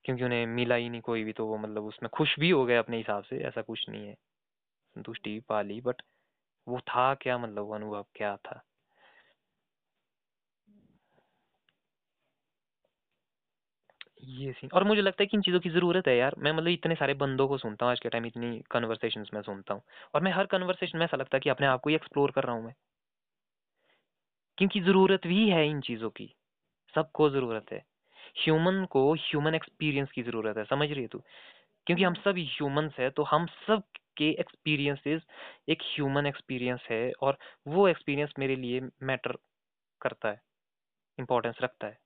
[0.04, 2.76] क्योंकि उन्हें मिला ही नहीं कोई भी तो वो मतलब उसमें खुश भी हो गए
[2.76, 4.14] अपने हिसाब से ऐसा कुछ नहीं है।
[4.96, 6.02] संतुष्टि भी पा ली बट
[6.68, 8.62] वो था क्या मतलब वो अनुभव क्या था?
[14.28, 16.68] ये सीन और मुझे लगता है कि इन चीज़ों की ज़रूरत है यार। मैं मतलब
[16.68, 19.82] इतने सारे बंदों को सुनता हूँ, आज के टाइम इतनी कन्वर्सेशन में सुनता हूँ,
[20.14, 22.44] और मैं हर कन्वर्सेशन में ऐसा लगता है कि अपने आप को ही एक्सप्लोर कर
[22.44, 22.74] रहा हूँ मैं।
[24.58, 26.26] क्योंकि ज़रूरत भी है इन चीज़ों की,
[26.94, 27.82] सबको ज़रूरत है।
[28.36, 31.18] ह्यूमन को ह्यूमन एक्सपीरियंस की ज़रूरत है, समझ रही है तू?
[31.86, 33.82] क्योंकि हम सब ह्यूमंस है तो हम सब
[34.16, 35.22] के एक्सपीरियंसेस
[35.68, 39.36] एक ह्यूमन एक्सपीरियंस है, और वो एक्सपीरियंस मेरे लिए मैटर
[40.00, 40.40] करता है
[41.18, 41.98] इम्पोर्टेंस रखता है।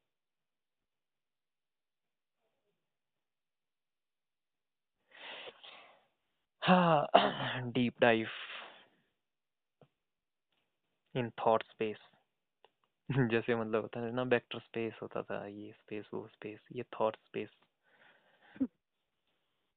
[6.62, 7.06] हाँ
[7.72, 8.26] deep dive
[11.14, 12.06] in thought space
[13.30, 17.16] जैसे मतलब होता है ना वेक्टर स्पेस होता था ये स्पेस वो स्पेस ये थॉट
[17.16, 17.48] स्पेस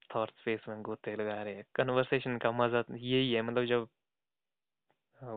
[0.09, 3.87] थॉट स्पेस में गोते लगा रहे हैं। कन्वर्सेशन का मज़ा यही है मतलब जब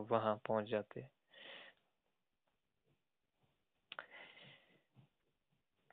[0.09, 1.09] वहाँ पहुँच जाते हैं।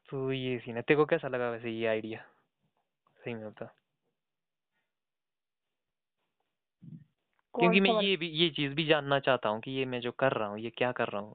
[0.08, 2.24] तो ये सीन है। तेरे को कैसा लगा वैसे ये आइडिया
[3.20, 3.74] सही में होता
[7.60, 10.32] क्योंकि मैं ये भी ये चीज़ भी जानना चाहता हूँ कि ये मैं जो कर
[10.32, 11.34] रहा हूँ ये क्या कर रहा हूँ?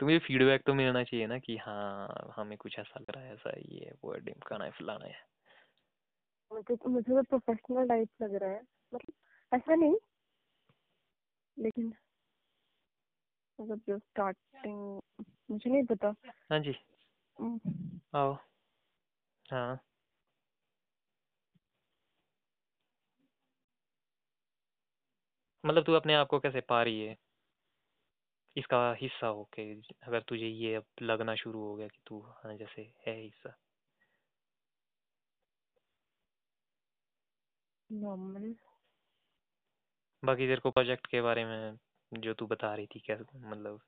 [0.00, 3.34] तो मुझे फीडबैक तो मिलना चाहिए ना कि हाँ हमें कुछ ऐसा लग रहा है
[3.34, 5.14] ऐसा ये वो डिमकाना है फलाना है।
[6.52, 8.62] मुझे तो मुझे तो प्रोफेशनल टाइप लग रहा है।
[8.94, 9.14] मतलब
[9.54, 9.94] ऐसा नहीं
[11.58, 11.94] लेकिन
[13.60, 15.00] मतलब जो स्टार्टिंग
[15.50, 16.14] मुझे नहीं पता।
[16.50, 16.74] हाँ जी।
[17.40, 17.60] हम्म,
[18.14, 18.36] आओ।
[19.50, 19.78] हाँ।
[25.64, 27.16] मतलब तू अपने आप को कैसे पा रही है?
[28.56, 29.62] इसका हिस्सा होके
[30.06, 33.56] अगर तुझे ये अब लगना शुरू हो गया कि तू हाँ जैसे है हिस्सा।
[37.90, 38.54] नॉर्मल
[40.22, 41.78] बाकी तेरे को प्रोजेक्ट के बारे में
[42.12, 43.80] जो तू बता रही थी क्या मतलब?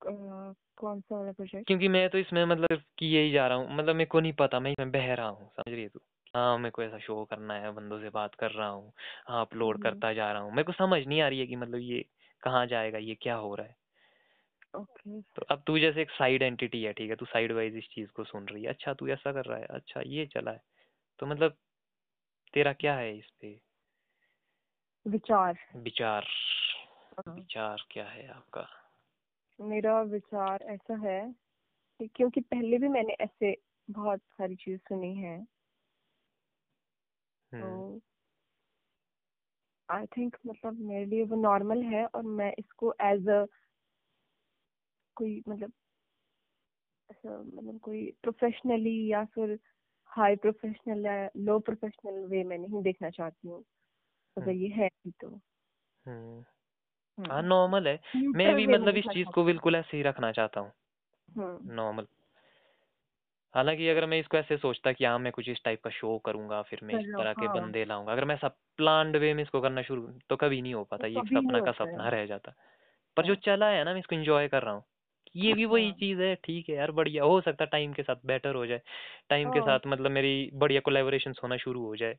[0.00, 3.94] कौन सा वाला प्रोजेक्ट क्योंकि मैं तो इसमें मतलब किए ही जा रहा हूँ। मतलब
[3.96, 6.00] मेरे को नहीं पता मैं इसमें बह रहा हूँ समझ रही है तू?
[6.34, 8.92] हाँ मेरे को ऐसा शो करना है बंदों से बात कर रहा हूँ
[9.28, 11.78] हाँ। अपलोड करता जा रहा हूँ। मेरे को समझ नहीं आ रही है कि मतलब
[11.78, 12.04] ये
[12.42, 13.76] कहाँ जाएगा ये क्या हो रहा है।
[14.74, 17.88] ओके। तो अब तू जैसे एक साइड एंटिटी है ठीक है तू साइड वाइज इस
[17.94, 20.60] चीज़ को सुन रही है। अच्छा तू ऐसा कर रहा है अच्छा ये चला है।
[21.18, 21.56] तो मतलब
[22.54, 23.60] तेरा क्या है इस पे?
[25.06, 26.26] विचार। विचार।
[27.18, 28.66] हाँ, विचार क्या है आपका?
[29.60, 31.34] मेरा विचार ऐसा है
[32.00, 33.56] कि क्योंकि पहले भी मैंने ऐसे
[33.90, 35.57] बहुत सारी चीज़ सुनी है।
[37.52, 38.00] तो
[39.88, 43.44] आई थिंक मतलब मेरे लिए वो नॉर्मल है और मैं इसको एज अ
[45.16, 45.72] कोई मतलब
[47.10, 49.58] ऐसा मतलब कोई प्रोफेशनली या फिर
[50.10, 53.64] हाई प्रोफेशनल या लो प्रोफेशनल वे में नहीं देखना चाहती हूँ।
[54.36, 56.44] अगर ये है तो। हम्म।
[57.18, 60.60] हम्म, हाँ नॉर्मल है। मैं भी मतलब इस चीज़ को बिल्कुल ऐसे ही रखना चाहता
[60.60, 60.72] हूँ।
[61.28, 62.06] हम्म, नॉर्मल
[63.54, 66.60] हालाँकि अगर मैं इसको ऐसे सोचता कि हाँ मैं कुछ इस टाइप का शो करूँगा
[66.62, 69.42] फिर मैं इस लो तरह के हाँ। बंदे लाऊँगा। अगर मैं सब प्लान्ड वे में
[69.42, 71.88] इसको करना शुरू तो कभी नहीं हो पाता ये एक कभी नहीं सपना का होता
[71.88, 72.52] है। सपना रह जाता।
[73.16, 74.84] पर जो हाँ। चला है ना मैं इसको एंजॉय कर रहा हूँ।
[75.36, 78.02] ये भी वही हाँ चीज़ है ठीक है यार बढ़िया हो सकता है टाइम के
[78.02, 78.80] साथ बेटर हो जाए
[79.30, 82.18] टाइम के हाँ। साथ मतलब मेरी बढ़िया कोलेबोरेशन होना शुरू हो जाए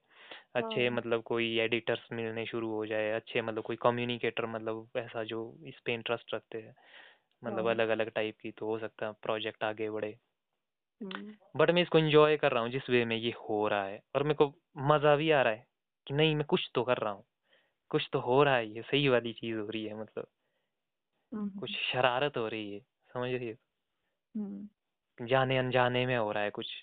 [0.56, 5.24] अच्छे हाँ। मतलब कोई एडिटर्स मिलने शुरू हो जाए अच्छे मतलब कोई कम्युनिकेटर मतलब ऐसा
[5.26, 6.76] जो इस पे इंटरेस्ट रखते हैं
[7.44, 10.18] मतलब हाँ। अलग अलग टाइप की तो हो सकता है प्रोजेक्ट आगे बढ़े।
[11.56, 14.24] बट मैं इसको इंजॉय कर रहा हूँ जिस वे में ये हो रहा है। और
[14.24, 14.54] मेरे को
[14.90, 15.66] मज़ा भी आ रहा है
[16.08, 17.26] कि नहीं मैं कुछ तो कर रहा हूँ।
[17.92, 20.28] कुछ तो हो रहा है ये सही वाली चीज़ हो रही है मतलब।
[21.32, 23.58] हम्म, कुछ शरारत हो रही है समझ रही है?
[24.36, 24.68] हम्म,
[25.18, 26.76] जाने अनजाने में हो रहा है कुछ।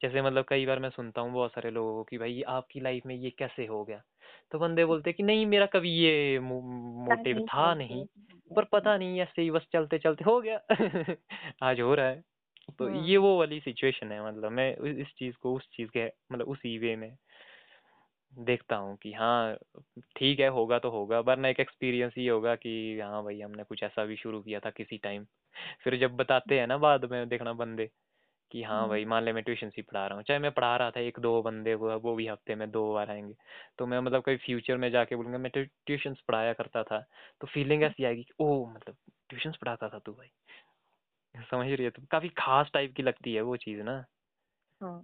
[0.00, 3.06] जैसे मतलब कई बार मैं सुनता हूँ बहुत सारे लोगों को कि भाई आपकी लाइफ
[3.06, 4.02] में ये कैसे हो गया?
[4.52, 8.04] तो बंदे बोलते कि नहीं मेरा कभी ये मोटिव था नहीं
[8.50, 10.60] पर पता नहीं ऐसे ही बस चलते चलते हो गया।
[11.62, 12.22] आज हो रहा है।
[12.70, 16.06] तो हम्म, ये वो वाली सिचुएशन है मतलब मैं इस चीज़ को उस चीज़ के
[16.32, 17.10] मतलब उसी वे में
[18.32, 19.56] देखता हूँ कि हाँ
[20.16, 23.82] ठीक है होगा तो होगा वरना एक एक्सपीरियंस ही होगा कि हाँ भाई हमने कुछ
[23.82, 25.24] ऐसा भी शुरू किया था किसी टाइम
[25.84, 27.88] फिर जब बताते हैं ना बाद में देखना बंदे
[28.50, 30.90] कि हाँ भाई मान ले मैं ट्यूशन ही पढ़ा रहा हूँ चाहे मैं पढ़ा रहा
[30.90, 33.34] था एक दो बंदे को वो भी हफ़्ते में दो बार आएँगे।
[33.78, 37.00] तो मैं मतलब कभी फ्यूचर में जाके बोलूँगा मैं ट्यूशन पढ़ाया करता था।
[37.40, 38.96] तो फीलिंग ऐसी आएगी कि ओ मतलब
[39.30, 40.28] ट्यूशन पढ़ाता था तू भाई।
[41.34, 44.04] समझ रही है तो काफ़ी खास टाइप की लगती है वो चीज़ ना।
[44.80, 45.00] हाँ,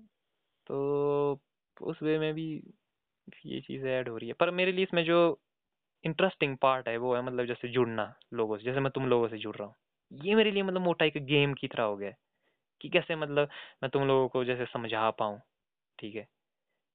[0.67, 1.41] तो
[1.77, 2.45] उस वे में भी
[3.47, 5.19] ये चीज़ ऐड हो रही है। पर मेरे लिए इसमें जो
[6.05, 9.39] इंटरेस्टिंग पार्ट है वो है मतलब जैसे जुड़ना लोगों से जैसे मैं तुम लोगों से
[9.39, 9.77] जुड़ रहा हूँ।
[10.11, 12.17] ये मेरे लिए मतलब मोटा एक गेम की तरह हो गया है
[12.81, 13.49] कि कैसे मतलब
[13.83, 15.41] मैं तुम लोगों को जैसे समझा पाऊँ
[15.99, 16.29] ठीक है?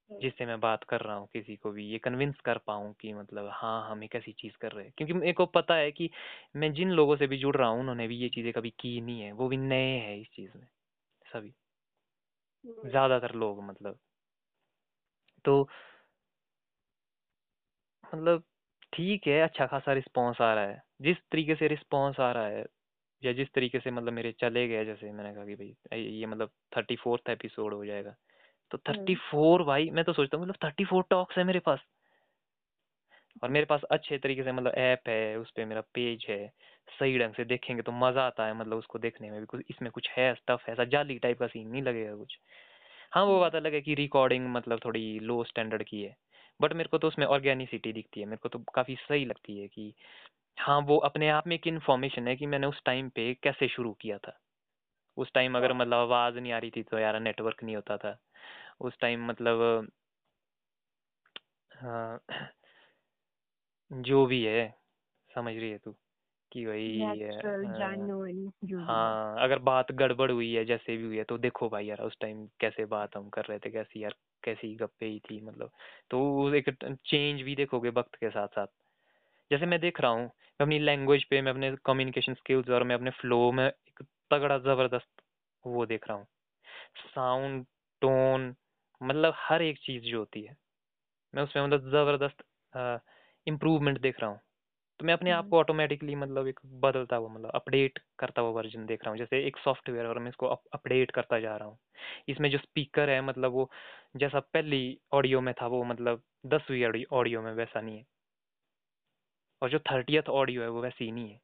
[0.10, 3.50] जिससे मैं बात कर रहा हूँ किसी को भी ये कन्विंस कर पाऊँ कि मतलब
[3.54, 6.10] हाँ हम एक ऐसी चीज़ कर रहे हैं। क्योंकि मेरे को पता है कि
[6.56, 9.22] मैं जिन लोगों से भी जुड़ रहा हूँ उन्होंने भी ये चीज़ें कभी की नहीं
[9.22, 10.68] है। वो भी नए हैं इस चीज़ में
[11.26, 11.54] सभी।
[12.86, 14.00] ज़्यादातर लोग मतलब।
[15.46, 15.68] तो
[18.04, 18.44] मतलब
[18.94, 22.66] ठीक है अच्छा खासा रिस्पॉन्स आ रहा है। जिस तरीके से रिस्पॉन्स आ रहा है
[23.24, 26.52] या जिस तरीके से मतलब मेरे चले गए जैसे मैंने कहा कि भाई ये मतलब
[26.78, 28.16] थर्टी फोर्थ एपिसोड हो जाएगा।
[28.72, 31.80] तो थर्टी फोर भाई मैं तो सोचता हूँ मतलब थर्टी फोर टॉक्स है मेरे पास।
[33.44, 36.38] और मेरे पास अच्छे तरीके से मतलब ऐप है उस पर मेरा पेज है
[36.90, 39.92] सही ढंग से देखेंगे तो मज़ा आता है मतलब उसको देखने में भी। कुछ इसमें
[39.92, 42.38] कुछ है स्टफ़ ऐसा जाली टाइप का सीन नहीं लगेगा कुछ।
[43.12, 46.16] हाँ वो बात अलग है कि रिकॉर्डिंग मतलब थोड़ी लो स्टैंडर्ड की है।
[46.60, 49.68] बट मेरे को तो उसमें ऑर्गेनिसिटी दिखती है मेरे को तो काफ़ी सही लगती है
[49.68, 49.94] कि
[50.58, 53.94] हाँ वो अपने आप में एक इन्फॉर्मेशन है कि मैंने उस टाइम पे कैसे शुरू
[54.02, 54.38] किया था।
[55.18, 58.18] उस टाइम अगर मतलब आवाज़ नहीं आ रही थी तो यार नेटवर्क नहीं होता था।
[58.84, 59.88] उस टाइम मतलब
[61.72, 62.20] हाँ
[63.92, 64.68] जो भी है
[65.32, 65.92] समझ रही है तू?
[66.52, 71.04] कि भाई नेचुरल जेन्युइन जो भी है। हाँ अगर बात गड़बड़ हुई है जैसे भी
[71.04, 74.04] हुई है तो देखो भाई यार उस टाइम कैसे बात हम कर रहे थे कैसी
[74.04, 75.72] यार कैसी गप्पे ही थी मतलब।
[76.12, 76.70] तो वो एक
[77.06, 78.68] चेंज भी देखोगे वक्त के साथ साथ
[79.52, 82.96] जैसे मैं देख रहा हूँ मैं अपनी लैंग्वेज पे मैं अपने कम्युनिकेशन स्किल्स और मैं
[82.96, 85.24] अपने फ्लो में एक तगड़ा ज़बरदस्त
[85.64, 86.26] वो देख रहा हूँ।
[87.08, 87.66] साउंड
[88.02, 88.52] टोन
[89.04, 90.56] मतलब हर एक चीज़ जो होती है
[91.34, 92.44] मैं उसमें मतलब ज़बरदस्त
[93.48, 94.40] इम्प्रूवमेंट देख रहा हूँ।
[95.00, 98.86] तो मैं अपने आप को ऑटोमेटिकली मतलब एक बदलता हुआ मतलब अपडेट करता हुआ वर्जन
[98.86, 101.78] देख रहा हूँ। जैसे एक सॉफ्टवेयर और मैं इसको अपडेट करता जा रहा हूँ।
[102.30, 103.70] इसमें जो स्पीकर है मतलब वो
[104.18, 108.06] जैसा पहली ऑडियो में था वो मतलब दसवीं ऑडियो में वैसा नहीं है।
[109.62, 111.40] और जो थर्टियथ ऑडियो है वो वैसी ही नहीं है।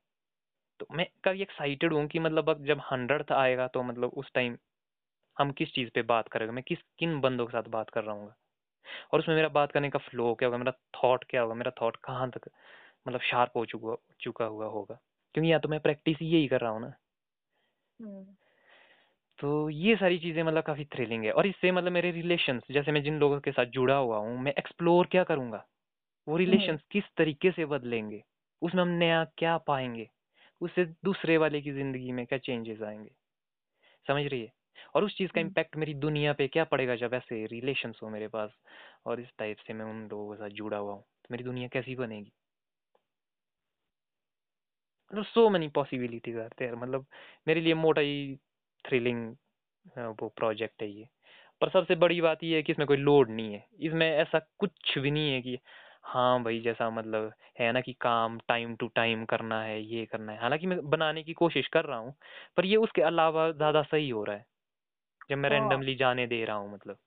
[0.80, 4.58] तो मैं कभी एक्साइटेड हूँ कि मतलब अब जब हंड्रेड आएगा तो मतलब उस टाइम
[5.40, 6.54] हम किस चीज़ पे बात करेंगे?
[6.54, 8.34] मैं किस किन बंदों के साथ बात कर रहा हूँ?
[9.14, 10.58] और उसमें मेरा बात करने का फ्लो क्या होगा?
[10.58, 11.56] मेरा थॉट क्या होगा?
[11.56, 12.50] मेरा थॉट कहाँ तक
[13.08, 15.00] मतलब शार्प हो चुका चुका हुआ होगा?
[15.36, 16.94] क्योंकि या तो मैं प्रैक्टिस यही कर रहा हूँ ना।
[19.40, 23.02] तो ये सारी चीज़ें मतलब काफ़ी थ्रिलिंग है। और इससे मतलब मेरे रिलेशंस जैसे मैं
[23.04, 25.66] जिन लोगों के साथ जुड़ा हुआ हूँ मैं एक्सप्लोर क्या करूँगा?
[26.28, 28.24] वो रिलेशंस किस तरीके से बदलेंगे?
[28.62, 30.10] उसमें हम नया क्या पाएँगे?
[30.62, 33.12] उससे दूसरे वाले की ज़िंदगी में क्या चेंजेस आएँगे?
[34.06, 34.52] समझ रही है?
[34.96, 38.28] और उस चीज़ का इम्पैक्ट मेरी दुनिया पे क्या पड़ेगा जब ऐसे रिलेशंस हो मेरे
[38.30, 38.52] पास?
[39.06, 41.68] और इस टाइप से मैं उन लोगों के साथ जुड़ा हुआ हूँ तो मेरी दुनिया
[41.70, 42.32] कैसी बनेगी?
[45.12, 47.06] मतलब सो मैनी पॉसिबिलिटीज आते हैं मतलब
[47.48, 48.36] मेरे लिए मोटा ही
[48.86, 49.28] थ्रिलिंग
[50.14, 51.08] वो प्रोजेक्ट है ये।
[51.62, 54.98] पर सबसे बड़ी बात ये है कि इसमें कोई लोड नहीं है। इसमें ऐसा कुछ
[55.00, 55.58] भी नहीं है कि
[56.06, 60.32] हाँ भाई जैसा मतलब है ना कि काम टाइम टू टाइम करना है ये करना
[60.34, 62.14] है। हालाँकि मैं बनाने की कोशिश कर रहा हूँ
[62.58, 64.46] पर ये उसके अलावा ज़्यादा सही हो रहा है।
[65.30, 66.98] जब मैं रैंडमली जाने दे रहा हूँ मतलब।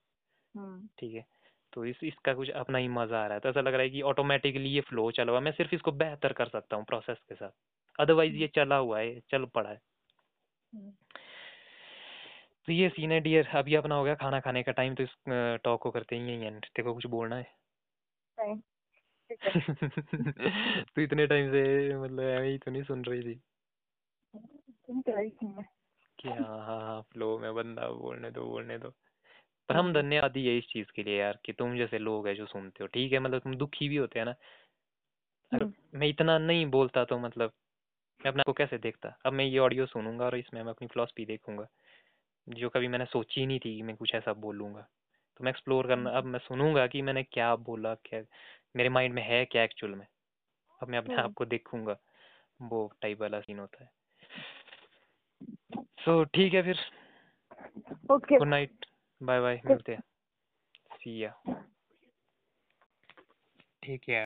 [0.99, 1.25] ठीक है?
[1.73, 3.91] तो इस इसका कुछ अपना ही मज़ा आ रहा है। तो ऐसा लग रहा है
[3.91, 7.35] कि ऑटोमेटिकली ये फ्लो चला हुआ मैं सिर्फ़ इसको बेहतर कर सकता हूँ प्रोसेस के
[7.35, 7.51] साथ।
[7.99, 9.81] अदरवाइज़ ये चला हुआ है चल पड़ा है।
[12.69, 15.15] तो ये सीन है डियर अभी अपना हो गया खाना खाने का टाइम तो इस
[15.65, 17.47] टॉक को करते ही हैं एंड तेरे को कुछ बोलना है?
[20.89, 21.63] तो इतने टाइम से
[21.99, 23.41] मतलब ही तो नहीं सुन रही थी।
[26.23, 28.89] कि हाँ हाँ हाँ फ्लो में बंदा बोलने दो बोलने दो।
[29.69, 32.47] पर हम धन्यवादी है इस चीज़ के लिए यार कि तुम जैसे लोग है जो
[32.47, 33.19] सुनते हो ठीक है?
[33.19, 34.35] मतलब तुम दुखी भी होते हैं ना।
[35.53, 37.53] अगर मैं इतना नहीं बोलता तो मतलब
[38.21, 39.17] मैं अपने को कैसे देखता?
[39.27, 41.67] अब मैं ये ऑडियो सुनूँगा और इसमें मैं अपनी फिलोसफी देखूँगा
[42.49, 44.81] जो कभी मैंने सोची नहीं थी कि मैं कुछ ऐसा बोलूँगा।
[45.37, 48.23] तो मैं एक्सप्लोर करना अब मैं सुनूँगा कि मैंने क्या बोला क्या
[48.77, 50.07] मेरे माइंड में है क्या एक्चुअल में?
[50.81, 51.97] अब मैं अपने हम्म। आप को देखूँगा
[52.63, 53.91] वो टाइप वाला सीन होता है।
[56.03, 56.79] सो ठीक है फिर।
[58.11, 58.87] Okay good night
[59.21, 60.03] bye bye मिलते हैं।
[60.95, 61.35] सी या
[63.83, 64.25] ठीक है